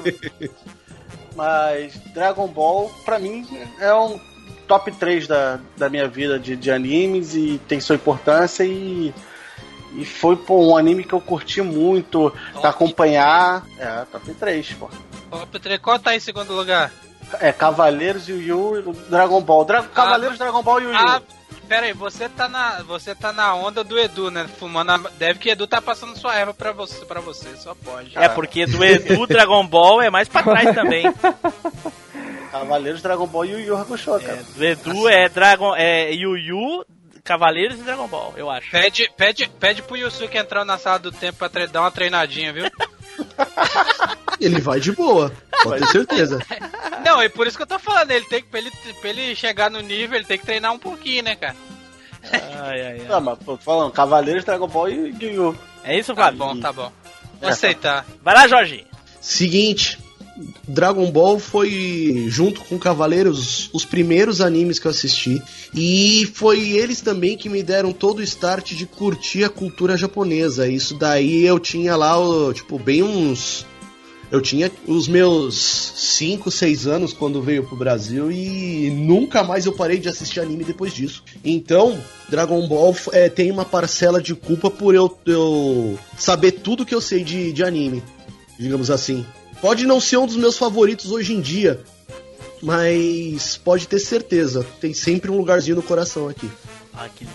[1.35, 3.47] mas Dragon Ball, pra mim,
[3.81, 4.21] é um
[4.67, 9.15] top 3 da, da minha vida de, de animes e tem sua importância e,
[9.95, 13.65] e foi pô, um anime que eu curti muito pra acompanhar.
[13.79, 14.91] É, top 3, pô.
[15.31, 16.93] Top 3, qual tá em segundo lugar?
[17.41, 19.65] É, Cavaleiros, Yu Yu e Dragon Ball.
[19.65, 20.93] Dra Cavaleiros, Dragon Ball e Yu.
[20.95, 21.21] Ah,
[21.69, 24.47] pera aí, você tá na, você tá na onda do Edu, né?
[24.59, 28.17] Fumando a, deve que Edu tá passando sua erva pra você, pra você, só pode.
[28.17, 31.05] É porque do Edu Dragon Ball é mais pra trás também.
[32.51, 34.45] Cavaleiros, Dragon Ball e Yu Yu Hakusho, cara.
[34.55, 35.75] Do Edu é Dragon.
[35.75, 36.85] É Yu Yu,
[37.25, 38.71] Cavaleiros e Dragon Ball, eu acho.
[38.71, 42.53] Pede, pede, pede pro Yusuke entrar na sala do tempo pra tre- dar uma treinadinha,
[42.53, 42.65] viu?
[44.41, 45.33] Ele vai de boa,
[45.63, 46.39] pode ter certeza.
[47.05, 48.71] Não, é por isso que eu tô falando, ele tem que, pra ele,
[49.01, 51.55] pra ele chegar no nível, ele tem que treinar um pouquinho, né, cara?
[52.33, 53.07] Ai, ai, ai.
[53.09, 55.57] Não, mas tô falando, Cavaleiros, Dragon Ball e Yu.
[55.85, 56.39] É isso, Tá Flávio?
[56.39, 56.93] bom, tá bom.
[57.41, 58.07] Vou É, aceitar.
[58.23, 58.87] Vai lá, Jorge.
[59.21, 59.99] Seguinte,
[60.67, 65.43] Dragon Ball foi, junto com Cavaleiros, os primeiros animes que eu assisti.
[65.75, 70.69] E foi eles também que me deram todo o start de curtir a cultura japonesa.
[70.69, 72.17] Isso daí eu tinha lá,
[72.55, 73.67] tipo, bem uns.
[74.31, 79.75] Eu tinha os meus 5, 6 anos quando veio pro Brasil e nunca mais eu
[79.75, 81.23] parei de assistir anime depois disso.
[81.45, 81.99] Então,
[82.31, 87.01] Dragon Ball é, tem uma parcela de culpa por eu, eu saber tudo que eu
[87.03, 88.03] sei de, de anime,
[88.59, 89.27] digamos assim.
[89.63, 91.81] Pode não ser um dos meus favoritos hoje em dia,
[92.61, 96.51] mas pode ter certeza, tem sempre um lugarzinho no coração aqui.
[96.93, 97.27] Ah, que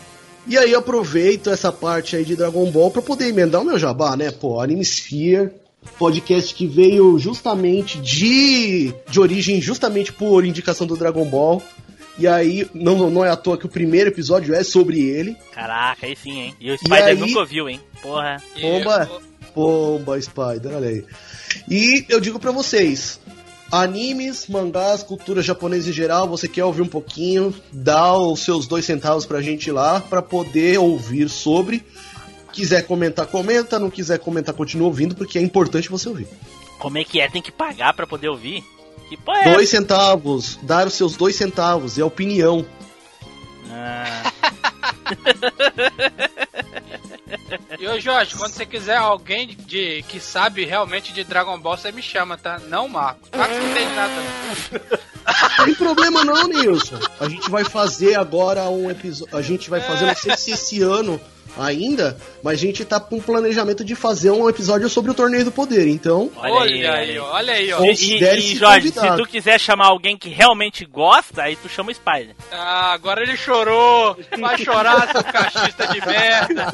[0.46, 3.80] E aí eu aproveito essa parte aí de Dragon Ball pra poder emendar o meu
[3.80, 4.30] jabá, né?
[4.30, 5.52] Pô, Anime Sphere,
[5.98, 11.62] podcast que veio justamente de de origem justamente por indicação do Dragon Ball.
[12.20, 15.38] E aí não, não é à toa que o primeiro episódio é sobre ele.
[15.54, 16.56] Caraca, aí sim, hein?
[16.60, 17.80] E o Spider aí- nunca ouviu, hein?
[18.02, 18.42] Porra.
[18.60, 19.10] Pomba,
[19.54, 21.06] pomba Spider, olha aí.
[21.70, 23.20] E eu digo pra vocês,
[23.72, 28.86] animes, mangás, cultura japonesa em geral, você quer ouvir um pouquinho, dá os seus dois
[28.86, 31.84] centavos pra gente lá pra poder ouvir sobre.
[32.52, 33.78] Quiser comentar, comenta.
[33.78, 36.28] Não quiser comentar, continua ouvindo, porque é importante você ouvir.
[36.80, 37.30] Como é que é?
[37.30, 38.64] Tem que pagar pra poder ouvir?
[39.10, 42.66] Que porra é Dois centavos, dar os seus dois centavos, é opinião.
[43.70, 44.32] Ah,
[47.80, 51.92] E ô Jorge, quando você quiser alguém de, que sabe realmente de Dragon Ball, você
[51.92, 52.60] me chama, tá?
[52.68, 53.30] Não Marcos.
[53.36, 54.14] Marcos não entende nada.
[55.58, 57.00] Não tem problema não, Nilson.
[57.20, 59.38] A gente vai fazer agora um episódio.
[59.38, 61.20] A gente vai fazer, não sei se esse ano
[61.60, 65.46] ainda, mas a gente tá com um planejamento de fazer um episódio sobre o Torneio
[65.46, 65.88] do Poder.
[65.88, 67.84] Então, olha, Olha aí, aí, ó, olha aí, ó.
[67.84, 69.18] E, e, e, Jorge, convidado.
[69.18, 72.36] se tu quiser chamar alguém que realmente gosta, aí tu chama o Spider.
[72.52, 74.18] Ah, agora ele chorou.
[74.40, 76.68] Vai chorar, seu cachista de merda.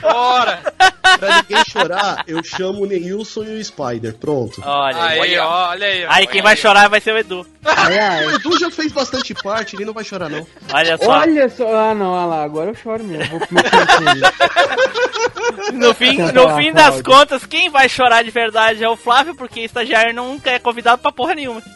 [0.00, 0.60] Chora.
[1.18, 4.14] pra ninguém chorar, eu chamo o Neilson e o Spider.
[4.14, 4.62] Pronto.
[4.64, 5.20] Olha aí.
[5.20, 6.04] Aí, ó, olha aí.
[6.04, 6.08] ó.
[6.10, 7.46] Aí quem vai chorar vai ser o Edu.
[7.64, 10.46] O Edu já fez bastante parte, ele não vai chorar, não.
[10.72, 11.10] Olha só.
[11.10, 11.76] Olha só.
[11.90, 13.38] Ah, não, olha lá, agora eu choro mesmo.
[13.38, 13.56] Vou com
[14.10, 15.78] ele.
[15.78, 17.04] No fim, Quer no falar, fim das Cláudio?
[17.04, 21.12] contas, quem vai chorar de verdade é o Flávio, porque estagiário nunca é convidado pra
[21.12, 21.62] porra nenhuma.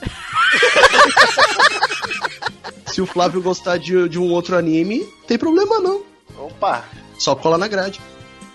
[2.86, 6.02] Se o Flávio gostar de, de um outro anime, tem problema não.
[6.38, 6.84] Opa,
[7.18, 8.00] Só cola na grade.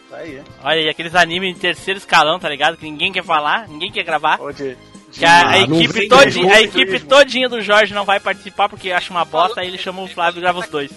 [0.10, 0.42] Tá aí.
[0.64, 2.78] Olha aí, aqueles animes em terceiro escalão, tá ligado?
[2.78, 4.40] Que ninguém quer falar, ninguém quer gravar.
[4.42, 4.78] Onde?
[5.12, 8.70] Que a, a Ah, não equipe, vem a equipe todinha do Jorge não vai participar
[8.70, 10.92] porque acha uma bosta, aí ele chama o Flávio e grava os dois.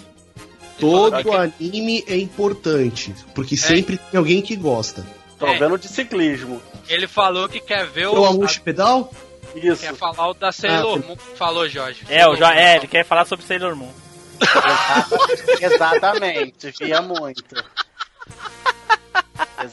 [0.79, 5.05] Todo anime é importante, porque sempre tem alguém que gosta.
[5.39, 5.57] Tô É.
[5.57, 6.61] vendo de ciclismo.
[6.87, 8.25] Ele falou que quer ver O o.
[8.25, 9.11] Amushi Pedal?
[9.55, 9.81] Isso.
[9.81, 11.15] Quer falar o da Sailor Ah, Moon.
[11.35, 12.05] Falou, Jorge.
[12.09, 13.91] É, o jo é, ele quer falar sobre Sailor Moon.
[15.61, 17.43] Exatamente, via muito.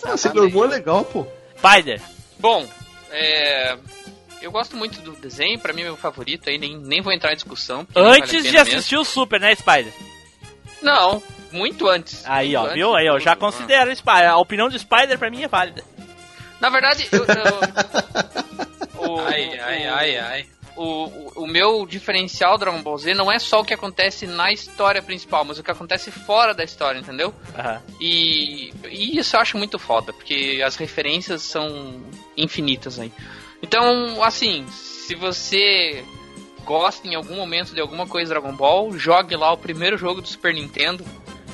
[0.05, 1.27] Ah, Sailor Moon é legal, pô.
[1.59, 2.01] Spider,
[2.39, 2.67] Bom,
[3.11, 3.77] é.
[4.41, 7.33] Eu gosto muito do desenho, pra mim é meu favorito aí, nem, nem vou entrar
[7.33, 7.87] em discussão.
[7.95, 9.85] não vale antes de assistir o Super, né, Spider?
[9.85, 10.11] mesmo.
[10.81, 11.23] Não,
[11.53, 12.23] muito antes.
[12.27, 12.95] Aí, Muito ó, antes viu?
[12.97, 14.31] Aí, ó, de já considero o Spider.
[14.31, 15.85] A opinião do Spider pra mim é válida.
[16.59, 17.19] Na verdade, eu.
[17.25, 17.27] eu-
[19.11, 20.47] o, Ai, ai, ai, ai.
[20.83, 25.03] O, o, meu diferencial Dragon Ball Z não é só o que acontece na história
[25.03, 27.35] principal, mas o que acontece fora da história, entendeu?
[27.55, 27.83] Aham.
[28.01, 32.01] E, e isso eu acho muito foda, porque as referências são
[32.35, 33.13] infinitas aí.
[33.63, 36.03] Então, assim, se você
[36.65, 40.29] gosta em algum momento de alguma coisa Dragon Ball, jogue lá o primeiro jogo do
[40.29, 41.05] Super Nintendo,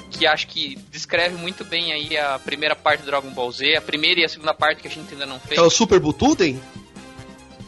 [0.08, 3.82] que acho que descreve muito bem aí a primeira parte do Dragon Ball Z, a
[3.82, 5.58] primeira e a segunda parte que a gente ainda não fez.
[5.58, 6.62] É o Super Butuden?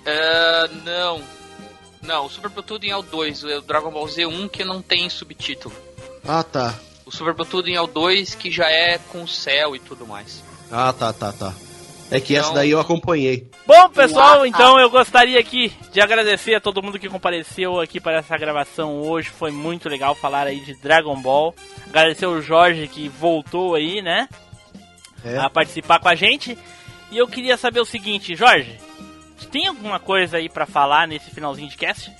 [0.07, 1.38] Ah, não.
[2.09, 5.11] Não, o Super Butoden é o 2, o Dragon Ball Z 1 que não tem
[5.11, 5.75] subtítulo.
[6.27, 6.75] Ah, tá.
[7.05, 10.43] O Super Butoden é o 2 que já é com céu e tudo mais.
[10.73, 11.53] Ah, tá, tá, tá.
[12.11, 13.47] É que essa Então- daí eu acompanhei.
[13.67, 18.17] Bom, pessoal, então eu gostaria aqui de agradecer a todo mundo que compareceu aqui para
[18.21, 19.29] essa gravação hoje.
[19.29, 21.55] Foi muito legal falar aí de Dragon Ball.
[21.91, 24.27] Agradecer o Jorge que voltou aí, né?
[25.23, 25.37] É.
[25.37, 26.57] A participar com a gente.
[27.11, 28.79] E eu queria saber o seguinte, Jorge,
[29.47, 32.11] tem alguma coisa aí pra falar nesse finalzinho de cast?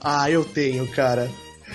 [0.00, 1.30] Ah, eu tenho, cara.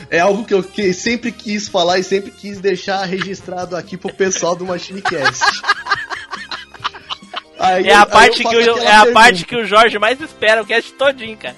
[0.10, 4.14] É algo que eu que sempre quis falar e sempre quis deixar registrado aqui pro
[4.14, 5.44] pessoal do MachineCast.
[7.58, 10.20] Aí É eu- a aí parte que o, é a parte que o Jorge mais
[10.20, 11.56] espera o cast todinho, cara.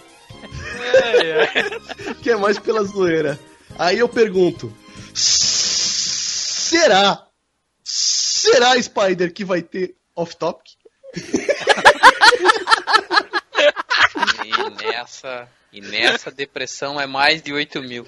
[2.21, 3.37] que é mais pela zoeira.
[3.79, 4.71] Aí eu pergunto:
[5.13, 7.23] será?
[7.83, 10.73] Será, Spider, que vai ter off-topic?
[14.47, 18.05] E nessa, e nessa depressão é mais de 8 mil.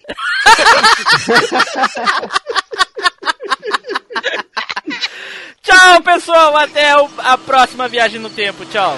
[5.61, 6.55] Tchau, pessoal.
[6.57, 8.65] Até a próxima viagem no tempo.
[8.65, 8.97] Tchau.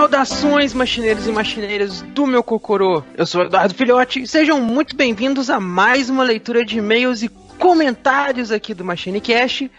[0.00, 3.02] Saudações, machineiros e machineiras do meu Cocorô.
[3.14, 4.26] Eu sou Eduardo Filhote.
[4.26, 9.70] Sejam muito bem-vindos a mais uma leitura de e-mails e comentários aqui do MachineCast.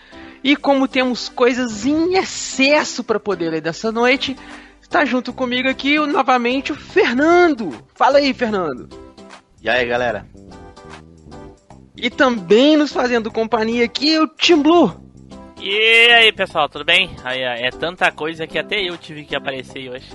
[0.43, 4.38] E como temos coisas em excesso para poder ler dessa noite,
[4.80, 7.73] está junto comigo aqui novamente o Fernando.
[7.95, 8.89] Fala aí, Fernando.
[9.60, 10.27] E aí, galera?
[11.98, 15.11] E também nos fazendo companhia aqui o Tim Blue.
[15.64, 17.16] E aí, pessoal, tudo bem?
[17.24, 20.10] Aí, é tanta coisa que até eu tive que aparecer hoje.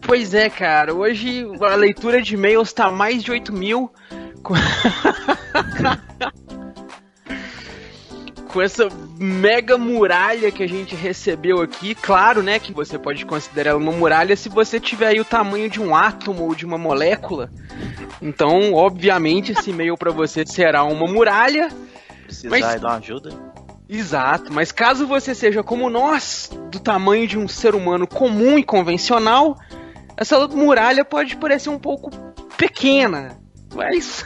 [0.00, 3.92] Pois é, cara, hoje a leitura de e-mails tá mais de 8 mil.
[4.42, 4.54] Com...
[8.50, 13.70] Com essa mega muralha que a gente recebeu aqui, claro, né, que você pode considerar
[13.70, 16.76] ela uma muralha se você tiver aí o tamanho de um átomo ou de uma
[16.76, 17.52] molécula.
[18.20, 21.68] Então, obviamente, esse e-mail para você será uma muralha.
[22.24, 23.49] Precisar Mas- dar uma ajuda?
[23.92, 28.62] Exato, mas caso você seja como nós, do tamanho de um ser humano comum e
[28.62, 29.58] convencional,
[30.16, 32.08] essa muralha pode parecer um pouco
[32.56, 33.36] pequena,
[33.74, 34.24] mas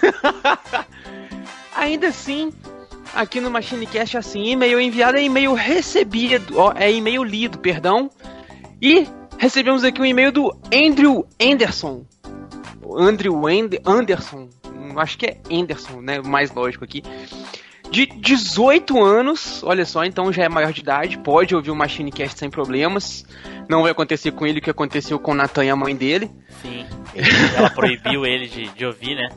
[1.74, 2.53] ainda assim,
[3.15, 8.11] aqui no MachineCast assim, e-mail enviado é e-mail recebido, ó, é e-mail lido, perdão,
[8.82, 9.09] e
[9.39, 12.05] recebemos aqui um e-mail do Andrew Anderson,
[12.99, 14.51] Andrew And- Anderson,
[14.99, 17.03] acho que é Anderson, né, mais lógico aqui,
[17.90, 22.39] de 18 anos, olha só, então já é maior de idade, pode ouvir o MachineCast
[22.39, 23.24] sem problemas.
[23.69, 26.31] Não vai acontecer com ele o que aconteceu com o Nathan e a mãe dele.
[26.61, 26.86] Sim.
[27.56, 29.28] Ela proibiu ele de, de ouvir, né?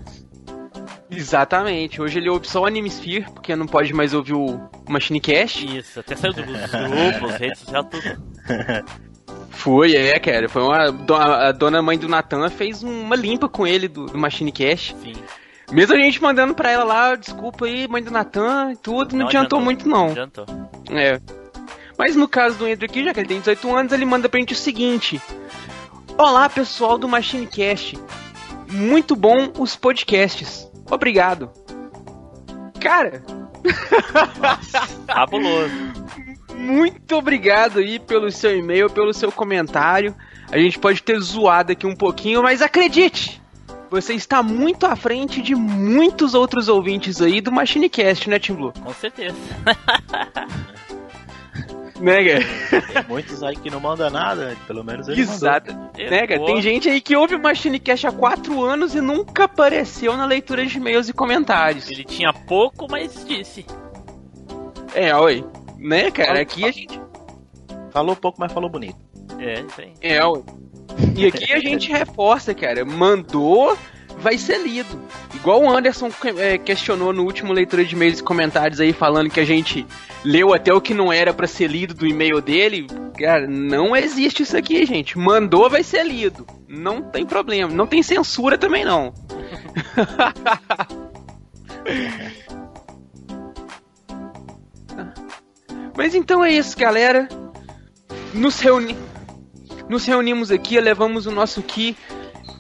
[1.10, 2.02] Exatamente.
[2.02, 5.78] Hoje ele ouve só o Animesphere, porque não pode mais ouvir o MachineCast.
[5.78, 8.24] Isso, até saiu dos grupos, redes sociais, tudo.
[9.50, 10.48] Foi, é, cara.
[10.48, 11.48] Foi uma.
[11.48, 14.96] A dona mãe do Nathan fez uma limpa com ele do, do MachineCast.
[15.02, 15.14] Sim.
[15.72, 19.28] Mesmo a gente mandando pra ela lá, desculpa aí, mãe do Nathan e tudo, não,
[19.28, 20.08] adiantou, muito não.
[20.08, 20.46] Adiantou.
[20.90, 21.20] É.
[21.98, 24.40] Mas no caso do Andrew aqui, já que ele tem 18 anos, ele manda pra
[24.40, 25.22] gente o seguinte:
[26.18, 27.98] Olá, pessoal do MachineCast.
[28.70, 30.70] Muito bom os podcasts.
[30.90, 31.50] Obrigado.
[32.80, 33.24] Cara,
[35.06, 35.74] Fabuloso.
[36.56, 40.16] muito obrigado aí pelo seu e-mail, pelo seu comentário.
[40.52, 43.42] A gente pode ter zoado aqui um pouquinho, mas acredite!
[43.90, 48.74] Você está muito à frente de muitos outros ouvintes aí do MachineCast, né, Tim Blue?
[48.84, 49.36] Com certeza.
[52.00, 52.84] Né, cara?
[52.94, 55.74] Tem muitos aí que não mandam nada, pelo menos ele Exato.
[55.74, 55.92] mandou.
[55.98, 56.46] Né, cara?
[56.46, 60.66] Tem gente aí que ouve o MachineCast há 4 anos e nunca apareceu na leitura
[60.66, 61.90] de e-mails e comentários.
[61.90, 63.66] Ele tinha pouco, mas disse.
[64.94, 65.44] É, oi.
[65.78, 66.42] Né, cara?
[66.42, 67.02] Aqui a gente.
[67.92, 68.98] Falou pouco, mas falou bonito.
[69.40, 69.94] É, isso aí.
[70.02, 70.44] É, oi.
[71.16, 72.86] E aqui a gente reforça, cara.
[72.86, 73.78] Mandou,
[74.18, 75.02] vai ser lido.
[75.34, 79.40] Igual o Anderson é, questionou no último leitura de e-mails e comentários aí, falando que
[79.40, 79.86] a gente
[80.24, 82.88] leu até o que não era pra ser lido do e-mail dele.
[83.18, 85.18] Cara, não existe isso aqui, gente.
[85.18, 86.46] Mandou, vai ser lido.
[86.68, 87.72] Não tem problema.
[87.74, 89.14] Não tem censura também, não.
[95.96, 97.28] Mas então é isso, galera.
[98.34, 98.96] Nos, reuni
[99.90, 101.96] nos reunimos aqui, levamos o nosso Ki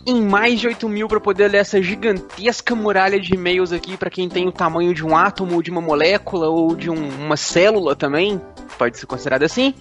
[0.05, 4.09] em mais de 8 mil para poder ler essa gigantesca muralha de e-mails aqui para
[4.09, 7.93] quem tem o tamanho de um átomo, de uma molécula ou de um- uma célula
[7.95, 8.41] também,
[8.77, 9.73] pode ser considerado assim.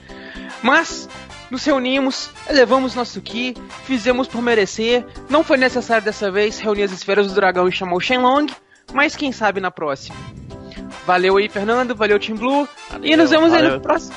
[0.62, 1.08] Mas
[1.48, 3.54] nos reunimos, levamos nosso Ki,
[3.84, 5.04] fizemos por merecer.
[5.30, 8.46] Não foi necessário dessa vez reunir as esferas do dragão e chamar o Shenlong,
[8.92, 10.16] mas quem sabe na próxima.
[11.06, 12.68] Valeu aí, Fernando, valeu Team Blue.
[13.00, 13.74] e nos vemos aí valeu.
[13.76, 14.16] no próximo.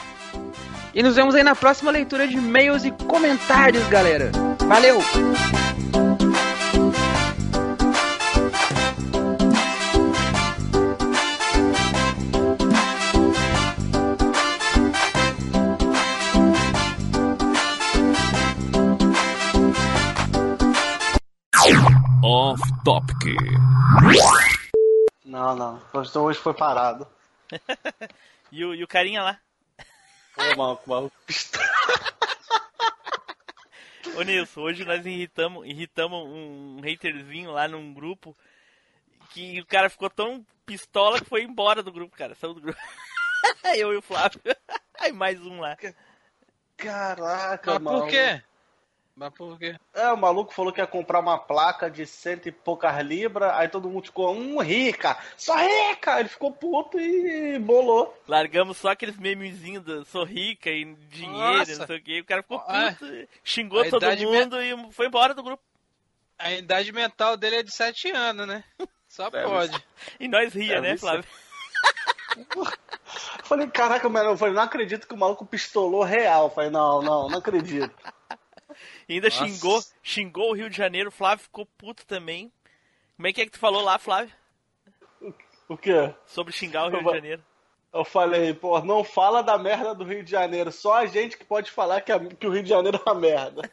[0.99, 4.31] E nos vemos aí na próxima leitura de e-mails e comentários, galera.
[4.67, 4.97] Valeu!
[22.21, 23.37] Off Topic.
[25.23, 25.81] Não, não.
[25.93, 27.07] Hoje hoje foi parado.
[28.51, 29.39] E o, e o carinha lá?
[30.39, 31.15] Pô, maluco, maluco.
[34.15, 38.35] Ô Nilson, hoje nós irritamos, irritamos um haterzinho lá num grupo
[39.31, 42.35] que o cara ficou tão pistola que foi embora do grupo, cara.
[42.35, 42.79] Saiu do grupo.
[43.75, 44.39] Eu e o Flávio.
[44.99, 45.77] Aí mais um lá.
[46.75, 47.99] Caraca, Mas mano.
[48.01, 48.41] por quê?
[49.19, 49.75] Mas por quê?
[49.93, 53.67] É, o maluco falou que ia comprar uma placa de cento e poucas libras, aí
[53.67, 56.21] todo mundo ficou, hum, rica, só rica!
[56.21, 58.17] Ele ficou puto e bolou.
[58.25, 61.79] Largamos só aqueles memezinhos do sou rica e dinheiro, Nossa.
[61.79, 62.21] não sei o que.
[62.21, 65.61] O cara ficou Ah, puto, xingou a todo mundo e foi embora do grupo.
[66.37, 68.63] A idade mental dele é de 7 anos, né?
[69.09, 69.83] Só pode.
[70.17, 70.99] E nós ria, Deve né, ser.
[70.99, 71.25] Flávio?
[73.43, 76.49] Falei, caraca, mano, eu falei, não acredito que o maluco pistolou real.
[76.49, 77.91] Falei, não, não, não acredito.
[79.09, 79.45] E ainda Nossa.
[79.47, 82.51] xingou, xingou o Rio de Janeiro, o Flávio ficou puto também.
[83.17, 84.31] Como é que é que tu falou lá, Flávio?
[85.67, 86.13] O quê?
[86.27, 87.43] Sobre xingar o Rio de Vou- Janeiro.
[87.91, 90.71] Eu falei, pô, não fala da merda do Rio de Janeiro.
[90.71, 93.19] Só a gente que pode falar que, a- que o Rio de Janeiro é uma
[93.19, 93.61] merda.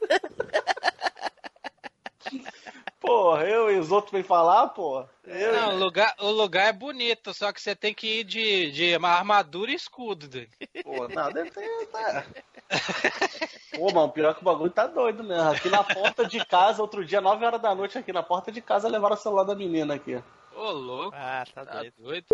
[2.99, 5.05] Porra, eu e os outros vêm falar, pô.
[5.25, 8.73] Eu, Não, o lugar, o lugar é bonito, só que você tem que ir de,
[8.73, 10.51] de armadura e escudo dele.
[10.83, 11.87] Pô, não, deve ter.
[11.89, 12.27] Tá.
[13.77, 15.51] Pô, mano, pior que o bagulho tá doido mesmo.
[15.51, 18.61] Aqui na porta de casa, outro dia, 9 horas da noite, aqui na porta de
[18.61, 20.21] casa, levaram o celular da menina aqui.
[20.55, 21.17] Ô, louco.
[21.17, 21.95] Ah, tá Tá doido.
[21.99, 22.27] doido.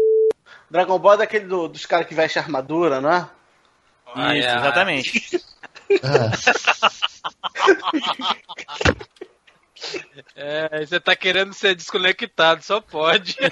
[0.71, 3.29] Dragon Ball é daquele do- dos caras que vestem armadura, não é?
[4.15, 4.57] Ah, Isso, é.
[4.57, 5.43] exatamente.
[10.37, 13.37] É, você tá querendo ser desconectado, só pode.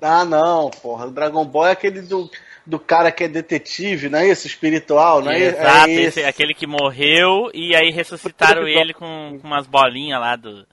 [0.00, 1.06] Ah, não, porra.
[1.06, 2.30] O Dragon Ball é aquele do,
[2.64, 4.46] do cara que é detetive, não é isso?
[4.46, 9.46] Espiritual, não é, Exato, é esse, aquele que morreu e aí ressuscitaram ele com, com
[9.46, 10.66] umas bolinhas lá do.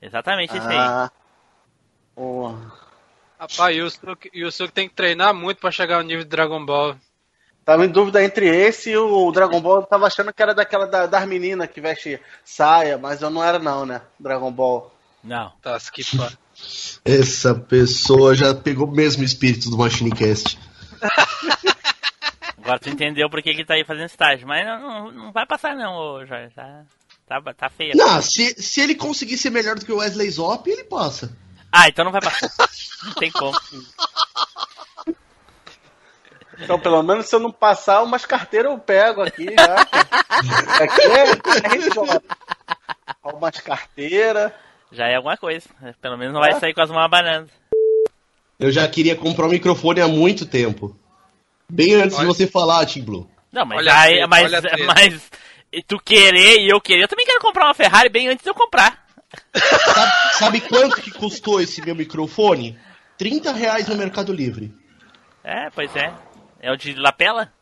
[0.00, 0.76] Exatamente esse aí.
[0.76, 1.10] Ah,
[2.14, 2.72] porra.
[3.38, 6.96] Rapaz, o Yusuke, Yusuke tem que treinar muito pra chegar ao nível de Dragon Ball.
[7.64, 9.76] Tava em dúvida entre esse e o Dragon Ball.
[9.76, 13.42] Eu tava achando que era daquela da, das meninas que veste saia, mas eu não
[13.42, 14.02] era não, né?
[14.20, 14.94] Dragon Ball.
[15.22, 15.50] Não.
[15.62, 16.30] Tá, que pá.
[17.04, 20.58] Essa pessoa já pegou o mesmo espírito do MachineCast.
[22.58, 24.48] Agora tu entendeu por que que ele tá aí fazendo estágio.
[24.48, 26.54] Mas não, não, vai passar não, Jorge.
[26.54, 26.84] Tá,
[27.26, 27.92] tá, tá feio.
[27.94, 31.36] Não, se, se ele conseguir ser melhor do que o Wesley Zop, ele passa.
[31.70, 32.48] Ah, então não vai passar.
[33.04, 33.54] Não tem como.
[36.58, 39.74] Então, pelo menos se eu não passar, umas carteiras eu pego aqui já.
[40.80, 42.22] aqui é, é RJ.
[43.24, 44.52] Umas carteiras.
[44.94, 45.66] Já é alguma coisa.
[46.00, 47.50] Pelo menos não vai sair com as mãos abanando.
[48.58, 50.96] Eu já queria comprar um microfone há muito tempo.
[51.68, 53.28] Bem antes de Olha- você falar, Tim Blue.
[53.52, 54.84] Não, mas Olha aí, treta, mas, treta.
[54.94, 55.30] mas
[55.86, 58.54] tu querer e eu querer, eu também quero comprar uma Ferrari bem antes de eu
[58.54, 59.04] comprar.
[59.54, 62.78] Sabe, sabe quanto que custou esse meu microfone?
[63.18, 64.72] 30 reais no Mercado Livre.
[65.42, 66.12] É, pois é.
[66.60, 67.52] É o de lapela?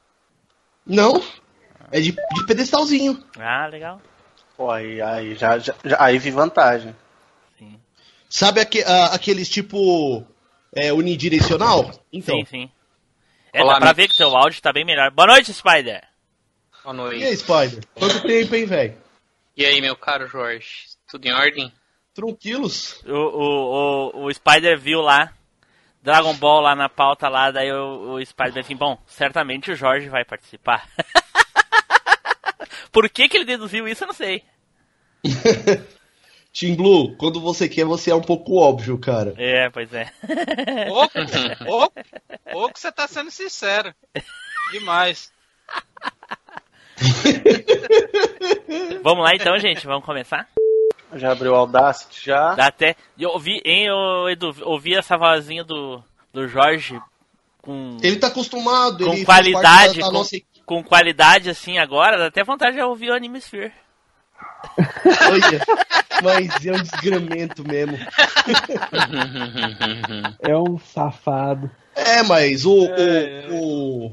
[0.86, 1.22] Não,
[1.90, 3.22] é de, de pedestalzinho.
[3.38, 4.00] Ah, legal.
[4.56, 6.94] Pô, aí, aí, já, já- aí vi vantagem.
[8.34, 10.26] Sabe aque- a- aqueles tipo
[10.74, 11.92] é, unidirecional?
[12.10, 12.70] Então, Sim, sim.
[13.52, 13.96] É, Olá, dá pra amigos.
[14.04, 15.10] ver que teu áudio tá bem melhor.
[15.10, 16.02] Boa noite, Spider.
[16.82, 17.24] Boa e noite.
[17.24, 17.84] aí, Spider?
[17.94, 18.96] Quanto tempo, hein, velho?
[19.54, 20.86] E aí, meu caro Jorge?
[21.06, 21.70] Tudo em ordem?
[22.14, 23.02] Tranquilos.
[23.04, 25.30] O, o, o, o Spider viu lá,
[26.02, 30.08] Dragon Ball lá na pauta lá, daí o, o Spider assim, bom, certamente o Jorge
[30.08, 30.88] vai participar.
[32.90, 34.42] Por que que ele deduziu isso, eu não sei.
[36.52, 39.34] Tim Blue, quando você quer, você é um pouco óbvio, cara.
[39.38, 40.10] É, pois é.
[40.90, 41.08] Ou,
[41.66, 41.92] ou,
[42.52, 43.94] ou que você tá sendo sincero.
[44.70, 45.32] Demais.
[49.02, 50.46] Vamos lá então, gente, vamos começar?
[51.14, 52.54] Já abriu o Audacity já.
[52.54, 52.96] Dá até.
[53.18, 56.02] Eu ouvi, hein, ô, Edu, ouvi essa vozinha do,
[56.32, 56.98] do Jorge
[57.60, 62.16] com, Ele tá acostumado, com ele qualidade, da- da com, nossa com qualidade assim agora,
[62.16, 63.72] dá até vontade de ouvir o Anime Sphere.
[65.30, 65.60] Olha,
[66.22, 67.98] mas é um desgramento mesmo.
[70.40, 71.70] É um safado.
[71.94, 74.06] É, mas o, É, o,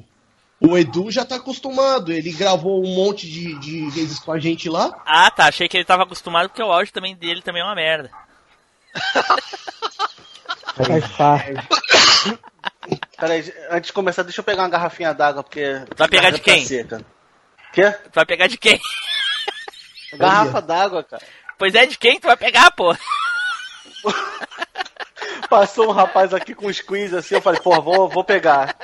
[0.59, 2.11] o, o Edu já tá acostumado.
[2.11, 5.01] Ele gravou um monte de, de vezes com a gente lá.
[5.05, 7.75] Ah, tá, achei que ele tava acostumado porque o áudio também dele também é uma
[7.75, 8.11] merda.
[10.75, 11.67] Faz parte.
[13.19, 15.81] Peraí, antes de começar, deixa eu pegar uma garrafinha d'água, porque.
[15.97, 16.65] Vai pegar de quem?
[16.65, 17.03] Seca.
[17.73, 17.91] Quê?
[17.91, 18.79] Tu vai pegar de quem?
[20.17, 21.23] Garrafa d'água, cara.
[21.57, 22.95] Pois é, de quem tu vai pegar, pô?
[25.49, 28.75] Passou um rapaz aqui com um squeeze assim, eu falei, pô, vou, vou pegar.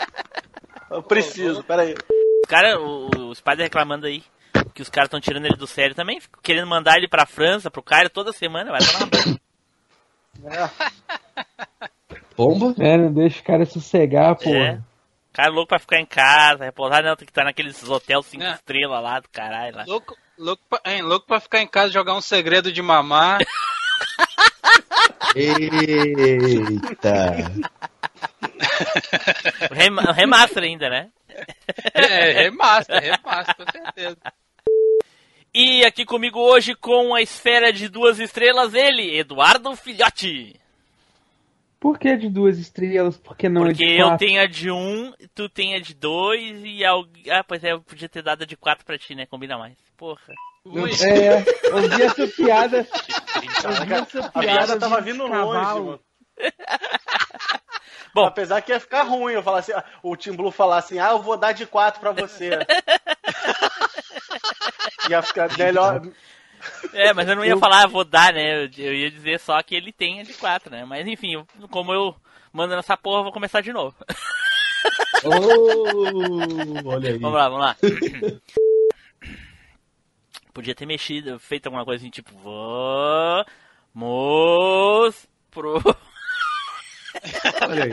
[0.89, 1.93] Eu preciso, peraí.
[1.93, 4.23] Os cara, o, o Spider reclamando aí
[4.73, 7.81] que os caras estão tirando ele do sério também, querendo mandar ele pra França, pro
[7.81, 9.39] Cairo toda semana, vai tomar uma banho.
[12.35, 12.75] Bomba?
[12.83, 14.49] É, não deixa o cara sossegar, pô.
[14.49, 14.79] É.
[15.31, 18.53] Cara louco pra ficar em casa, repousar, não, tem que estar naqueles hotéis 5 É.
[18.53, 19.83] estrelas lá do caralho lá.
[19.87, 23.39] Louco, louco, pra, hein, louco pra ficar em casa e jogar um segredo de mamar.
[25.35, 27.35] Eita.
[29.71, 31.09] Rem- remaster ainda, né?
[31.93, 34.17] É, remaster, remaster, com certeza.
[35.53, 40.59] E aqui comigo hoje com a esfera de duas estrelas, ele, Eduardo Filhote.
[41.79, 43.17] Por que de duas estrelas?
[43.17, 44.27] Por que não Porque é de eu quatro?
[44.27, 47.31] tenho a de um, tu tem a de dois e alguém.
[47.31, 49.25] Ah, pois é, eu podia ter dado a de quatro pra ti, né?
[49.25, 49.75] Combina mais.
[49.97, 50.33] Porra.
[50.65, 50.91] Ui.
[51.03, 52.87] É, eu vi essa piada.
[53.63, 55.99] Eu vi essa A piada piada tava vindo longe, mano.
[58.13, 58.25] Bom.
[58.25, 61.11] Apesar que ia ficar ruim eu falar assim, ah, o Tim Blue falar assim, ah,
[61.11, 62.51] eu vou dar de 4 pra você.
[65.09, 66.01] ia ficar melhor.
[66.93, 68.63] É, mas eu não ia falar, vou dar, né?
[68.63, 70.85] Eu, eu ia dizer só que ele tem a de quatro, né?
[70.85, 72.15] Mas enfim, como eu
[72.51, 73.93] mando nessa porra, eu vou começar de novo.
[75.23, 77.17] Oh, olha aí.
[77.17, 77.75] Vamos lá, vamos lá.
[80.55, 82.31] Podia ter mexido, feito alguma coisa assim, tipo,
[83.93, 85.81] vamos pro.
[87.61, 87.91] Olha aí.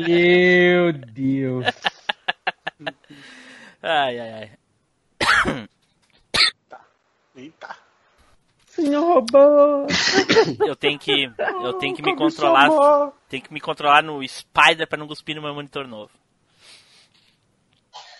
[0.00, 1.66] Meu Deus.
[3.82, 5.68] Ai, ai, ai.
[7.36, 7.76] Eita.
[8.64, 9.86] Senhor robô.
[10.66, 11.30] Eu tenho que,
[11.62, 15.42] eu tenho que me controlar, tenho que me controlar no Spider pra não cuspir no
[15.42, 16.10] meu monitor novo.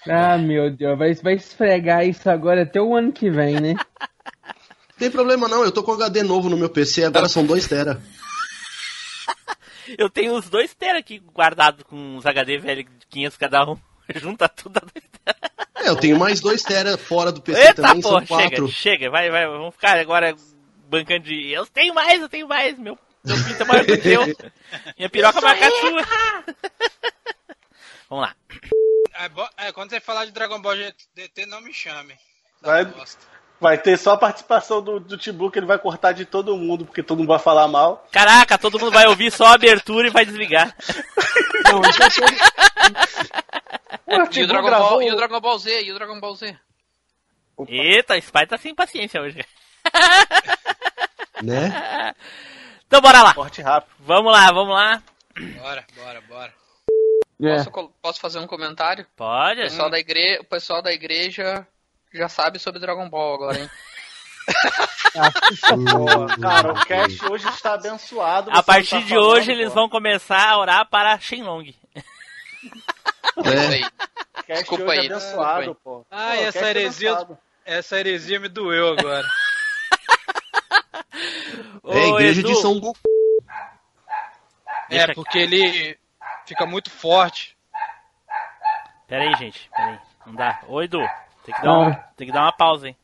[0.09, 0.99] Ah, meu Deus.
[0.99, 3.75] Vai, vai esfregar isso agora até o ano que vem, né?
[4.99, 8.01] Tem problema não, eu tô com HD novo no meu PC, agora são 2 tera.
[9.99, 13.79] Eu tenho os dois tera aqui guardados com os HD velho de 500 cada um.
[14.17, 15.51] Junta tudo a dois tera.
[15.77, 18.57] É, eu tenho mais 2 tera fora do PC Eita, também, porra, são 4.
[18.57, 20.37] chega, chega, vai, vai, vamos ficar agora
[20.89, 21.51] bancando de.
[21.51, 24.23] Eu tenho mais, eu tenho mais, meu, meu pinto é maior que o teu.
[24.99, 26.07] Minha piroca é maior que a sua.
[28.11, 28.35] Vamos lá.
[29.21, 32.15] É, é, quando você falar de Dragon Ball GT, não me chame.
[32.63, 32.87] Vai-.
[33.61, 36.57] Vai ter só a participação do, do Tim Blue que ele vai cortar de todo
[36.57, 38.09] mundo, porque todo mundo vai falar mal.
[38.11, 40.75] Caraca, todo mundo vai ouvir só a abertura e vai desligar.
[41.71, 42.09] Não, então
[44.09, 46.35] Ué, E o, Dragon gravou- Ball, e o Dragon Ball Z, e o Dragon Ball
[46.35, 46.59] Z.
[47.69, 49.45] Eita, o Spy tá sem paciência hoje.
[51.43, 52.15] Né?
[52.87, 53.33] Então bora lá.
[53.33, 53.91] Corte rápido.
[54.01, 55.03] Vamos lá, vamos lá.
[55.59, 56.60] Bora, bora, bora.
[57.43, 57.65] É.
[57.65, 59.05] Posso, posso fazer um comentário?
[59.05, 59.63] O Pode.
[59.63, 60.39] pessoal, da igre...
[60.41, 61.67] o pessoal da igreja
[62.13, 63.71] já sabe sobre Dragon Ball agora, hein?
[66.41, 68.51] Cara, o cast hoje está abençoado.
[68.51, 71.63] A você partir tá de hoje falando, eles vão começar a orar para Shenlong.
[71.65, 73.67] Isso É.
[73.69, 73.83] aí.
[73.85, 76.07] O cast Desculpa é aí, abençoado, desculpa pô.
[76.11, 77.39] Ai, Pô, o essa é heresia- abençoado.
[77.65, 79.27] Essa heresia me doeu agora.
[81.83, 82.99] Ô, É a igreja Edu, de São Goku.
[84.91, 85.97] É, porque ele
[86.51, 87.57] fica muito forte.
[89.07, 89.69] Pera aí, gente.
[89.71, 89.99] Pera aí.
[90.27, 90.61] Não dá.
[90.69, 90.99] Ô, Edu.
[91.45, 92.97] Tem que dar, uma, tem que dar uma pausa, hein.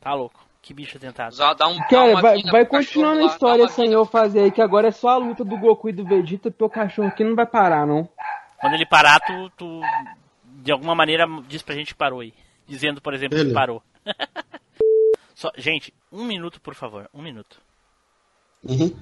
[0.00, 0.40] Tá louco.
[0.60, 1.32] Que bicho tentado.
[1.32, 4.88] Usar- Dá um, Cara, vai, vai continuando a história sem eu fazer aí, que agora
[4.88, 7.46] é só a luta do Goku e do Vegeta, porque o cachorro aqui não vai
[7.46, 8.08] parar, não.
[8.60, 9.80] Quando ele parar, tu, tu
[10.44, 12.32] de alguma maneira diz pra gente que parou aí.
[12.66, 13.54] Dizendo, por exemplo, que Beleza.
[13.58, 13.82] parou.
[15.34, 17.10] Só, gente, um minuto, por favor.
[17.12, 17.60] Um minuto.
[18.62, 18.96] Uhum.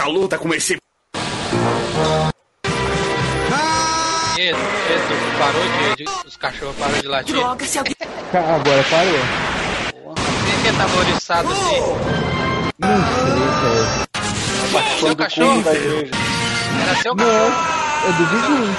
[0.00, 0.78] Da luta com esse
[4.38, 7.34] Edu, Edu, parou de, de- Os cachorros pararam de latir.
[8.32, 9.20] Ca- Agora parou.
[10.46, 11.80] Quem que é tá oriçado assim?
[12.78, 13.34] Não sei,
[14.70, 15.00] velho.
[15.00, 15.62] Seu cachorro?
[15.62, 16.12] Da igreja.
[16.82, 17.52] Era seu Não, cachorro.
[18.08, 18.76] é do vizinho.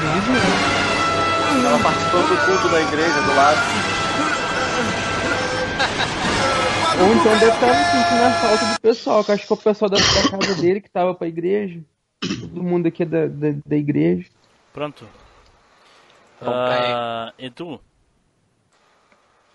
[0.00, 1.62] Do vizinho.
[1.62, 3.60] Tava participando do culto da igreja do lado.
[7.00, 9.90] Ou então deve estar sentindo a falta do pessoal, que acho que é o pessoal
[9.90, 11.80] da, da casa dele que tava pra igreja.
[12.20, 14.28] Todo mundo aqui é da, da, da igreja.
[14.72, 15.06] Pronto.
[16.40, 17.80] Ah, Edu,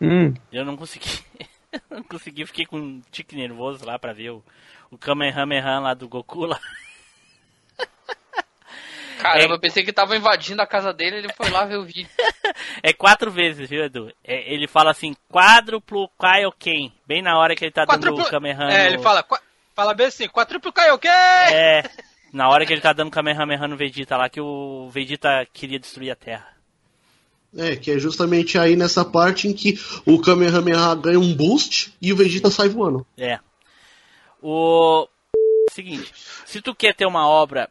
[0.01, 0.33] Hum.
[0.51, 1.09] eu não consegui.
[1.89, 4.43] não consegui, fiquei com um tique nervoso lá pra ver o,
[4.89, 6.59] o Kamehameha lá do Goku lá.
[9.19, 9.55] Caramba, É.
[9.55, 12.07] eu pensei que tava invadindo a casa dele ele foi lá ver o vídeo.
[12.81, 14.11] É quatro vezes, viu, Edu?
[14.23, 18.29] É, ele fala assim, quádruplo Kaioken, bem na hora que ele tá dando Quadruplo- o
[18.29, 18.77] Kamehameha.
[18.77, 19.25] É, no- ele fala,
[19.75, 21.09] fala bem assim, quadruplo Kaioken!
[21.11, 21.83] É,
[22.33, 26.11] na hora que ele tá dando Kamehameha no Vegeta lá, que o Vegeta queria destruir
[26.11, 26.47] a Terra.
[27.57, 32.11] É, que é justamente aí nessa parte em que o Kamehameha ganha um boost e
[32.13, 33.05] o Vegeta sai voando.
[33.17, 33.39] É.
[34.41, 35.07] O
[35.71, 36.11] seguinte,
[36.45, 37.69] se tu quer ter uma obra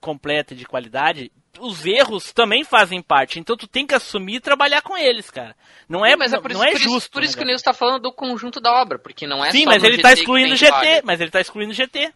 [0.00, 3.38] completa e de qualidade, os erros também fazem parte.
[3.38, 5.54] Então tu tem que assumir e trabalhar com eles, cara.
[5.88, 7.10] Não é, mas é por isso, não é por isso- justo.
[7.10, 9.50] por isso que o né, Nilson tá falando do conjunto da obra, porque não é
[9.50, 11.70] Sim, só mas no ele tá GT que excluindo o GT, mas ele tá excluindo
[11.72, 12.12] o GT.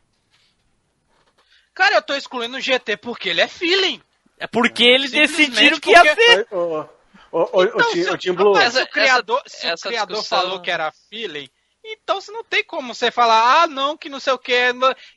[1.74, 4.00] Cara, eu tô excluindo o GT porque ele é feeling.
[4.38, 6.46] É porque eles decidiram que ia porque- ser.
[6.52, 6.88] O, o,
[7.32, 8.52] o, o, Então, se, o Tim Blue.
[8.52, 11.48] rapaz, se Essa- o criador, se o essa criador discussão- falou que era feeling,
[11.84, 14.54] então você não tem como você falar, ah, não, que não sei o que.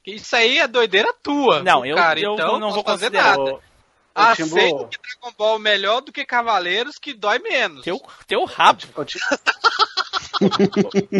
[0.06, 1.64] Isso aí é doideira tua.
[1.64, 3.44] Não, eu, cara, eu então não vou fazer nada.
[4.35, 7.84] Timbu- Aceito que Dragon Ball é melhor do que Cavaleiros, que dói menos.
[7.84, 8.81] Teu, teu rabo.
[8.95, 9.19] O Tim-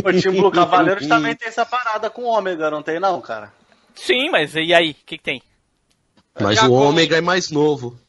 [0.04, 3.54] o Tim Blue Cavaleiros também tem essa parada com o Ômega, não tem não, cara?
[3.96, 4.92] Sim, mas e aí?
[4.92, 5.42] O que, que tem?
[6.40, 8.00] Mas o ômega é mais novo.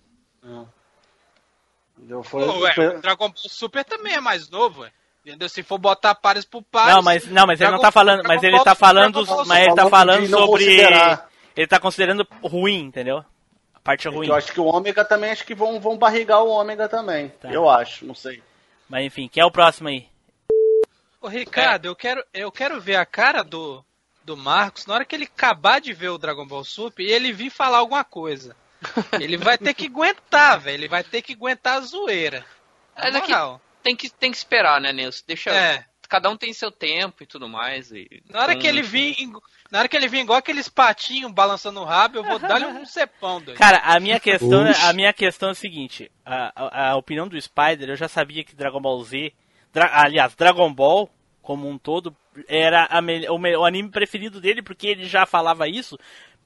[2.24, 4.93] Foi, Pô, ué, foi- o Dragon Ball Super também é mais novo, ué.
[5.24, 5.49] Entendeu?
[5.49, 6.95] Se for botar pares por pares.
[6.95, 9.74] Não, mas não, mas ele não tá falando, Dragon mas ele tá falando, mas ele
[9.74, 10.81] tá Falando sobre
[11.59, 13.24] ele tá considerando ruim, entendeu?
[13.74, 14.28] A parte ruim.
[14.28, 17.31] Eu acho que o Ômega também, acho que vão, vão barrigar o Ômega também.
[17.31, 17.51] Tá.
[17.51, 18.40] Eu acho, não sei.
[18.89, 20.07] Mas enfim, quem é o próximo aí?
[21.20, 23.85] Ô, Ricardo, eu quero, eu quero ver a cara do,
[24.24, 27.32] do Marcos na hora que ele acabar de ver o Dragon Ball Super e ele
[27.32, 28.55] vir falar alguma coisa.
[29.20, 30.77] Ele vai ter que aguentar, velho.
[30.77, 32.47] Ele vai ter que aguentar a zoeira.
[32.97, 33.61] Na aqui moral.
[33.89, 35.24] Tem que, tem que esperar, né, Nilson?
[35.27, 35.51] Deixa.
[35.51, 35.85] É.
[36.09, 37.90] Cada um tem seu tempo e tudo mais.
[37.93, 38.59] E, Na hora Hum.
[38.59, 39.32] que ele vir, ing-
[39.70, 42.85] na hora que ele vir igual aqueles patinhos balançando o rabo, eu vou dar-lhe um
[42.86, 43.59] cepão, doido.
[43.59, 44.85] Cara, a minha questão, Oxi.
[44.86, 48.43] a minha questão é a seguinte: a, a, a opinião do Spider, eu já sabia
[48.44, 49.32] que Dragon Ball Z,
[49.73, 51.10] Dra- aliás, Dragon Ball
[51.43, 52.15] como um todo
[52.47, 55.98] era a me- o, me- o anime preferido dele, porque ele já falava isso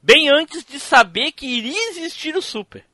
[0.02, 2.84] bem antes de saber que iria existir o Super.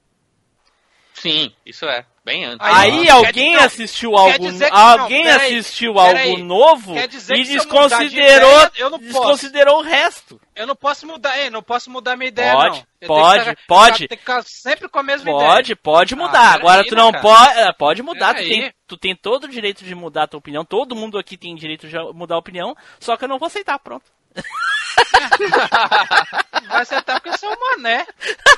[1.15, 2.05] Sim, isso é.
[2.29, 2.59] Bem antes.
[2.61, 6.31] Aí alguém dizer- assistiu algo, alguém não, assistiu peraí.
[6.31, 10.39] algo novo Quer dizer e desconsiderou, ideia, desconsiderou o resto.
[10.55, 12.87] Eu não posso mudar, ei, não posso mudar minha ideia, Pode, não.
[13.01, 13.99] Eu pode, que pode.
[14.09, 15.81] Tem que ficar sempre com a mesma Pode, ideia.
[15.83, 16.55] pode Ah, mudar.
[16.57, 18.35] Agora peraí, tu né, não pode, pode mudar.
[18.35, 20.67] Tu tem, tu tem todo o direito de mudar a tua opinião.
[20.67, 22.77] Todo mundo aqui tem direito de mudar a opinião.
[23.01, 24.05] Só que eu não vou aceitar, pronto.
[26.69, 28.07] Vai acertar porque você é um mané.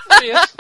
[0.09, 0.57] Por isso.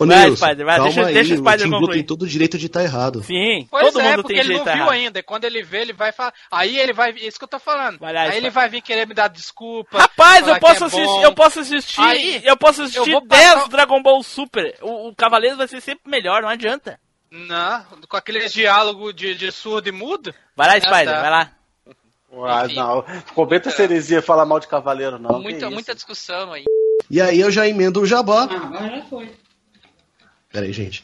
[0.00, 1.94] Ô, Vai, Nilson, Spider, vai, calma deixa- aí, deixa o Spider concluir.
[1.96, 3.22] tem todo o direito de estar errado.
[3.22, 4.90] Sim, Pois todo é, mundo porque tem ele não viu errar.
[4.90, 5.22] ainda.
[5.22, 6.32] Quando ele vê, ele vai falar.
[6.50, 7.10] Aí ele vai.
[7.12, 7.98] Isso que eu tô falando.
[7.98, 9.98] Vai lá, aí ele vai vir querer me dar desculpa.
[9.98, 13.68] Rapaz, eu posso é assistir, eu posso assistir, Aí, eu posso assistir vou 10 passar-
[13.68, 14.74] Dragon Ball Super.
[14.80, 16.98] O, o Cavaleiro vai ser sempre melhor, não adianta.
[17.30, 20.34] Não, com aquele diálogo de, de surdo e mudo.
[20.56, 21.20] Vai lá, Ah, Spider, tá.
[21.20, 21.50] vai lá.
[22.46, 22.76] Ah, Enfim.
[22.76, 23.04] não.
[23.34, 25.40] Comenta essa heresia falar mal de Cavaleiro, não.
[25.40, 26.64] muita, muita discussão aí.
[27.10, 28.46] E aí eu já emendo o jabá.
[28.50, 29.34] Ah, agora já foi.
[30.52, 31.02] Pera aí, gente.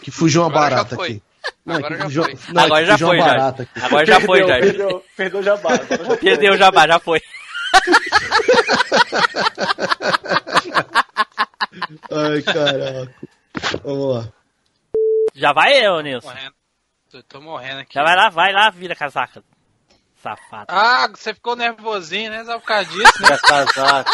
[0.00, 1.22] Que fugiu uma Agora barata aqui.
[1.64, 2.38] Não, Agora já foi.
[2.52, 3.68] não, Agora já foi, Jorge.
[3.82, 4.72] Agora já foi, Perdeu, Jorge.
[4.78, 5.70] Perdeu, perdeu o jabá.
[5.76, 6.16] já.
[6.16, 7.20] Perdeu o jabá, já foi.
[12.10, 13.14] Ai, caraca.
[13.84, 14.32] Vamos lá.
[15.34, 16.32] Já vai, ô Nilson.
[17.16, 17.94] Tô, tô morrendo aqui.
[17.94, 19.42] Já vai lá, vai lá, vira casaca.
[20.22, 20.66] Safado.
[20.68, 22.44] Ah, você ficou nervosinho, né?
[22.44, 23.28] Só por causa disso, né?
[23.28, 24.10] Vira casaco.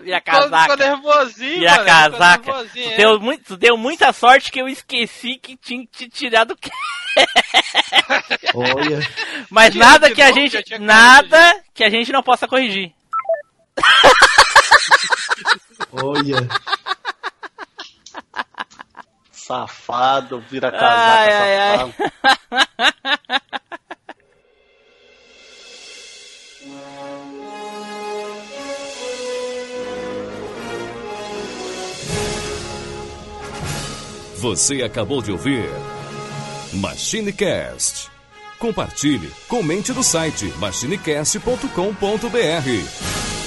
[0.00, 0.76] Vira Ficou- Ficou casaca.
[0.76, 1.84] nervosinho, Vira mano.
[1.86, 2.52] Casaca.
[2.52, 2.96] nervosinho, Tu é.
[2.96, 6.56] deu, muito, tu deu muita sorte que eu esqueci que tinha que te tirar do
[8.54, 8.98] Olha.
[9.50, 10.78] Mas Tira nada que a gente.
[10.78, 12.92] Nada que a gente não possa corrigir.
[15.92, 16.48] Olha.
[19.54, 21.78] Safado, vira casaca, Ai, ai, ai.
[21.78, 21.94] safado.
[34.36, 35.68] Você acabou de ouvir
[36.72, 38.08] MachineCast.
[38.58, 43.39] Compartilhe, comente no site machinecast.com.br.